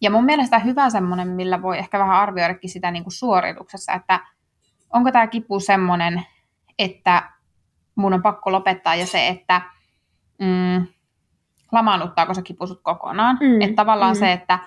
Ja 0.02 0.10
mun 0.10 0.26
mielestä 0.26 0.60
hyvä 0.60 0.90
semmoinen, 0.90 1.28
millä 1.28 1.62
voi 1.62 1.78
ehkä 1.78 2.00
vähän 2.00 2.16
arvioidakin 2.16 2.70
sitä 2.70 2.92
niin 2.92 3.04
kuin 3.04 3.14
suorituksessa, 3.14 3.94
että 3.94 4.20
onko 4.94 5.12
tämä 5.12 5.28
kipu 5.28 5.60
semmoinen, 5.60 6.26
että 6.80 7.32
mun 7.96 8.14
on 8.14 8.22
pakko 8.22 8.52
lopettaa 8.52 8.96
ja 8.96 9.06
se, 9.06 9.28
että 9.28 9.62
mm, 10.40 10.88
lamaannuttaako 11.72 12.34
se 12.34 12.42
kipu 12.42 12.68
sut 12.68 12.80
kokonaan. 12.84 13.38
Mm, 13.42 13.62
Että 13.62 13.76
tavallaan 13.76 14.16
mm. 14.16 14.20
se, 14.20 14.32
että 14.32 14.60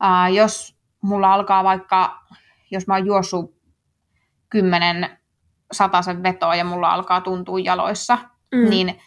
ää, 0.00 0.28
jos 0.28 0.78
mulla 1.00 1.32
alkaa 1.34 1.64
vaikka, 1.64 2.20
jos 2.70 2.86
mä 2.86 2.94
oon 2.94 3.06
juossut 3.06 3.54
kymmenen 4.50 5.18
sataisen 5.72 6.22
vetoa 6.22 6.54
ja 6.54 6.64
mulla 6.64 6.92
alkaa 6.92 7.20
tuntua 7.20 7.58
jaloissa, 7.58 8.18
Mm. 8.54 8.70
niin 8.70 9.00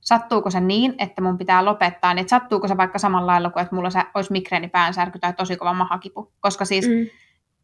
sattuuko 0.00 0.50
se 0.50 0.60
niin, 0.60 0.94
että 0.98 1.22
mun 1.22 1.38
pitää 1.38 1.64
lopettaa, 1.64 2.14
niin 2.14 2.28
sattuuko 2.28 2.68
se 2.68 2.76
vaikka 2.76 2.98
samalla 2.98 3.32
lailla 3.32 3.50
kuin, 3.50 3.62
että 3.62 3.74
mulla 3.74 3.90
se 3.90 4.02
olisi 4.14 4.32
migreeni 4.32 4.68
päänsärky 4.68 5.18
tai 5.18 5.32
tosi 5.32 5.56
kova 5.56 5.74
mahakipu. 5.74 6.32
Koska 6.40 6.64
siis. 6.64 6.88
Mm. 6.88 7.06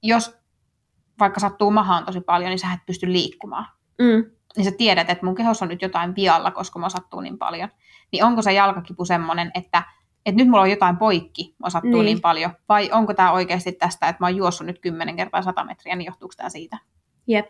jos 0.03 0.39
vaikka 1.21 1.41
sattuu 1.41 1.71
mahaan 1.71 2.05
tosi 2.05 2.21
paljon, 2.21 2.49
niin 2.51 2.59
sä 2.59 2.73
et 2.73 2.87
pysty 2.87 3.13
liikkumaan. 3.13 3.67
Mm. 3.99 4.31
Niin 4.57 4.65
sä 4.65 4.71
tiedät, 4.79 5.11
että 5.11 5.27
mun 5.27 5.35
kehossa 5.35 5.65
on 5.65 5.69
nyt 5.69 5.83
jotain 5.83 6.15
vialla, 6.17 6.51
koska 6.51 6.79
mua 6.79 6.89
sattuu 6.89 7.21
niin 7.21 7.39
paljon. 7.39 7.69
Niin 8.13 8.25
onko 8.25 8.43
se 8.43 8.53
jalkakipu 8.53 9.05
semmoinen, 9.05 9.51
että, 9.55 9.83
että 10.27 10.37
nyt 10.43 10.49
mulla 10.49 10.63
on 10.63 10.71
jotain 10.71 10.97
poikki, 10.97 11.55
mua 11.59 11.71
sattuu 11.71 11.91
niin. 11.91 12.05
Niin. 12.05 12.21
paljon. 12.21 12.51
Vai 12.69 12.91
onko 12.93 13.15
tämä 13.15 13.33
oikeasti 13.33 13.73
tästä, 13.73 14.09
että 14.09 14.23
mä 14.25 14.27
oon 14.27 14.37
juossut 14.37 14.67
nyt 14.67 14.79
10 14.79 15.17
kertaa 15.17 15.43
100 15.43 15.65
metriä, 15.65 15.97
niin 15.97 16.07
johtuuko 16.07 16.35
tämä 16.37 16.49
siitä? 16.49 16.79
Jep. 17.27 17.49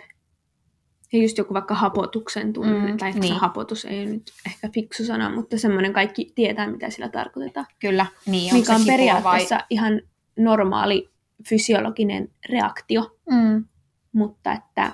Ja 1.12 1.22
just 1.22 1.38
joku 1.38 1.54
vaikka 1.54 1.74
hapotuksen 1.74 2.52
tunne, 2.52 2.90
Mm, 2.90 2.96
tai 2.96 3.08
ehkä 3.08 3.20
niin. 3.20 3.34
se 3.34 3.40
hapotus 3.40 3.84
ei 3.84 4.02
ole 4.02 4.10
nyt 4.10 4.32
ehkä 4.46 4.68
fiksu 4.74 5.04
sana, 5.04 5.30
mutta 5.30 5.58
semmoinen 5.58 5.92
kaikki 5.92 6.32
tietää, 6.34 6.70
mitä 6.70 6.90
sillä 6.90 7.08
tarkoitetaan. 7.08 7.66
Kyllä, 7.78 8.06
niin 8.26 8.54
mikä 8.54 8.74
on 8.74 8.86
periaatteessa 8.86 9.54
vai... 9.54 9.64
ihan 9.70 10.00
normaali 10.36 11.10
fysiologinen 11.48 12.28
reaktio. 12.48 13.18
Mm. 13.30 13.64
mutta 14.12 14.52
että 14.52 14.92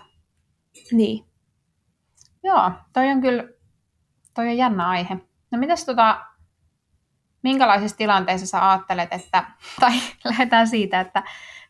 niin. 0.92 1.24
Joo, 2.42 2.70
toi 2.92 3.09
on 3.09 3.20
kyllä 3.20 3.44
toi 4.35 4.48
on 4.48 4.57
jännä 4.57 4.88
aihe. 4.88 5.16
No 5.50 5.59
mitäs 5.59 5.85
tota, 5.85 6.24
minkälaisissa 7.42 7.96
tilanteissa 7.96 8.46
sä 8.46 8.70
ajattelet, 8.70 9.12
että, 9.12 9.44
tai 9.80 9.92
lähdetään 10.24 10.68
siitä, 10.68 11.00
että 11.00 11.22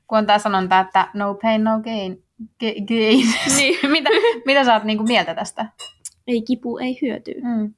kun 0.07 0.19
on 0.19 0.27
tämä 0.27 0.39
sanonta, 0.39 0.81
että 0.81 1.09
no 1.15 1.35
pain, 1.43 1.65
no 1.65 1.81
gain, 1.81 2.25
Ge- 2.43 2.85
gain. 2.89 3.35
niin. 3.57 3.91
mitä, 3.97 4.11
mitä 4.47 4.65
sä 4.65 4.75
oot 4.75 4.85
niinku 4.85 5.05
mieltä 5.05 5.35
tästä? 5.35 5.67
Ei 6.27 6.43
kipu, 6.43 6.79
ei 6.79 6.99
hyötyä. 7.03 7.35
Mm. 7.43 7.75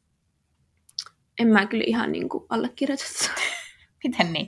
En 1.38 1.48
mä 1.48 1.66
kyllä 1.66 1.84
ihan 1.86 2.12
niin 2.12 2.28
kuin 2.28 2.44
allekirjoita. 2.48 3.04
Miten 4.06 4.32
niin? 4.32 4.46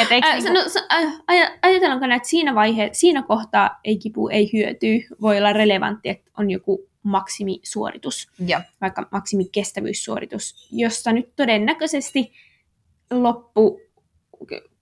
Et 0.00 0.12
eikö 0.12 0.28
Ä, 0.28 0.34
niinku, 0.34 0.52
no, 0.52 0.60
sa- 0.68 0.86
ä, 0.92 1.00
aj- 1.32 1.58
ajatellaanko 1.62 2.06
näin, 2.06 2.16
että 2.16 2.28
siinä 2.28 2.54
vaiheessa, 2.54 3.00
siinä 3.00 3.22
kohtaa 3.22 3.80
ei 3.84 3.98
kipu, 3.98 4.28
ei 4.28 4.50
hyötyy, 4.52 5.00
voi 5.20 5.38
olla 5.38 5.52
relevantti, 5.52 6.08
että 6.08 6.30
on 6.38 6.50
joku 6.50 6.88
maksimisuoritus, 7.02 8.28
Joo, 8.46 8.60
vaikka 8.80 9.08
maksimikestävyyssuoritus, 9.12 10.68
jossa 10.72 11.12
nyt 11.12 11.36
todennäköisesti 11.36 12.32
loppu, 13.10 13.80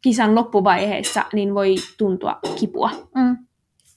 kisan 0.01 0.35
loppuvaiheessa 0.35 1.25
niin 1.33 1.55
voi 1.55 1.75
tuntua 1.99 2.39
kipua. 2.61 2.91
mm. 3.15 3.37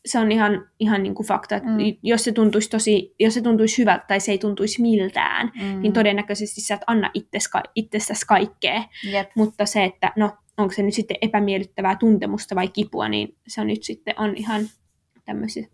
Se 0.05 0.19
on 0.19 0.31
ihan, 0.31 0.69
ihan 0.79 1.03
niin 1.03 1.15
kuin 1.15 1.27
fakta, 1.27 1.55
että 1.55 1.69
Mm. 1.69 1.77
jos, 2.03 2.23
se 2.23 2.31
tuntuisi 2.31 2.69
tosi, 2.69 3.15
jos 3.19 3.33
se 3.33 3.41
tuntuisi 3.41 3.77
hyvältä 3.77 4.05
tai 4.07 4.19
se 4.19 4.31
ei 4.31 4.37
tuntuisi 4.37 4.81
miltään, 4.81 5.51
Mm. 5.61 5.81
niin 5.81 5.93
todennäköisesti 5.93 6.61
sä 6.61 6.75
et 6.75 6.81
anna 6.87 7.11
itses, 7.13 7.49
itsestäsi 7.75 8.25
kaikkea. 8.27 8.83
Jep. 9.11 9.29
Mutta 9.35 9.65
se, 9.65 9.83
että 9.83 10.13
no, 10.15 10.31
onko 10.57 10.73
se 10.73 10.83
nyt 10.83 10.93
sitten 10.93 11.17
epämiellyttävää 11.21 11.95
tuntemusta 11.95 12.55
vai 12.55 12.67
kipua, 12.67 13.09
niin 13.09 13.35
se 13.47 13.61
on 13.61 13.67
nyt 13.67 13.83
sitten 13.83 14.13
on 14.19 14.33
ihan 14.37 14.61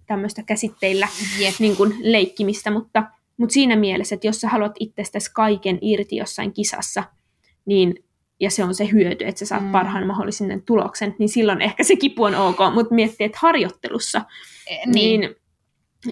tämmöistä, 0.07 0.43
käsitteillä 0.43 1.07
Jep. 1.39 1.53
niin 1.59 1.75
kuin 1.75 1.93
leikkimistä, 2.01 2.71
mutta, 2.71 3.03
mutta 3.37 3.53
siinä 3.53 3.75
mielessä, 3.75 4.15
että 4.15 4.27
jos 4.27 4.41
sä 4.41 4.49
haluat 4.49 4.75
itsestäsi 4.79 5.31
kaiken 5.33 5.77
irti 5.81 6.15
jossain 6.15 6.53
kisassa, 6.53 7.03
niin 7.65 7.95
ja 8.39 8.49
se 8.51 8.63
on 8.63 8.75
se 8.75 8.89
hyöty, 8.91 9.25
että 9.25 9.39
sä 9.39 9.45
saat 9.45 9.63
Mm. 9.63 9.71
parhaan 9.71 10.07
mahdollisen 10.07 10.61
tuloksen, 10.65 11.15
niin 11.19 11.29
silloin 11.29 11.61
ehkä 11.61 11.83
se 11.83 11.95
kipu 11.95 12.23
on 12.23 12.35
ok, 12.35 12.57
mutta 12.73 12.95
miettii, 12.95 13.25
että 13.25 13.37
harjoittelussa, 13.41 14.21
Niin. 14.69 14.91
niin, 14.91 15.19
niin 15.21 15.35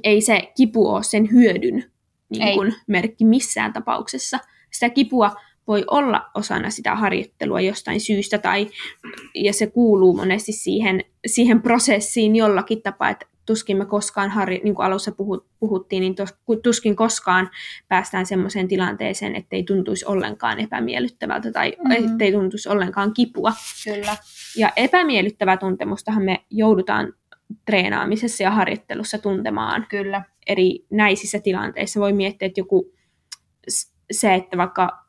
ei 0.03 0.21
se 0.21 0.51
kipu 0.57 0.87
ole 0.89 1.03
sen 1.03 1.31
hyödyn 1.31 1.83
niin 2.29 2.41
Ei. 2.41 2.53
kuin 2.55 2.73
merkki 2.87 3.25
missään 3.25 3.73
tapauksessa. 3.73 4.39
Sitä 4.71 4.89
kipua 4.89 5.31
voi 5.67 5.83
olla 5.91 6.29
osana 6.35 6.69
sitä 6.69 6.95
harjoittelua 6.95 7.61
jostain 7.61 8.01
syystä, 8.01 8.37
tai, 8.37 8.67
ja 9.35 9.53
se 9.53 9.67
kuuluu 9.67 10.15
monesti 10.15 10.51
siihen, 10.51 11.03
siihen 11.25 11.61
prosessiin 11.61 12.35
jollakin 12.35 12.81
tapaa, 12.81 13.09
että 13.09 13.25
tuskin 13.45 13.77
me 13.77 13.85
koskaan, 13.85 14.29
harjo- 14.31 14.63
niin 14.63 14.75
kuin 14.75 14.85
alussa 14.85 15.11
puhut, 15.11 15.47
puhuttiin, 15.59 16.01
niin 16.01 16.15
tos, 16.15 16.33
tuskin 16.63 16.95
koskaan 16.95 17.49
päästään 17.87 18.25
semmoiseen 18.25 18.67
tilanteeseen, 18.67 19.35
ettei 19.35 19.63
tuntuisi 19.63 20.05
ollenkaan 20.05 20.59
epämiellyttävältä 20.59 21.51
tai 21.51 21.73
Mhm. 21.79 21.87
mm-hmm. 21.93 22.11
ettei 22.11 22.31
tuntuisi 22.31 22.69
ollenkaan 22.69 23.13
kipua. 23.13 23.53
Kyllä. 23.83 24.15
Ja 24.57 24.71
epämiellyttävää 24.75 25.57
tuntemustahan 25.57 26.23
me 26.23 26.45
joudutaan 26.49 27.13
treenaamisessa 27.65 28.43
ja 28.43 28.51
harjoittelussa 28.51 29.17
tuntemaan 29.17 29.85
Kyllä. 29.89 30.21
eri 30.47 30.79
näisissä 30.91 31.39
tilanteissa. 31.39 31.99
Voi 31.99 32.13
miettiä, 32.13 32.45
että 32.45 32.59
joku 32.59 32.93
se, 34.11 34.33
että 34.33 34.57
vaikka 34.57 35.05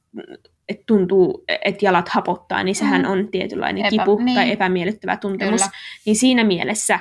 että 0.68 0.82
tuntuu, 0.86 1.44
että 1.64 1.84
jalat 1.84 2.08
hapottaa, 2.08 2.62
niin 2.62 2.74
sehän 2.74 3.02
Mm. 3.02 3.10
on 3.10 3.28
tietynlainen 3.28 3.84
Epä- 3.84 3.90
kipu 3.90 4.18
niin. 4.18 4.34
tai 4.34 4.50
epämiellyttävä 4.52 5.16
tuntemus. 5.16 5.60
Kyllä. 5.60 5.72
Niin 6.06 6.16
siinä 6.16 6.44
mielessä, 6.44 7.00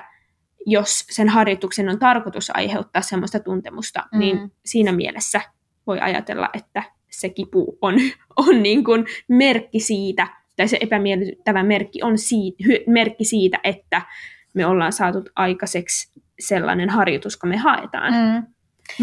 jos 0.65 1.05
sen 1.09 1.29
harjoituksen 1.29 1.89
on 1.89 1.99
tarkoitus 1.99 2.51
aiheuttaa 2.53 3.01
semmoista 3.01 3.39
tuntemusta, 3.39 4.03
Mm. 4.11 4.19
niin 4.19 4.51
siinä 4.65 4.91
mielessä 4.91 5.41
voi 5.87 5.99
ajatella, 5.99 6.49
että 6.53 6.83
se 7.11 7.29
kipu 7.29 7.77
on, 7.81 7.95
on 8.47 8.63
niin 8.63 8.83
kuin 8.83 9.05
merkki 9.27 9.79
siitä, 9.79 10.27
tai 10.55 10.67
se 10.67 10.77
epämiellyttävä 10.81 11.63
merkki 11.63 12.03
on 12.03 12.17
siitä, 12.17 12.63
hy, 12.67 12.77
merkki 12.87 13.25
siitä, 13.25 13.59
että 13.63 14.01
me 14.53 14.65
ollaan 14.65 14.93
saatu 14.93 15.23
aikaiseksi 15.35 16.21
sellainen 16.39 16.89
harjoitus, 16.89 17.37
kun 17.37 17.49
me 17.49 17.57
haetaan. 17.57 18.13
Mm. 18.13 18.47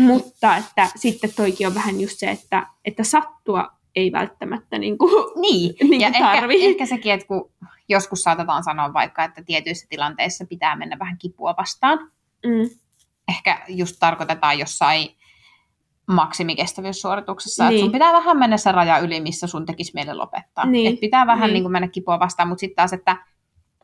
Mutta 0.03 0.57
että 0.57 0.89
sitten 0.97 1.31
toikin 1.37 1.67
on 1.67 1.75
vähän 1.75 2.01
just 2.01 2.19
se, 2.19 2.31
että, 2.31 2.67
että 2.85 3.05
sattua 3.05 3.69
ei 3.97 4.13
välttämättä 4.13 4.79
niin 4.79 4.99
kuin, 4.99 5.11
Niin, 5.51 5.75
niin 5.81 6.01
ja 6.01 6.11
kuin 6.11 6.23
ehkä, 6.25 6.41
tarvii. 6.41 6.67
ehkä 6.67 6.87
sekin, 6.87 7.13
että 7.13 7.27
kun 7.27 7.51
joskus 7.89 8.23
saatetaan 8.23 8.65
sanoa 8.65 8.93
vaikka, 8.93 9.25
että 9.25 9.43
tietyissä 9.43 9.87
tilanteissa 9.91 10.45
pitää 10.45 10.77
mennä 10.77 10.99
vähän 10.99 11.19
kipua 11.19 11.55
vastaan. 11.59 11.99
Mm, 12.47 12.71
Ehkä 13.29 13.63
just 13.69 13.97
tarkoitetaan 14.01 14.59
jossain 14.59 15.09
maksimikestävyyssuorituksessa, 16.07 17.65
että 17.65 17.71
Niin. 17.73 17.81
sun 17.85 17.93
pitää 17.93 18.13
vähän 18.13 18.39
mennä 18.39 18.57
se 18.57 18.73
raja 18.73 18.99
yli, 18.99 19.21
missä 19.21 19.47
sun 19.47 19.67
tekisi 19.67 19.93
mieli 19.95 20.15
lopettaa. 20.15 20.67
Niin. 20.67 20.93
Et 20.95 21.01
pitää 21.01 21.27
vähän 21.27 21.47
Niin. 21.49 21.53
niin. 21.55 21.63
kuin 21.65 21.73
mennä 21.73 21.89
kipua 21.89 22.19
vastaan, 22.21 22.49
mutta 22.49 22.61
sitten 22.61 22.77
taas, 22.77 22.93
että 22.93 23.17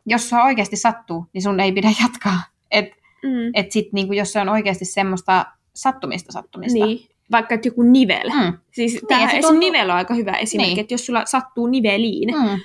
jos 0.05 0.29
sua 0.29 0.43
oikeasti 0.43 0.75
sattuu, 0.75 1.25
niin 1.33 1.41
sun 1.41 1.59
ei 1.59 1.71
pidä 1.71 1.89
jatkaa. 2.03 2.39
Et, 2.71 2.85
mm, 3.23 3.51
et 3.53 3.71
sit 3.71 3.93
niin 3.93 4.07
kuin, 4.07 4.17
jos 4.19 4.33
se 4.33 4.41
on 4.41 4.49
oikeasti 4.49 4.85
semmoista 4.85 5.45
sattumista 5.75 6.31
sattumista. 6.31 6.85
niin. 6.85 7.09
Vaikka 7.31 7.55
että 7.55 7.67
joku 7.67 7.81
nivel. 7.83 8.29
Mm. 8.29 8.57
Siis 8.71 8.99
tämähän 9.07 9.29
se 9.31 9.41
tuntuu- 9.41 9.59
nivel 9.59 9.89
on 9.89 9.95
aika 9.95 10.13
hyvä 10.13 10.31
esimerkki, 10.31 10.73
Niin. 10.75 10.81
että 10.81 10.93
jos 10.93 11.05
sulla 11.05 11.25
sattuu 11.25 11.67
niveliin, 11.67 12.29
Mm. 12.35 12.59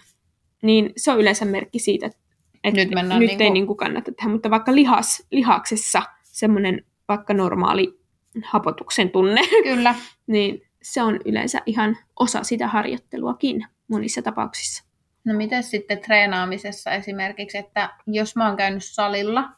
niin 0.63 0.93
se 0.97 1.13
on 1.13 1.21
yleensä 1.21 1.45
merkki 1.45 1.79
siitä, 1.79 2.07
että 2.07 2.19
että 2.65 2.81
Nyt 2.81 2.91
mennään 2.91 3.21
nyt 3.21 3.29
niinku- 3.29 3.43
ei 3.45 3.51
niinku 3.51 3.75
kannata 3.75 4.13
tehdä, 4.13 4.31
mutta 4.33 4.51
vaikka 4.51 4.75
lihas, 4.75 5.27
lihaksessa 5.31 6.03
semmoinen 6.23 6.85
vaikka 7.09 7.35
normaali 7.35 7.99
hapotuksen 8.45 9.11
tunne, 9.11 9.41
Kyllä. 9.65 9.95
niin 10.27 10.63
se 10.83 11.03
on 11.03 11.19
yleensä 11.25 11.63
ihan 11.67 11.97
osa 12.21 12.43
sitä 12.43 12.69
harjoitteluakin 12.69 13.67
monissa 13.89 14.23
tapauksissa. 14.23 14.85
No 15.25 15.35
miten 15.35 15.63
sitten 15.63 15.99
treenaamisessa 15.99 16.91
esimerkiksi, 16.93 17.59
että 17.59 17.91
jos 18.07 18.37
mä 18.37 18.49
oon 18.49 18.57
käynyt 18.57 18.85
salilla 18.85 19.49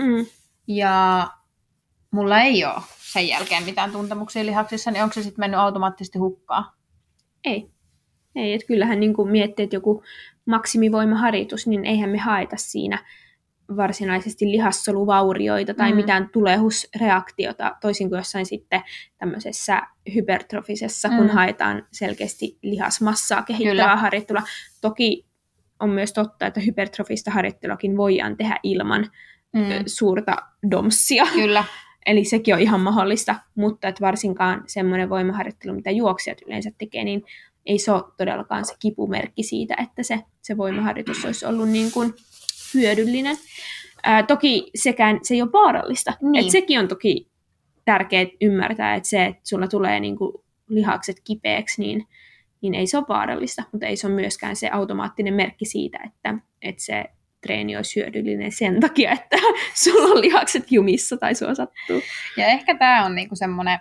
Mm. 0.00 0.26
ja 0.66 1.28
mulla 2.14 2.40
ei 2.40 2.64
ole 2.64 2.74
sen 2.98 3.28
jälkeen 3.28 3.62
mitään 3.64 3.90
tuntemuksia 3.92 4.46
lihaksissa, 4.46 4.90
niin 4.90 5.02
onko 5.02 5.12
se 5.12 5.22
sitten 5.22 5.42
mennyt 5.42 5.60
automaattisesti 5.60 6.18
hukkaan? 6.18 6.64
Ei. 7.44 7.70
Ei, 8.34 8.52
että 8.52 8.66
kyllähän 8.66 9.00
niin 9.00 9.14
kuin 9.14 9.30
miettii, 9.30 9.64
että 9.64 9.76
joku 9.76 10.02
maksimivoimaharjoitus, 10.46 11.66
niin 11.66 11.84
eihän 11.84 12.10
me 12.10 12.18
haeta 12.18 12.56
siinä 12.56 12.98
varsinaisesti 13.76 14.50
lihassoluvaurioita 14.50 15.74
tai 15.74 15.90
Mm. 15.90 15.96
mitään 15.96 16.28
tulehusreaktiota, 16.32 17.76
toisin 17.80 18.08
kuin 18.08 18.18
jossain 18.18 18.46
sitten 18.46 18.82
tämmöisessä 19.18 19.82
hypertrofisessa, 20.14 21.08
kun 21.08 21.26
Mm. 21.26 21.28
haetaan 21.28 21.86
selkeästi 21.92 22.58
lihasmassaa 22.62 23.42
kehittävää 23.42 23.72
Kyllä. 23.84 23.96
harjoittelua. 23.96 24.42
Toki 24.80 25.26
on 25.80 25.90
myös 25.90 26.12
totta, 26.12 26.46
että 26.46 26.60
hypertrofista 26.60 27.30
harjoitteluakin 27.30 27.96
voidaan 27.96 28.36
tehdä 28.36 28.58
ilman 28.62 29.10
mm. 29.52 29.62
suurta 29.86 30.36
domssia. 30.70 31.24
Kyllä. 31.32 31.64
Eli 32.06 32.24
sekin 32.24 32.54
on 32.54 32.60
ihan 32.60 32.80
mahdollista, 32.80 33.34
mutta 33.54 33.88
että 33.88 34.00
varsinkaan 34.00 34.62
semmoinen 34.66 35.10
voimaharjoittelu, 35.10 35.74
mitä 35.74 35.90
juoksijat 35.90 36.38
yleensä 36.46 36.70
tekee, 36.78 37.04
niin 37.04 37.22
ei 37.66 37.78
se 37.78 37.92
ole 37.92 38.02
todellakaan 38.16 38.64
se 38.64 38.74
kipumerkki 38.78 39.42
siitä, 39.42 39.76
että 39.82 40.02
se, 40.02 40.20
se 40.42 40.56
voimaharjoitus 40.56 41.24
olisi 41.24 41.46
ollut 41.46 41.68
niin 41.68 41.92
kuin 41.92 42.14
hyödyllinen. 42.74 43.36
Ää, 44.02 44.22
toki 44.22 44.70
sekään, 44.74 45.20
se 45.22 45.34
ei 45.34 45.42
ole 45.42 45.52
vaarallista. 45.52 46.12
Niin. 46.22 46.44
Et 46.44 46.50
sekin 46.50 46.78
on 46.80 46.88
toki 46.88 47.28
tärkeää 47.84 48.26
ymmärtää, 48.40 48.94
että 48.94 49.08
se, 49.08 49.24
että 49.24 49.40
sulla 49.44 49.68
tulee 49.68 50.00
niin 50.00 50.16
kuin 50.16 50.32
lihakset 50.68 51.16
kipeäksi, 51.24 51.82
niin, 51.82 52.06
niin 52.60 52.74
ei 52.74 52.86
se 52.86 52.98
ole 52.98 53.06
vaarallista, 53.08 53.62
mutta 53.72 53.86
ei 53.86 53.96
se 53.96 54.06
ole 54.06 54.14
myöskään 54.14 54.56
se 54.56 54.68
automaattinen 54.68 55.34
merkki 55.34 55.64
siitä, 55.64 55.98
että, 56.06 56.34
että 56.62 56.82
se 56.82 57.04
treeni 57.44 57.76
olisi 57.76 58.00
hyödyllinen 58.00 58.52
sen 58.52 58.80
takia, 58.80 59.12
että 59.12 59.36
sulla 59.84 60.14
on 60.14 60.20
lihakset 60.20 60.72
jumissa 60.72 61.16
tai 61.16 61.34
sua 61.34 61.54
sattuu. 61.54 62.00
Ja 62.36 62.46
ehkä 62.46 62.78
tämä 62.78 63.04
on 63.04 63.14
niinku 63.14 63.36
semmoinen, 63.36 63.78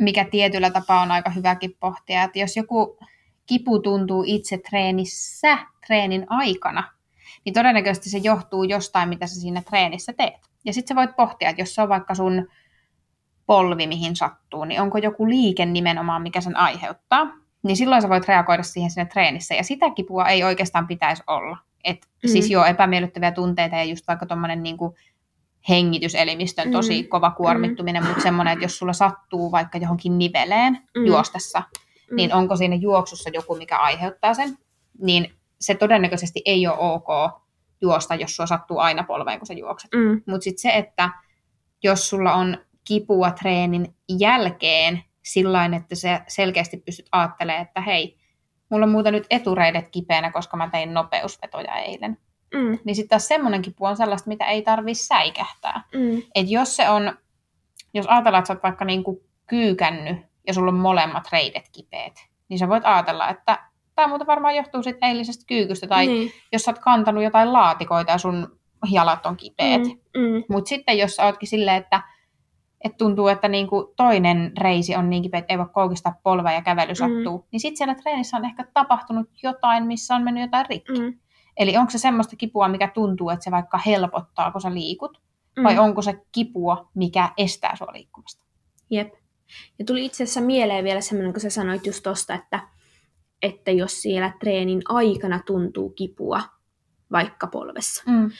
mikä 0.00 0.24
tietyllä 0.24 0.70
tapaa 0.70 1.02
on 1.02 1.10
aika 1.10 1.30
hyväkin 1.30 1.76
pohtia, 1.80 2.22
että 2.22 2.38
jos 2.38 2.56
joku 2.56 2.98
kipu 3.46 3.78
tuntuu 3.78 4.24
itse 4.26 4.58
treenissä, 4.58 5.58
treenin 5.86 6.26
aikana, 6.28 6.92
niin 7.44 7.52
todennäköisesti 7.52 8.10
se 8.10 8.18
johtuu 8.18 8.62
jostain, 8.62 9.08
mitä 9.08 9.26
sä 9.26 9.40
siinä 9.40 9.62
treenissä 9.62 10.12
teet. 10.12 10.50
Ja 10.64 10.72
sitten 10.72 10.94
sä 10.94 10.98
voit 10.98 11.16
pohtia, 11.16 11.48
että 11.48 11.62
jos 11.62 11.74
se 11.74 11.82
on 11.82 11.88
vaikka 11.88 12.14
sun 12.14 12.48
polvi, 13.46 13.86
mihin 13.86 14.16
sattuu, 14.16 14.64
niin 14.64 14.80
onko 14.80 14.98
joku 14.98 15.28
liike 15.28 15.66
nimenomaan, 15.66 16.22
mikä 16.22 16.40
sen 16.40 16.56
aiheuttaa. 16.56 17.26
Niin 17.62 17.76
silloin 17.76 18.02
sä 18.02 18.08
voit 18.08 18.28
reagoida 18.28 18.62
siihen 18.62 18.90
siinä 18.90 19.04
treenissä. 19.04 19.54
Ja 19.54 19.64
sitä 19.64 19.90
kipua 19.90 20.28
ei 20.28 20.44
oikeastaan 20.44 20.86
pitäisi 20.86 21.22
olla. 21.26 21.56
Et 21.84 21.98
Mm. 22.24 22.28
Siis 22.28 22.50
joo, 22.50 22.64
epämiellyttäviä 22.64 23.32
tunteita 23.32 23.76
ja 23.76 23.84
just 23.84 24.08
vaikka 24.08 24.26
tuommoinen 24.26 24.62
niinku 24.62 24.94
hengityselimistön 25.68 26.66
Mm. 26.68 26.72
tosi 26.72 27.04
kova 27.04 27.30
kuormittuminen, 27.30 28.06
mutta 28.06 28.22
semmoinen, 28.22 28.52
että 28.52 28.64
jos 28.64 28.78
sulla 28.78 28.92
sattuu 28.92 29.52
vaikka 29.52 29.78
johonkin 29.78 30.18
niveleen 30.18 30.78
Mm. 30.96 31.06
juostessa, 31.06 31.62
Mm. 32.10 32.16
niin 32.16 32.34
onko 32.34 32.56
siinä 32.56 32.76
juoksussa 32.76 33.30
joku, 33.32 33.56
mikä 33.56 33.78
aiheuttaa 33.78 34.34
sen, 34.34 34.58
niin 35.00 35.32
se 35.60 35.74
todennäköisesti 35.74 36.42
ei 36.44 36.66
ole 36.66 36.76
ok 36.78 37.06
juosta, 37.80 38.14
jos 38.14 38.36
sulla 38.36 38.46
sattuu 38.46 38.78
aina 38.78 39.02
polveen, 39.04 39.38
kun 39.38 39.46
sä 39.46 39.54
juokset. 39.54 39.90
Mm. 39.94 40.22
Mutta 40.26 40.44
sitten 40.44 40.62
se, 40.62 40.78
että 40.78 41.10
jos 41.82 42.08
sulla 42.08 42.34
on 42.34 42.58
kipua 42.84 43.30
treenin 43.30 43.94
jälkeen 44.18 45.02
sillä 45.24 45.70
että 45.76 45.94
sä 45.94 46.24
selkeästi 46.28 46.76
pystyt 46.76 47.06
ajattelemaan, 47.12 47.62
että 47.62 47.80
hei, 47.80 48.16
mulla 48.72 48.86
on 48.86 48.92
muuten 48.92 49.12
nyt 49.12 49.26
etureidet 49.30 49.88
kipeänä, 49.88 50.30
koska 50.30 50.56
mä 50.56 50.68
tein 50.68 50.94
nopeusvetoja 50.94 51.74
eilen. 51.76 52.18
Mm. 52.54 52.78
Niin 52.84 52.96
sitten 52.96 53.08
taas 53.08 53.28
semmoinen 53.28 53.62
kipu 53.62 53.84
on 53.84 53.96
sellaista, 53.96 54.28
mitä 54.28 54.44
ei 54.44 54.62
tarvi 54.62 54.94
säikähtää. 54.94 55.82
Mm. 55.94 56.22
Et 56.34 56.50
jos 56.50 56.76
se 56.76 56.88
on, 56.88 57.18
jos 57.94 58.06
ajatellaan, 58.06 58.38
että 58.38 58.46
sä 58.46 58.52
oot 58.52 58.62
vaikka 58.62 58.84
niinku 58.84 59.22
kyykännyt 59.46 60.16
ja 60.46 60.54
sulla 60.54 60.70
on 60.70 60.78
molemmat 60.78 61.24
reidet 61.32 61.68
kipeät, 61.72 62.12
niin 62.48 62.58
sä 62.58 62.68
voit 62.68 62.84
ajatella, 62.84 63.28
että 63.28 63.58
tämä 63.94 64.08
muuten 64.08 64.26
varmaan 64.26 64.56
johtuu 64.56 64.82
siitä 64.82 65.06
eilisestä 65.06 65.44
kyykystä, 65.46 65.86
tai 65.86 66.06
niin. 66.06 66.32
jos 66.52 66.62
sä 66.62 66.70
oot 66.70 66.78
kantanut 66.78 67.24
jotain 67.24 67.52
laatikoita 67.52 68.12
ja 68.12 68.18
sun 68.18 68.58
jalat 68.90 69.26
on 69.26 69.36
kipeät. 69.36 69.82
Mm. 69.82 70.20
Mm. 70.20 70.44
Mutta 70.48 70.68
sitten 70.68 70.98
jos 70.98 71.16
sä 71.16 71.24
ootkin 71.24 71.48
silleen, 71.48 71.76
että, 71.76 72.02
että 72.84 72.98
tuntuu, 72.98 73.28
että 73.28 73.48
niinku 73.48 73.92
toinen 73.96 74.52
reisi 74.60 74.96
on 74.96 75.10
niin 75.10 75.22
kipeä, 75.22 75.38
että 75.38 75.52
ei 75.54 75.58
voi 75.58 75.66
koukistaa 75.72 76.20
polvea 76.22 76.52
ja 76.52 76.62
kävely 76.62 76.94
sattuu, 76.94 77.38
mm. 77.38 77.44
niin 77.52 77.60
sitten 77.60 77.76
siellä 77.76 77.94
treenissä 77.94 78.36
on 78.36 78.44
ehkä 78.44 78.64
tapahtunut 78.74 79.30
jotain, 79.42 79.84
missä 79.86 80.14
on 80.14 80.22
mennyt 80.22 80.42
jotain 80.42 80.66
rikki. 80.68 80.92
Mm. 80.92 81.04
Mm. 81.04 81.18
Eli 81.56 81.76
onko 81.76 81.90
se 81.90 81.98
semmoista 81.98 82.36
kipua, 82.36 82.68
mikä 82.68 82.88
tuntuu, 82.88 83.30
että 83.30 83.44
se 83.44 83.50
vaikka 83.50 83.78
helpottaa, 83.86 84.50
kun 84.50 84.60
sä 84.60 84.74
liikut, 84.74 85.22
Mm. 85.56 85.64
vai 85.64 85.78
onko 85.78 86.02
se 86.02 86.22
kipua, 86.32 86.90
mikä 86.94 87.32
estää 87.36 87.76
sua 87.76 87.92
liikkumasta? 87.92 88.46
Jep. 88.90 89.14
Ja 89.78 89.84
tuli 89.84 90.04
itse 90.04 90.24
asiassa 90.24 90.40
mieleen 90.40 90.84
vielä 90.84 91.00
semmoinen, 91.00 91.32
kun 91.32 91.40
sä 91.40 91.50
sanoit 91.50 91.86
just 91.86 92.02
tosta, 92.02 92.34
että, 92.34 92.60
että 93.42 93.70
jos 93.70 94.02
siellä 94.02 94.32
treenin 94.40 94.82
aikana 94.88 95.40
tuntuu 95.46 95.90
kipua, 95.90 96.42
vaikka 97.12 97.46
polvessa, 97.46 98.02
Mm. 98.06 98.30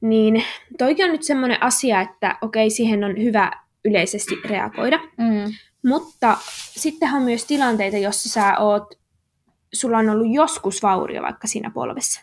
Niin 0.00 0.44
toikin 0.78 1.04
on 1.04 1.12
nyt 1.12 1.22
semmoinen 1.22 1.62
asia, 1.62 2.00
että 2.00 2.38
okei, 2.42 2.70
siihen 2.70 3.04
on 3.04 3.22
hyvä 3.22 3.50
yleisesti 3.84 4.34
reagoida, 4.44 4.98
Mm. 4.98 5.52
mutta 5.86 6.36
sittenhän 6.76 7.18
on 7.20 7.24
myös 7.24 7.44
tilanteita, 7.44 7.96
jossa 7.96 8.28
sä 8.28 8.58
oot, 8.58 8.94
sulla 9.72 9.98
on 9.98 10.08
ollut 10.10 10.34
joskus 10.34 10.82
vaurio 10.82 11.22
vaikka 11.22 11.46
siinä 11.46 11.70
polvessa, 11.70 12.20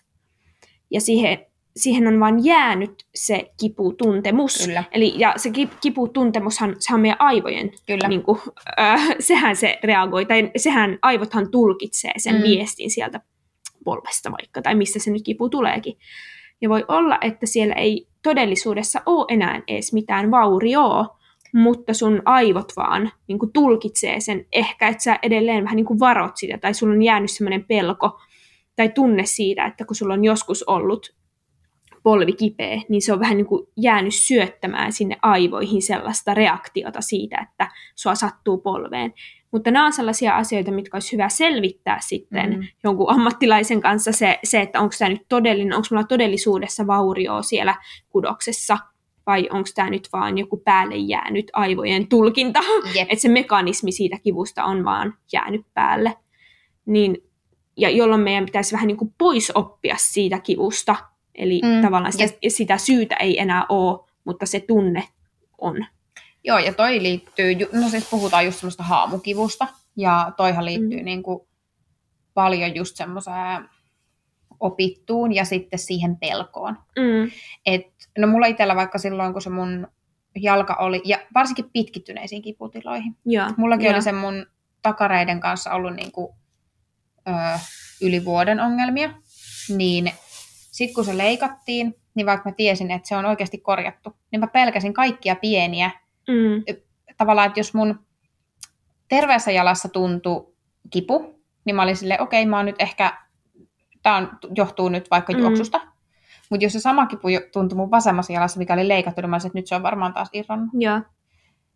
ja 0.91 1.01
siihen, 1.01 1.45
siihen 1.77 2.07
on 2.07 2.19
vaan 2.19 2.45
jäänyt 2.45 3.05
se 3.15 3.51
kiputuntemus. 3.59 4.65
Kyllä. 4.65 4.83
Eli, 4.91 5.13
ja 5.17 5.33
se 5.37 5.49
kip- 5.49 5.77
kiputuntemushan, 5.81 6.75
sehän 6.79 6.95
on 6.97 7.01
meidän 7.01 7.21
aivojen 7.21 7.71
Kyllä. 7.85 8.07
niin 8.07 8.23
kuin, 8.23 8.39
äh, 8.79 9.07
sehän 9.19 9.55
se 9.55 9.79
reagoi, 9.83 10.25
tai 10.25 10.51
sehän 10.57 10.99
aivothan 11.01 11.51
tulkitsee 11.51 12.11
sen 12.17 12.35
Mm. 12.35 12.39
mm. 12.41 12.43
viestin 12.43 12.91
sieltä 12.91 13.21
polvesta 13.83 14.31
vaikka, 14.31 14.61
tai 14.61 14.75
mistä 14.75 14.99
se 14.99 15.11
nyt 15.11 15.23
kipu 15.23 15.49
tuleekin. 15.49 15.97
Ja 16.61 16.69
voi 16.69 16.85
olla, 16.87 17.17
että 17.21 17.45
siellä 17.45 17.75
ei 17.75 18.07
todellisuudessa 18.23 19.01
ole 19.05 19.25
enää 19.29 19.61
edes 19.67 19.93
mitään 19.93 20.31
vaurioa, 20.31 21.17
mutta 21.53 21.93
sun 21.93 22.21
aivot 22.25 22.73
vaan 22.77 23.11
niin 23.27 23.39
kuin 23.39 23.53
tulkitsee 23.53 24.19
sen. 24.19 24.45
Ehkä, 24.51 24.87
että 24.87 25.03
sä 25.03 25.19
edelleen 25.23 25.63
vähän 25.63 25.75
niin 25.75 25.85
kuin 25.85 25.99
varot 25.99 26.37
sitä, 26.37 26.57
tai 26.57 26.73
sulla 26.73 26.93
on 26.93 27.03
jäänyt 27.03 27.31
semmoinen 27.31 27.63
pelko 27.63 28.19
tai 28.75 28.89
tunne 28.89 29.25
siitä, 29.25 29.65
että 29.65 29.85
kun 29.85 29.95
sulla 29.95 30.13
on 30.13 30.25
joskus 30.25 30.63
ollut 30.63 31.16
polvi 32.07 32.33
kipeä, 32.33 32.81
niin 32.89 33.01
se 33.01 33.13
on 33.13 33.19
vähän 33.19 33.37
niin 33.37 33.45
kuin 33.45 33.67
jäänyt 33.77 34.13
syöttämään 34.13 34.93
sinne 34.93 35.17
aivoihin 35.21 35.81
sellaista 35.81 36.33
reaktiota 36.33 37.01
siitä, 37.01 37.47
että 37.49 37.71
sua 37.95 38.15
sattuu 38.15 38.57
polveen. 38.57 39.13
Mutta 39.51 39.71
nämä 39.71 39.85
on 39.85 39.93
sellaisia 39.93 40.35
asioita, 40.35 40.71
mitkä 40.71 40.95
olisi 40.95 41.11
hyvä 41.11 41.29
selvittää 41.29 41.99
sitten 42.01 42.49
Mm. 42.49 42.55
mm. 42.55 42.67
jonkun 42.83 43.09
ammattilaisen 43.09 43.81
kanssa 43.81 44.11
se, 44.11 44.39
se 44.43 44.61
että 44.61 44.79
onko 44.79 44.95
tämä 44.99 45.09
nyt 45.09 45.25
todellinen, 45.29 45.73
onko 45.73 45.87
mulla 45.91 46.03
todellisuudessa 46.03 46.87
vaurioa 46.87 47.41
siellä 47.41 47.75
kudoksessa, 48.09 48.77
vai 49.25 49.49
onko 49.51 49.69
tämä 49.75 49.89
nyt 49.89 50.09
vaan 50.13 50.37
joku 50.37 50.57
päälle 50.57 50.95
jäänyt 50.95 51.51
aivojen 51.53 52.07
tulkinta, 52.07 52.59
Jep. 52.95 53.07
että 53.09 53.21
se 53.21 53.29
mekanismi 53.29 53.91
siitä 53.91 54.17
kivusta 54.23 54.63
on 54.63 54.85
vaan 54.85 55.13
jäänyt 55.33 55.65
päälle. 55.73 56.13
Niin, 56.85 57.17
ja 57.77 57.89
jolloin 57.89 58.21
meidän 58.21 58.45
pitäisi 58.45 58.73
vähän 58.73 58.87
niin 58.87 58.97
kuin 58.97 59.13
pois 59.17 59.51
oppia 59.55 59.95
siitä 59.97 60.39
kivusta, 60.39 60.95
Eli 61.37 61.61
Mm, 61.63 61.81
tavallaan 61.81 62.11
sitä, 62.13 62.33
sitä 62.47 62.77
syytä 62.77 63.15
ei 63.15 63.39
enää 63.39 63.65
ole, 63.69 64.09
mutta 64.25 64.45
se 64.45 64.59
tunne 64.59 65.03
on. 65.57 65.85
Joo, 66.43 66.57
ja 66.59 66.73
toi 66.73 67.03
liittyy, 67.03 67.55
no 67.73 67.89
siis 67.89 68.09
puhutaan 68.09 68.45
just 68.45 68.59
semmoista 68.59 68.83
haamukivusta, 68.83 69.67
ja 69.97 70.31
toihan 70.37 70.65
liittyy 70.65 70.99
Mm. 70.99 71.05
niin 71.05 71.23
kuin 71.23 71.47
paljon 72.33 72.75
just 72.75 72.95
semmoiseen 72.95 73.69
opittuun 74.59 75.35
ja 75.35 75.45
sitten 75.45 75.79
siihen 75.79 76.17
pelkoon. 76.17 76.77
Mm. 76.99 77.31
Et, 77.65 77.87
no 78.17 78.27
mulla 78.27 78.45
itsellä 78.47 78.75
vaikka 78.75 78.97
silloin, 78.97 79.33
kun 79.33 79.41
se 79.41 79.49
mun 79.49 79.87
jalka 80.35 80.73
oli, 80.73 81.01
ja 81.05 81.19
varsinkin 81.33 81.69
pitkittyneisiin 81.73 82.41
kiputiloihin. 82.41 83.15
Joo. 83.25 83.47
Mullakin 83.57 83.85
joo. 83.85 83.93
oli 83.93 84.01
se 84.01 84.11
mun 84.11 84.45
takareiden 84.81 85.39
kanssa 85.39 85.71
ollut 85.71 85.95
niin 85.95 86.11
kuin, 86.11 86.33
ö, 87.27 87.59
yli 88.01 88.25
vuoden 88.25 88.59
ongelmia, 88.59 89.13
niin 89.77 90.11
sitten 90.77 90.95
kun 90.95 91.05
se 91.05 91.17
leikattiin, 91.17 91.95
niin 92.15 92.25
vaikka 92.25 92.49
mä 92.49 92.55
tiesin, 92.55 92.91
että 92.91 93.07
se 93.07 93.15
on 93.15 93.25
oikeasti 93.25 93.57
korjattu, 93.57 94.15
niin 94.31 94.39
mä 94.39 94.47
pelkäsin 94.47 94.93
kaikkia 94.93 95.35
pieniä. 95.35 95.91
Mm. 96.27 96.75
Tavallaan, 97.17 97.47
että 97.47 97.59
jos 97.59 97.73
mun 97.73 97.99
terveessä 99.07 99.51
jalassa 99.51 99.89
tuntui 99.89 100.53
kipu, 100.89 101.41
niin 101.65 101.75
mä 101.75 101.83
olin 101.83 101.95
silleen, 101.97 102.21
okei, 102.21 102.45
mä 102.45 102.57
oon 102.57 102.65
nyt 102.65 102.75
ehkä, 102.79 103.17
tämä 104.03 104.27
johtuu 104.55 104.89
nyt 104.89 105.11
vaikka 105.11 105.33
Mm. 105.33 105.39
juoksusta. 105.39 105.81
Mutta 106.49 106.65
jos 106.65 106.73
se 106.73 106.79
sama 106.79 107.05
kipu 107.05 107.27
tuntui 107.53 107.75
mun 107.75 107.91
vasemmassa 107.91 108.33
jalassa, 108.33 108.59
mikä 108.59 108.73
oli 108.73 108.87
leikattu, 108.87 109.21
niin 109.21 109.29
mä 109.29 109.35
olisin, 109.35 109.49
että 109.49 109.59
nyt 109.59 109.67
se 109.67 109.75
on 109.75 109.83
varmaan 109.83 110.13
taas 110.13 110.29
irronnut. 110.33 110.69
Joo. 110.73 111.01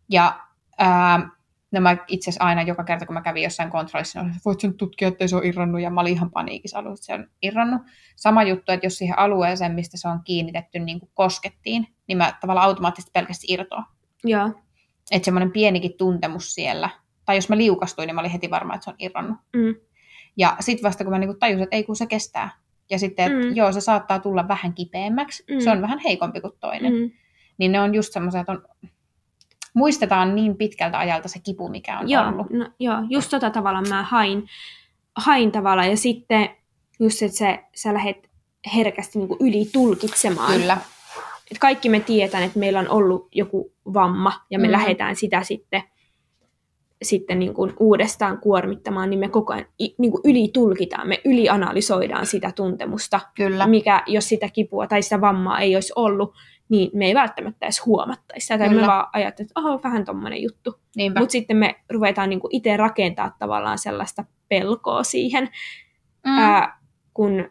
Ja 0.08 0.40
ää, 0.78 1.28
no 1.72 1.80
mä 1.80 1.96
itse 2.08 2.30
asiassa 2.30 2.44
aina 2.44 2.62
joka 2.62 2.84
kerta, 2.84 3.06
kun 3.06 3.14
mä 3.14 3.22
kävin 3.22 3.42
jossain 3.42 3.70
kontrollissa, 3.70 4.18
niin 4.18 4.24
olin, 4.24 4.36
että 4.36 4.44
voit 4.44 4.60
sen 4.60 4.74
tutkia, 4.74 5.08
ettei 5.08 5.28
se 5.28 5.36
ole 5.36 5.46
irronnut, 5.46 5.80
ja 5.80 5.90
mä 5.90 6.00
olin 6.00 6.12
ihan 6.12 6.30
paniikissa 6.30 6.78
alussa, 6.78 6.92
että 6.92 7.06
se 7.06 7.14
on 7.14 7.36
irronnut. 7.42 7.82
Sama 8.16 8.42
juttu, 8.42 8.72
että 8.72 8.86
jos 8.86 8.98
siihen 8.98 9.18
alueeseen, 9.18 9.72
mistä 9.74 9.96
se 9.96 10.08
on 10.08 10.20
kiinnitetty, 10.24 10.78
niin 10.78 11.00
kuin 11.00 11.10
koskettiin, 11.14 11.86
niin 12.06 12.18
mä 12.18 12.34
tavallaan 12.40 12.66
automaattisesti 12.66 13.10
pelkästään 13.12 13.46
irtoa. 13.48 13.84
Joo. 14.24 14.50
Että 15.10 15.24
semmoinen 15.24 15.52
pienikin 15.52 15.94
tuntemus 15.98 16.54
siellä, 16.54 16.90
tai 17.24 17.36
jos 17.36 17.48
mä 17.48 17.56
liukastuin, 17.56 18.06
niin 18.06 18.14
mä 18.14 18.20
olin 18.20 18.30
heti 18.30 18.50
varma, 18.50 18.74
että 18.74 18.84
se 18.84 18.90
on 18.90 18.96
irronnut. 18.98 19.38
Mm. 19.56 19.74
Ja 20.36 20.56
sitten 20.60 20.88
vasta 20.88 21.04
kun 21.04 21.12
mä 21.12 21.18
niinku 21.18 21.36
tajusin, 21.38 21.62
että 21.62 21.76
ei 21.76 21.84
kun 21.84 21.96
se 21.96 22.06
kestää. 22.06 22.50
Ja 22.90 22.98
sitten, 22.98 23.32
että 23.32 23.48
Mm. 23.48 23.56
joo, 23.56 23.72
se 23.72 23.80
saattaa 23.80 24.18
tulla 24.18 24.48
vähän 24.48 24.74
kipeämmäksi, 24.74 25.44
Mm. 25.50 25.60
se 25.60 25.70
on 25.70 25.82
vähän 25.82 25.98
heikompi 25.98 26.40
kuin 26.40 26.52
toinen. 26.60 26.92
Mm. 26.92 27.10
Niin 27.58 27.72
ne 27.72 27.80
on 27.80 27.94
just 27.94 28.12
semmoisia, 28.12 28.40
että 28.40 28.52
on, 28.52 28.62
muistetaan 29.74 30.34
niin 30.34 30.56
pitkältä 30.56 30.98
ajalta 30.98 31.28
se 31.28 31.38
kipu, 31.38 31.68
mikä 31.68 31.98
on 31.98 32.08
Joo, 32.10 32.28
ollut. 32.28 32.50
no, 32.50 32.66
joo, 32.78 32.96
just 33.10 33.30
tota 33.30 33.50
tavalla 33.50 33.82
mä 33.82 34.02
hain, 34.02 34.46
hain 35.16 35.52
tavalla. 35.52 35.84
Ja 35.86 35.96
sitten 35.96 36.48
just, 37.00 37.22
että 37.22 37.36
sä, 37.38 37.58
sä 37.74 37.94
lähdet 37.94 38.30
herkästi 38.76 39.18
niin 39.18 39.36
yli 39.40 39.68
tulkitsemaan. 39.72 40.52
Kyllä. 40.60 40.78
Et 41.50 41.58
kaikki 41.58 41.88
me 41.88 42.00
tiedetään, 42.00 42.44
että 42.44 42.58
meillä 42.58 42.78
on 42.80 42.88
ollut 42.88 43.28
joku 43.32 43.72
vamma 43.94 44.32
ja 44.50 44.58
me 44.58 44.66
Mm. 44.68 44.72
lähdetään 44.72 45.16
sitä 45.16 45.42
sitten, 45.42 45.82
sitten 47.02 47.38
niin 47.38 47.54
kuin 47.54 47.72
uudestaan 47.80 48.38
kuormittamaan, 48.38 49.10
niin 49.10 49.20
me 49.20 49.28
koko 49.28 49.52
ajan 49.52 49.66
niin 49.78 50.12
kuin 50.12 50.20
ylitulkitaan, 50.24 51.08
me 51.08 51.20
ylianalysoidaan 51.24 52.26
sitä 52.26 52.52
tuntemusta, 52.56 53.20
Kyllä. 53.34 53.66
mikä 53.66 54.02
jos 54.06 54.28
sitä 54.28 54.48
kipua 54.48 54.86
tai 54.86 55.02
sitä 55.02 55.20
vammaa 55.20 55.60
ei 55.60 55.74
olisi 55.76 55.92
ollut, 55.96 56.34
niin 56.68 56.90
me 56.94 57.06
ei 57.06 57.14
välttämättä 57.14 57.66
edes 57.66 57.86
huomattaisi 57.86 58.44
sitä. 58.44 58.58
Tai 58.58 58.68
me 58.68 58.86
vaan 58.86 59.06
ajattelemme, 59.12 59.50
että 59.50 59.60
oho, 59.60 59.80
vähän 59.84 60.04
tommonen 60.04 60.42
juttu. 60.42 60.80
Mutta 61.18 61.32
sitten 61.32 61.56
me 61.56 61.74
ruvetaan 61.90 62.28
niinku 62.28 62.48
itse 62.52 62.76
rakentaa 62.76 63.36
tavallaan 63.38 63.78
sellaista 63.78 64.24
pelkoa 64.48 65.02
siihen, 65.02 65.48
mm. 66.26 66.38
ää, 66.38 66.78
kun 67.14 67.50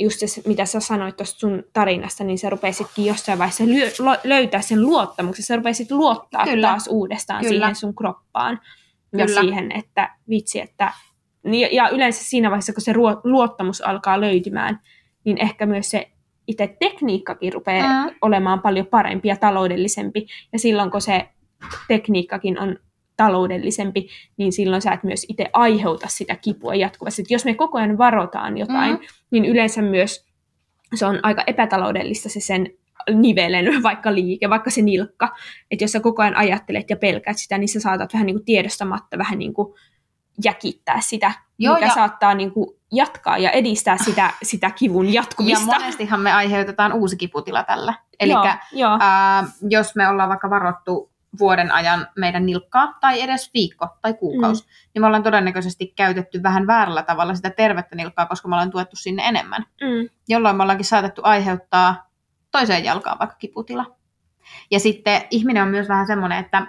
just 0.00 0.20
se, 0.26 0.42
mitä 0.46 0.64
sä 0.64 0.80
sanoit 0.80 1.16
tuosta 1.16 1.38
sun 1.38 1.64
tarinasta, 1.72 2.24
niin 2.24 2.38
sä 2.38 2.50
rupesitkin 2.50 3.04
jossain 3.04 3.38
vaiheessa 3.38 3.64
lyö, 3.66 3.90
lo, 3.98 4.16
löytää 4.24 4.60
sen 4.60 4.82
luottamuksen. 4.82 5.44
Sä 5.44 5.56
rupesit 5.56 5.90
luottaa 5.90 6.44
Kyllä. 6.44 6.68
Taas 6.68 6.86
uudestaan 6.86 7.44
Kyllä. 7.44 7.50
Siihen 7.58 7.76
sun 7.76 7.94
kroppaan. 7.94 8.60
Ja 9.18 9.26
Kyllä. 9.26 9.40
siihen, 9.40 9.72
että 9.72 10.16
vitsi, 10.28 10.60
että... 10.60 10.92
niin- 11.44 11.74
Ja 11.74 11.88
yleensä 11.88 12.24
siinä 12.24 12.50
vaiheessa, 12.50 12.72
kun 12.72 12.82
se 12.82 12.92
ruo- 12.92 13.20
luottamus 13.24 13.80
alkaa 13.80 14.20
löytymään, 14.20 14.80
niin 15.24 15.38
ehkä 15.42 15.66
myös 15.66 15.90
se 15.90 16.10
itse 16.46 16.76
tekniikkakin 16.80 17.52
rupeaa 17.52 18.06
Mm. 18.06 18.14
olemaan 18.22 18.60
paljon 18.62 18.86
parempi 18.86 19.28
ja 19.28 19.36
taloudellisempi. 19.36 20.26
Ja 20.52 20.58
silloin, 20.58 20.90
kun 20.90 21.00
se 21.00 21.28
tekniikkakin 21.88 22.58
on 22.60 22.76
taloudellisempi, 23.16 24.08
niin 24.36 24.52
silloin 24.52 24.82
sä 24.82 24.92
et 24.92 25.02
myös 25.04 25.26
itse 25.28 25.46
aiheuta 25.52 26.08
sitä 26.08 26.36
kipua 26.36 26.74
jatkuvasti. 26.74 27.22
Et 27.22 27.30
jos 27.30 27.44
me 27.44 27.54
koko 27.54 27.78
ajan 27.78 27.98
varotaan 27.98 28.58
jotain, 28.58 28.92
Mm. 28.92 28.98
niin 29.30 29.44
yleensä 29.44 29.82
myös 29.82 30.26
se 30.94 31.06
on 31.06 31.20
aika 31.22 31.42
epätaloudellista 31.46 32.28
se 32.28 32.40
sen 32.40 32.70
nivelen 33.14 33.82
vaikka 33.82 34.14
liike, 34.14 34.50
vaikka 34.50 34.70
se 34.70 34.82
nilkka. 34.82 35.28
Että 35.70 35.84
jos 35.84 35.92
sä 35.92 36.00
koko 36.00 36.22
ajan 36.22 36.36
ajattelet 36.36 36.90
ja 36.90 36.96
pelkäät 36.96 37.38
sitä, 37.38 37.58
niin 37.58 37.68
sä 37.68 37.80
saatat 37.80 38.12
vähän 38.12 38.26
niin 38.26 38.36
kuin 38.36 38.44
tiedostamatta 38.44 39.18
vähän 39.18 39.38
niin 39.38 39.54
kuin 39.54 39.74
jäkittää 40.44 41.00
sitä, 41.00 41.32
Joo, 41.58 41.74
mikä 41.74 41.86
ja... 41.86 41.94
saattaa 41.94 42.34
niin 42.34 42.50
kuin 42.52 42.75
jatkaa 42.92 43.38
ja 43.38 43.50
edistää 43.50 43.96
sitä, 44.04 44.30
sitä 44.42 44.70
kivun 44.70 45.06
Ja 45.06 45.12
jatkumista. 45.12 45.64
monestihan 45.78 46.20
me 46.20 46.32
aiheutetaan 46.32 46.92
uusi 46.92 47.16
kiputila 47.16 47.62
tällä. 47.62 47.94
Eli 48.20 48.32
ää, 49.00 49.44
jos 49.70 49.94
me 49.96 50.08
ollaan 50.08 50.28
vaikka 50.28 50.50
varottu 50.50 51.12
vuoden 51.38 51.72
ajan 51.72 52.08
meidän 52.16 52.46
nilkkaa, 52.46 52.98
tai 53.00 53.20
edes 53.20 53.50
viikko 53.54 53.88
tai 54.02 54.14
kuukausi, 54.14 54.62
mm. 54.62 54.68
niin 54.94 55.02
me 55.02 55.06
ollaan 55.06 55.22
todennäköisesti 55.22 55.92
käytetty 55.96 56.42
vähän 56.42 56.66
väärällä 56.66 57.02
tavalla 57.02 57.34
sitä 57.34 57.50
tervettä 57.50 57.96
nilkkaa, 57.96 58.26
koska 58.26 58.48
me 58.48 58.54
ollaan 58.54 58.70
tuettu 58.70 58.96
sinne 58.96 59.22
enemmän. 59.28 59.64
Mm, 59.80 60.08
Jolloin 60.28 60.56
me 60.56 60.62
ollaankin 60.62 60.84
saatettu 60.86 61.20
aiheuttaa 61.24 62.08
toiseen 62.50 62.84
jalkaan 62.84 63.18
vaikka 63.18 63.36
kiputila. 63.36 63.96
Ja 64.70 64.80
sitten 64.80 65.22
ihminen 65.30 65.62
on 65.62 65.68
myös 65.68 65.88
vähän 65.88 66.06
semmoinen, 66.06 66.38
että, 66.38 66.66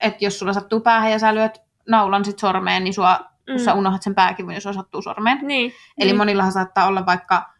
että 0.00 0.24
jos 0.24 0.38
sulla 0.38 0.52
sattuu 0.52 0.80
päähän 0.80 1.12
ja 1.12 1.18
sä 1.18 1.34
lyöt 1.34 1.62
naulan 1.88 2.24
sit 2.24 2.38
sormeen, 2.38 2.84
niin 2.84 2.94
sua, 2.94 3.20
mm. 3.50 3.58
sä 3.58 3.74
unohdat 3.74 4.02
sen 4.02 4.14
pääkivun, 4.14 4.54
jos 4.54 4.62
sua 4.62 4.72
sattuu 4.72 5.02
sormeen. 5.02 5.38
Niin, 5.42 5.72
Eli 5.98 6.06
niin. 6.10 6.16
monillahan 6.16 6.52
saattaa 6.52 6.86
olla 6.86 7.06
vaikka 7.06 7.54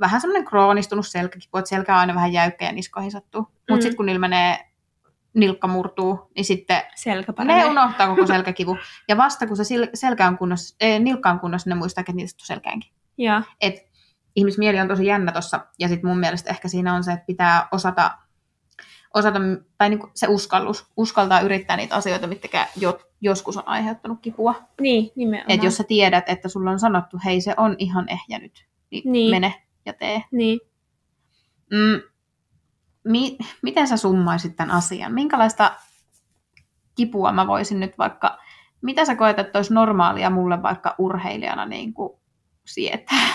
vähän 0.00 0.20
semmoinen 0.20 0.44
kroonistunut 0.44 1.06
selkäkipu, 1.06 1.58
että 1.58 1.68
selkä 1.68 1.94
on 1.94 2.00
aina 2.00 2.14
vähän 2.14 2.32
jäykkä 2.32 2.64
ja 2.64 2.72
niskoihin 2.72 3.10
sattuu. 3.10 3.40
Mutta 3.42 3.74
Mm. 3.74 3.80
sitten 3.80 3.96
kun 3.96 4.06
niillä 4.06 4.18
menee, 4.20 4.70
nilkka 5.34 5.68
murtuu, 5.68 6.30
niin 6.36 6.44
sitten 6.44 6.82
selkä 6.94 7.32
ne 7.44 7.64
unohtaa 7.64 8.08
koko 8.08 8.26
selkäkivu. 8.34 8.78
Ja 9.08 9.16
vasta 9.16 9.46
kun 9.46 9.56
se 9.56 9.64
selkä 9.94 10.26
on 10.26 10.38
kunnossa, 10.38 10.76
eh, 10.80 11.00
nilkka 11.00 11.30
on 11.30 11.40
kunnossa, 11.40 11.70
ne 11.70 11.74
muistaa, 11.76 12.00
että 12.02 12.12
niistä 12.12 12.46
selkäänkin. 12.46 12.92
Joo, 13.18 13.42
Et 13.60 13.74
ihmismieli 14.36 14.80
on 14.80 14.88
tosi 14.88 15.06
jännä 15.06 15.32
tossa, 15.32 15.66
ja 15.78 15.88
sitten 15.88 16.10
mun 16.10 16.18
mielestä 16.18 16.50
ehkä 16.50 16.68
siinä 16.68 16.94
on 16.94 17.04
se, 17.04 17.12
että 17.12 17.26
pitää 17.26 17.68
osata, 17.72 18.10
osata 19.14 19.38
tai 19.78 19.88
niinku 19.90 20.10
se 20.14 20.26
uskallus, 20.28 20.86
uskaltaa 20.96 21.40
yrittää 21.40 21.76
niitä 21.76 21.94
asioita, 21.94 22.26
mitkä 22.26 22.66
jo, 22.76 23.00
joskus 23.20 23.56
on 23.56 23.68
aiheuttanut 23.68 24.18
kipua. 24.22 24.54
niin 24.80 25.10
nimenomaan. 25.16 25.50
Että 25.50 25.66
jos 25.66 25.76
sä 25.76 25.84
tiedät, 25.84 26.24
että 26.28 26.48
sulla 26.48 26.70
on 26.70 26.80
sanottu, 26.80 27.16
hei 27.24 27.40
se 27.40 27.54
on 27.56 27.76
ihan 27.78 28.06
ehjä 28.08 28.38
nyt, 28.38 28.66
niin, 28.90 29.12
Niin. 29.12 29.30
mene 29.30 29.62
ja 29.86 29.92
tee. 29.92 30.24
Niin. 30.32 30.60
Mm, 31.70 32.02
mi- 33.04 33.38
miten 33.62 33.88
sä 33.88 33.96
summaisit 33.96 34.56
tämän 34.56 34.76
asian? 34.76 35.14
Minkälaista 35.14 35.72
kipua 36.94 37.32
mä 37.32 37.46
voisin 37.46 37.80
nyt 37.80 37.98
vaikka, 37.98 38.38
mitä 38.82 39.04
sä 39.04 39.14
koet, 39.16 39.38
että 39.38 39.58
olisi 39.58 39.74
normaalia 39.74 40.30
mulle 40.30 40.62
vaikka 40.62 40.94
urheilijana 40.98 41.66
niin 41.66 41.94
kuin 41.94 42.12
sietää? 42.66 43.26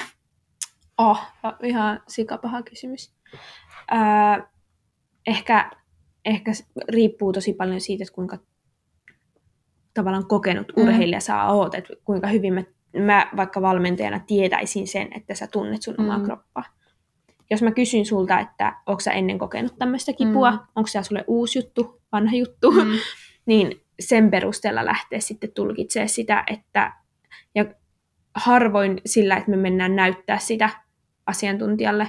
Oh, 0.98 1.22
ihan 1.64 2.00
sikapaha 2.08 2.62
kysymys. 2.64 3.14
Ää, 3.92 4.48
ehkä, 5.28 5.72
ehkä 6.26 6.52
riippuu 6.90 7.34
tosi 7.34 7.54
paljon 7.54 7.82
siitä, 7.82 8.04
että 8.04 8.16
kuinka 8.16 8.38
tavallaan 9.94 10.28
kokenut 10.28 10.72
Mm. 10.78 10.84
urheilija 10.84 11.20
sä 11.20 11.44
oot, 11.44 11.76
että 11.76 11.94
kuinka 12.04 12.28
hyvin 12.28 12.54
mä, 12.54 12.64
mä 13.06 13.30
vaikka 13.38 13.62
valmentajana 13.62 14.20
tietäisin 14.20 14.88
sen, 14.88 15.08
että 15.16 15.36
sä 15.36 15.48
tunnet 15.48 15.82
sun 15.82 15.96
omaa 15.98 16.18
Mm. 16.18 16.26
kroppaa. 16.26 16.64
Jos 17.52 17.62
mä 17.62 17.72
kysyn 17.72 18.06
sulta, 18.06 18.40
että 18.40 18.76
onko 18.86 19.00
sä 19.00 19.12
ennen 19.12 19.38
kokenut 19.40 19.76
tämmöistä 19.80 20.14
kipua, 20.14 20.52
Mm. 20.52 20.58
mm. 20.58 20.64
onko 20.76 20.88
se 20.88 21.04
sulle 21.04 21.24
uusi 21.28 21.60
juttu, 21.60 22.02
vanha 22.12 22.36
juttu, 22.36 22.72
Mm. 22.72 22.92
niin 23.46 23.82
sen 24.00 24.32
perusteella 24.32 24.86
lähteä 24.86 25.20
sitten 25.20 25.52
tulkitsemaan 25.52 26.10
sitä, 26.10 26.44
että 26.48 26.94
ja 27.56 27.66
harvoin 28.36 29.02
sillä, 29.06 29.36
että 29.38 29.52
me 29.52 29.58
mennään 29.58 29.96
näyttää 29.96 30.38
sitä 30.38 30.70
asiantuntijalle, 31.26 32.08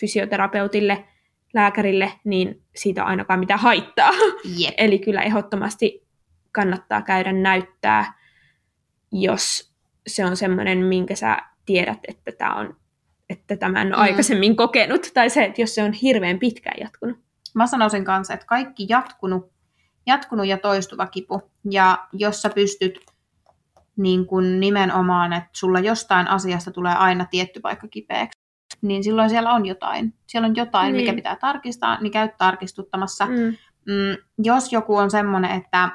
fysioterapeutille, 0.00 1.04
lääkärille, 1.54 2.12
niin 2.24 2.62
siitä 2.76 3.02
on 3.02 3.08
ainakaan 3.08 3.40
mitään 3.40 3.60
haittaa. 3.60 4.10
Jep. 4.56 4.74
Eli 4.78 4.98
kyllä 4.98 5.22
ehdottomasti 5.22 6.06
kannattaa 6.52 7.02
käydä 7.02 7.32
näyttää, 7.32 8.12
jos 9.12 9.74
se 10.06 10.24
on 10.24 10.36
semmoinen, 10.36 10.78
minkä 10.78 11.14
sä 11.14 11.38
tiedät, 11.66 11.98
että 12.08 12.32
tämä 12.32 12.54
on 12.54 12.76
että 13.30 13.56
tämän 13.56 13.86
on 13.86 13.92
Mm. 13.92 14.02
aikaisemmin 14.02 14.56
kokenut, 14.56 15.10
tai 15.14 15.30
se, 15.30 15.44
että 15.44 15.60
jos 15.60 15.74
se 15.74 15.82
on 15.82 15.92
hirveän 15.92 16.38
pitkään 16.38 16.76
jatkunut. 16.80 17.18
Mä 17.54 17.66
sanoisin 17.66 18.04
kanssa, 18.04 18.34
että 18.34 18.46
kaikki 18.46 18.86
jatkunut, 18.88 19.52
jatkunut 20.06 20.46
ja 20.46 20.58
toistuva 20.58 21.06
kipu, 21.06 21.42
ja 21.70 22.06
jos 22.12 22.42
sä 22.42 22.50
pystyt 22.50 22.98
niin 23.96 24.26
kuin 24.26 24.60
nimenomaan, 24.60 25.32
että 25.32 25.48
sulla 25.52 25.80
jostain 25.80 26.28
asiasta 26.28 26.70
tulee 26.70 26.94
aina 26.94 27.24
tietty 27.30 27.60
paikka 27.60 27.88
kipeäksi, 27.88 28.43
niin 28.84 29.04
silloin 29.04 29.30
siellä 29.30 29.52
on 29.52 29.66
jotain. 29.66 30.14
Siellä 30.26 30.46
on 30.46 30.56
jotain, 30.56 30.92
Niin. 30.92 31.04
mikä 31.04 31.14
pitää 31.14 31.36
tarkistaa, 31.36 32.00
niin 32.00 32.12
käy 32.12 32.28
tarkistuttamassa. 32.38 33.26
Mm. 33.26 33.32
Mm, 33.86 34.16
jos 34.38 34.72
joku 34.72 34.96
on 34.96 35.10
semmoinen, 35.10 35.50
että 35.50 35.88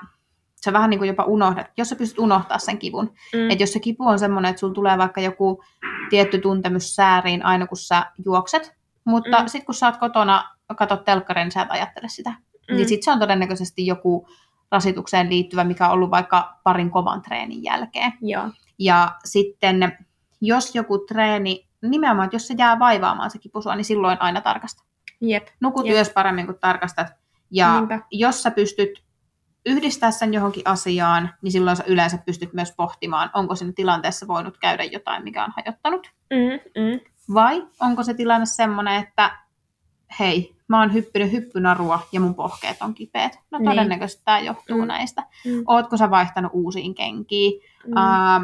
sä 0.65 0.73
vähän 0.73 0.89
niin 0.89 0.97
kuin 0.97 1.07
jopa 1.07 1.23
unohdat, 1.23 1.67
jos 1.77 1.89
sä 1.89 1.95
pystyt 1.95 2.19
unohtaa 2.19 2.57
sen 2.59 2.77
kivun. 2.77 3.13
Mm. 3.33 3.49
Että 3.49 3.63
jos 3.63 3.73
se 3.73 3.79
kipu 3.79 4.03
on 4.07 4.19
semmoinen, 4.19 4.49
että 4.49 4.59
sulla 4.59 4.73
tulee 4.73 4.97
vaikka 4.97 5.21
joku 5.21 5.63
tietty 6.09 6.37
tuntemus 6.37 6.95
sääriin 6.95 7.45
aina 7.45 7.67
kun 7.67 7.77
sä 7.77 8.05
juokset, 8.25 8.75
mutta 9.05 9.39
Mm. 9.41 9.47
sitten 9.47 9.65
kun 9.65 9.75
sä 9.75 9.85
oot 9.87 9.97
kotona, 9.97 10.43
katot 10.77 11.05
telkkarin, 11.05 11.43
niin 11.43 11.51
sä 11.51 11.61
et 11.61 11.71
ajattele 11.71 12.07
sitä. 12.07 12.29
Mm. 12.29 12.75
Niin 12.75 12.87
sitten 12.87 13.03
se 13.05 13.11
on 13.11 13.19
todennäköisesti 13.19 13.85
joku 13.85 14.27
rasitukseen 14.71 15.29
liittyvä, 15.29 15.63
mikä 15.63 15.87
on 15.87 15.93
ollut 15.93 16.11
vaikka 16.11 16.59
parin 16.63 16.91
kovan 16.91 17.21
treenin 17.21 17.63
jälkeen. 17.63 18.13
Joo. 18.21 18.43
Ja 18.79 19.11
sitten 19.25 19.97
jos 20.41 20.75
joku 20.75 20.97
treeni, 20.97 21.68
nimenomaan, 21.81 22.25
että 22.25 22.35
jos 22.35 22.47
se 22.47 22.55
jää 22.57 22.79
vaivaamaan 22.79 23.31
se 23.31 23.37
kipu 23.39 23.61
sua, 23.61 23.75
niin 23.75 23.85
silloin 23.85 24.21
aina 24.21 24.41
tarkasta. 24.41 24.83
Jep. 25.21 25.47
Nukut 25.61 25.85
Jep. 25.85 25.95
yössä 25.95 26.13
paremmin 26.13 26.45
kuin 26.45 26.59
tarkastat. 26.59 27.07
Ja 27.51 27.73
Niinpä. 27.75 27.99
jos 28.11 28.43
sä 28.43 28.51
pystyt 28.51 29.03
yhdistää 29.65 30.11
sen 30.11 30.33
johonkin 30.33 30.63
asiaan, 30.65 31.29
niin 31.41 31.51
silloin 31.51 31.77
sä 31.77 31.83
yleensä 31.87 32.17
pystyt 32.25 32.53
myös 32.53 32.73
pohtimaan, 32.77 33.29
onko 33.33 33.55
siinä 33.55 33.73
tilanteessa 33.75 34.27
voinut 34.27 34.57
käydä 34.57 34.83
jotain, 34.83 35.23
mikä 35.23 35.43
on 35.45 35.53
hajottanut. 35.55 36.11
Mm, 36.29 36.81
mm. 36.83 36.99
Vai 37.33 37.67
onko 37.79 38.03
se 38.03 38.13
tilanne 38.13 38.45
semmoinen, 38.45 38.95
että 39.03 39.31
hei, 40.19 40.55
mä 40.67 40.79
oon 40.79 40.93
hyppinyt 40.93 41.31
hyppynarua 41.31 41.99
ja 42.11 42.19
mun 42.19 42.35
pohkeet 42.35 42.77
on 42.81 42.93
kipeät. 42.93 43.39
No 43.51 43.57
Niin. 43.59 43.69
todennäköisesti 43.69 44.21
tämä 44.25 44.39
johtuu 44.39 44.77
Mm. 44.81 44.87
näistä. 44.87 45.23
Mm. 45.45 45.63
Ootko 45.67 45.97
sä 45.97 46.09
vaihtanut 46.11 46.51
uusiin 46.53 46.95
kenkiin? 46.95 47.61
Mm. 47.87 47.97
Ähm, 47.97 48.43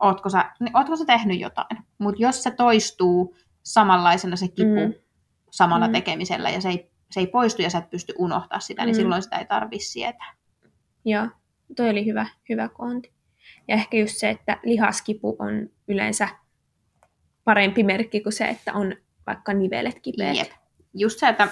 ootko, 0.00 0.28
sä, 0.30 0.50
niin, 0.60 0.76
ootko 0.76 0.96
sä 0.96 1.04
tehnyt 1.04 1.40
jotain? 1.40 1.78
Mutta 1.98 2.22
jos 2.22 2.42
se 2.42 2.50
toistuu 2.50 3.36
samanlaisena 3.62 4.36
se 4.36 4.48
kipu 4.48 4.86
Mm. 4.86 4.94
samalla 5.50 5.86
Mm. 5.86 5.92
tekemisellä 5.92 6.50
ja 6.50 6.60
se 6.60 6.68
ei, 6.68 6.90
se 7.10 7.20
ei 7.20 7.26
poistu 7.26 7.62
ja 7.62 7.70
sä 7.70 7.78
et 7.78 7.90
pysty 7.90 8.14
unohtaa 8.18 8.60
sitä, 8.60 8.84
niin 8.84 8.96
Mm. 8.96 9.00
silloin 9.00 9.22
sitä 9.22 9.36
ei 9.38 9.44
tarvitse 9.44 9.88
sietää. 9.88 10.34
Joo, 11.04 11.28
toi 11.76 11.90
oli 11.90 12.06
hyvä, 12.06 12.26
hyvä 12.48 12.68
koonti. 12.68 13.12
Ja 13.68 13.74
ehkä 13.74 13.96
just 13.96 14.16
se, 14.16 14.30
että 14.30 14.58
lihaskipu 14.64 15.36
on 15.38 15.68
yleensä 15.88 16.28
parempi 17.44 17.82
merkki 17.82 18.20
kuin 18.20 18.32
se, 18.32 18.44
että 18.44 18.72
on 18.72 18.94
vaikka 19.26 19.52
nivelet 19.54 20.00
kipeät. 20.00 20.36
Jep. 20.36 20.50
Just 20.94 21.18
se, 21.18 21.28
että 21.28 21.48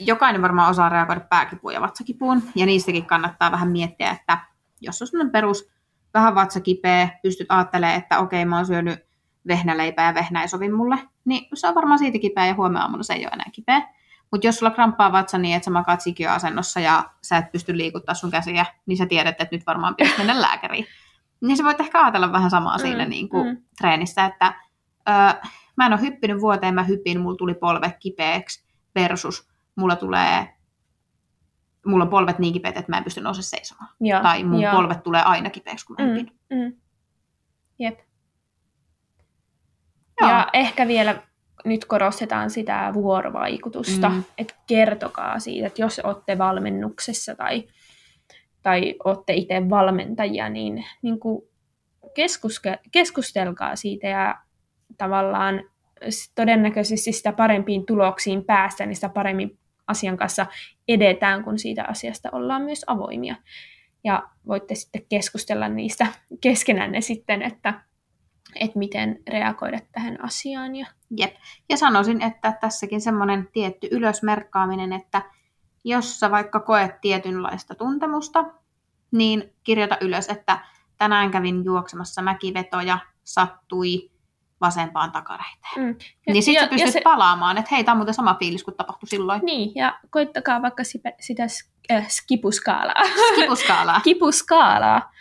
jokainen 0.00 0.42
varmaan 0.42 0.70
osaa 0.70 0.88
reagoida 0.88 1.20
pääkipuun 1.20 1.74
ja 1.74 1.80
vatsakipuun, 1.80 2.42
ja 2.54 2.66
niistäkin 2.66 3.06
kannattaa 3.06 3.52
vähän 3.52 3.68
miettiä, 3.70 4.10
että 4.10 4.38
jos 4.80 5.02
on 5.02 5.08
sellainen 5.08 5.32
perus 5.32 5.70
vähän 6.14 6.34
vatsakipeä, 6.34 7.08
pystyt 7.22 7.46
ajattelemaan, 7.50 7.98
että 7.98 8.18
okei, 8.18 8.44
mä 8.44 8.56
oon 8.56 8.66
syönyt 8.66 8.98
vehnäleipää 9.46 10.06
ja 10.06 10.14
vehnä 10.14 10.42
ei 10.42 10.48
sovi 10.48 10.68
mulle, 10.68 10.98
niin 11.24 11.48
se 11.54 11.68
on 11.68 11.74
varmaan 11.74 11.98
siitä 11.98 12.18
kipeä 12.18 12.46
ja 12.46 12.54
huomenna 12.54 12.82
aamulla 12.82 13.02
se 13.02 13.14
ei 13.14 13.24
ole 13.24 13.32
enää 13.32 13.50
kipeä. 13.52 13.82
Mutta 14.30 14.46
jos 14.46 14.56
sulla 14.56 14.70
kramppaa 14.70 15.12
vatsa 15.12 15.38
niin, 15.38 15.56
että 15.56 15.64
sä 15.64 15.70
makaat 15.70 16.00
sikiöasennossa 16.00 16.80
ja 16.80 17.04
sä 17.22 17.36
et 17.36 17.52
pysty 17.52 17.76
liikuttaa 17.76 18.14
sun 18.14 18.30
käsiä, 18.30 18.66
niin 18.86 18.96
sä 18.96 19.06
tiedät, 19.06 19.40
että 19.40 19.56
nyt 19.56 19.66
varmaan 19.66 19.96
pitäisi 19.96 20.18
mennä 20.18 20.40
lääkäriin. 20.46 20.86
Niin 21.40 21.56
sä 21.56 21.64
voit 21.64 21.80
ehkä 21.80 22.02
ajatella 22.02 22.32
vähän 22.32 22.50
samaa 22.50 22.76
mm, 22.76 22.80
siinä 22.80 23.06
niin 23.06 23.28
kuin 23.28 23.48
mm. 23.48 23.62
treenissä, 23.78 24.24
että 24.24 24.54
ö, 25.08 25.12
mä 25.76 25.86
en 25.86 25.92
ole 25.92 26.00
hyppinyt 26.00 26.40
vuoteen, 26.40 26.74
mä 26.74 26.82
hypin, 26.82 27.20
mulla 27.20 27.36
tuli 27.36 27.54
polve 27.54 27.96
kipeäksi 28.00 28.64
versus 28.94 29.48
mulla 29.76 29.96
tulee 29.96 30.56
mulla 31.86 32.04
on 32.04 32.10
polvet 32.10 32.38
niin 32.38 32.52
kipeät, 32.52 32.76
että 32.76 32.92
mä 32.92 32.98
en 32.98 33.04
pysty 33.04 33.20
nousemaan 33.20 33.42
seisomaan. 33.42 33.90
Joo, 34.00 34.22
Tai 34.22 34.44
mun 34.44 34.60
joo. 34.60 34.72
polvet 34.72 35.02
tulee 35.02 35.22
aina 35.22 35.50
kipeäksi, 35.50 35.86
kun 35.86 35.96
mä 35.98 36.06
Mm, 36.06 36.26
mm. 36.56 36.72
Jep. 37.78 37.98
Joo. 40.20 40.30
Ja 40.30 40.48
ehkä 40.52 40.88
vielä 40.88 41.22
nyt 41.64 41.84
korostetaan 41.84 42.50
sitä 42.50 42.90
vuorovaikutusta, 42.94 44.08
mm. 44.08 44.24
Että 44.38 44.54
kertokaa 44.66 45.38
siitä, 45.38 45.66
että 45.66 45.82
jos 45.82 45.98
olette 45.98 46.38
valmennuksessa 46.38 47.34
tai, 47.34 47.68
tai 48.62 48.94
olette 49.04 49.32
itse 49.32 49.70
valmentajia, 49.70 50.48
niin, 50.48 50.84
niin 51.02 51.20
kuin 51.20 51.42
keskuske, 52.14 52.78
keskustelkaa 52.90 53.76
siitä 53.76 54.06
ja 54.06 54.38
tavallaan 54.98 55.64
todennäköisesti 56.34 57.12
sitä 57.12 57.32
parempiin 57.32 57.86
tuloksiin 57.86 58.44
päästä, 58.44 58.86
niin 58.86 58.94
sitä 58.94 59.08
paremmin 59.08 59.59
asian 59.90 60.16
kanssa 60.16 60.46
edetään, 60.88 61.44
kun 61.44 61.58
siitä 61.58 61.84
asiasta 61.88 62.28
ollaan 62.32 62.62
myös 62.62 62.84
avoimia. 62.86 63.36
Ja 64.04 64.22
voitte 64.46 64.74
sitten 64.74 65.06
keskustella 65.08 65.68
niistä 65.68 66.06
keskenänne 66.40 67.00
sitten, 67.00 67.42
että, 67.42 67.82
että 68.54 68.78
miten 68.78 69.18
reagoida 69.28 69.78
tähän 69.92 70.24
asiaan. 70.24 70.76
Ja, 70.76 70.86
Jep. 71.16 71.34
Ja 71.68 71.76
sanoisin, 71.76 72.22
että 72.22 72.52
tässäkin 72.60 73.00
semmoinen 73.00 73.48
tietty 73.52 73.88
ylösmerkkaaminen, 73.90 74.92
että 74.92 75.22
jos 75.84 76.20
sä 76.20 76.30
vaikka 76.30 76.60
koet 76.60 77.00
tietynlaista 77.00 77.74
tuntemusta, 77.74 78.44
niin 79.10 79.54
kirjoita 79.64 79.96
ylös, 80.00 80.28
että 80.28 80.58
tänään 80.98 81.30
kävin 81.30 81.64
juoksemassa 81.64 82.22
mäkivetoja, 82.22 82.98
sattui 83.24 84.09
vasempaan 84.60 85.12
takareiteen. 85.12 85.76
mm. 85.76 85.96
Niin 86.26 86.54
ja, 86.54 86.60
sä 86.60 86.66
pystyt 86.68 86.86
ja 86.86 86.92
se, 86.92 87.00
palaamaan, 87.04 87.58
että 87.58 87.74
hei, 87.74 87.84
tämä 87.84 87.92
on 87.92 87.98
muuten 87.98 88.14
sama 88.14 88.36
fiilis 88.38 88.64
kuin 88.64 88.76
tapahtui 88.76 89.08
silloin. 89.08 89.40
Niin, 89.44 89.72
ja 89.74 89.98
koittakaa 90.10 90.62
vaikka 90.62 90.84
sitä, 90.84 91.12
sitä 91.20 91.42
äh, 91.92 92.08
skipuskaalaa. 92.08 93.02
Kipuskaalaa. 93.34 94.00
kipuskaalaa. 94.10 95.12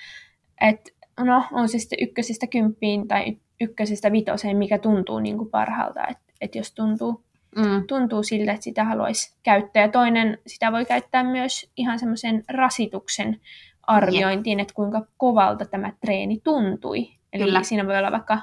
Että 0.62 0.92
no, 1.20 1.44
on 1.52 1.70
se 1.70 1.80
sitten 1.80 2.00
ykkösestä 2.02 2.48
kymppiin 2.48 3.08
tai 3.08 3.38
ykkösestä 3.62 4.12
vitoseen, 4.12 4.58
mikä 4.58 4.78
tuntuu 4.78 5.20
niin 5.20 5.38
kuin 5.38 5.50
parhaalta. 5.50 6.08
Että 6.08 6.24
et 6.42 6.56
jos 6.56 6.72
tuntuu, 6.72 7.24
Mm. 7.56 7.88
tuntuu 7.88 8.24
siltä, 8.24 8.52
että 8.52 8.64
sitä 8.64 8.84
haluaisi 8.84 9.36
käyttää. 9.44 9.82
Ja 9.84 9.90
toinen, 9.90 10.38
sitä 10.48 10.72
voi 10.72 10.86
käyttää 10.86 11.24
myös 11.24 11.72
ihan 11.78 12.00
semmoisen 12.00 12.44
rasituksen 12.50 13.40
arviointiin, 13.88 14.60
että 14.60 14.74
kuinka 14.74 15.02
kovalta 15.18 15.66
tämä 15.66 15.94
treeni 16.02 16.40
tuntui. 16.44 17.10
Eli 17.34 17.44
Kyllä. 17.44 17.64
siinä 17.64 17.88
voi 17.88 17.98
olla 17.98 18.12
vaikka 18.12 18.40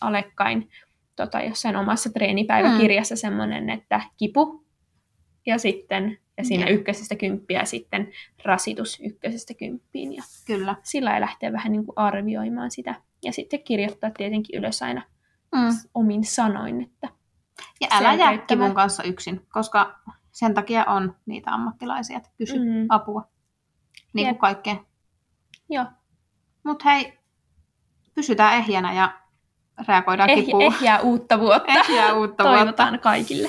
alekkain 0.00 0.70
tota, 1.16 1.40
jossain 1.40 1.76
omassa 1.76 2.10
treenipäiväkirjassa 2.12 3.14
mm. 3.14 3.18
semmoinen, 3.18 3.70
että 3.70 4.00
kipu 4.16 4.64
ja 5.46 5.58
sitten 5.58 6.18
ja 6.38 6.44
siinä 6.44 6.66
Jep. 6.66 6.78
ykkösestä 6.78 7.16
kymppiä 7.16 7.64
sitten 7.64 8.12
rasitus 8.44 9.00
ykkösestä 9.00 9.54
kymppiin. 9.54 10.16
Ja 10.16 10.22
Kyllä. 10.46 10.74
sillä 10.82 11.14
ei 11.14 11.20
lähteä 11.20 11.52
vähän 11.52 11.72
niin 11.72 11.86
kuin 11.86 11.98
arvioimaan 11.98 12.70
sitä. 12.70 12.94
Ja 13.24 13.32
sitten 13.32 13.62
kirjoittaa 13.62 14.10
tietenkin 14.10 14.58
ylös 14.58 14.82
aina 14.82 15.02
Mm. 15.54 15.68
omin 15.94 16.24
sanoin, 16.24 16.82
että 16.82 17.08
Ja 17.80 17.88
älä 17.90 18.14
jää 18.14 18.38
kivun 18.38 18.74
kanssa 18.74 19.02
yksin, 19.02 19.46
koska 19.52 19.98
sen 20.32 20.54
takia 20.54 20.84
on 20.84 21.16
niitä 21.26 21.50
ammattilaisia, 21.54 22.16
että 22.16 22.30
kysy 22.38 22.58
Mm. 22.58 22.86
apua. 22.88 23.28
Niin 24.12 24.26
kuin 24.28 24.38
kaikkeen. 24.38 24.78
joo, 25.68 25.84
Mutta 26.64 26.90
hei, 26.90 27.18
pysytään 28.14 28.54
ehjänä 28.56 28.92
ja 28.92 29.19
reagoidaan 29.88 30.30
eh, 30.30 30.44
kipuun. 30.44 30.62
ehjää 30.62 31.00
uutta 31.00 31.40
vuotta. 31.40 31.72
Ehjää 31.72 32.12
uutta 32.14 32.44
vuotta. 32.44 32.58
Toivotaan 32.58 33.00
kaikille. 33.00 33.48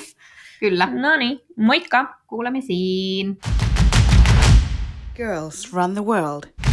Kyllä. 0.59 0.86
No 0.86 1.15
niin, 1.15 1.39
moikka! 1.57 2.15
Kuulemisiin. 2.27 3.39
Girls 5.15 5.73
run 5.73 5.93
the 5.93 6.01
world. 6.01 6.70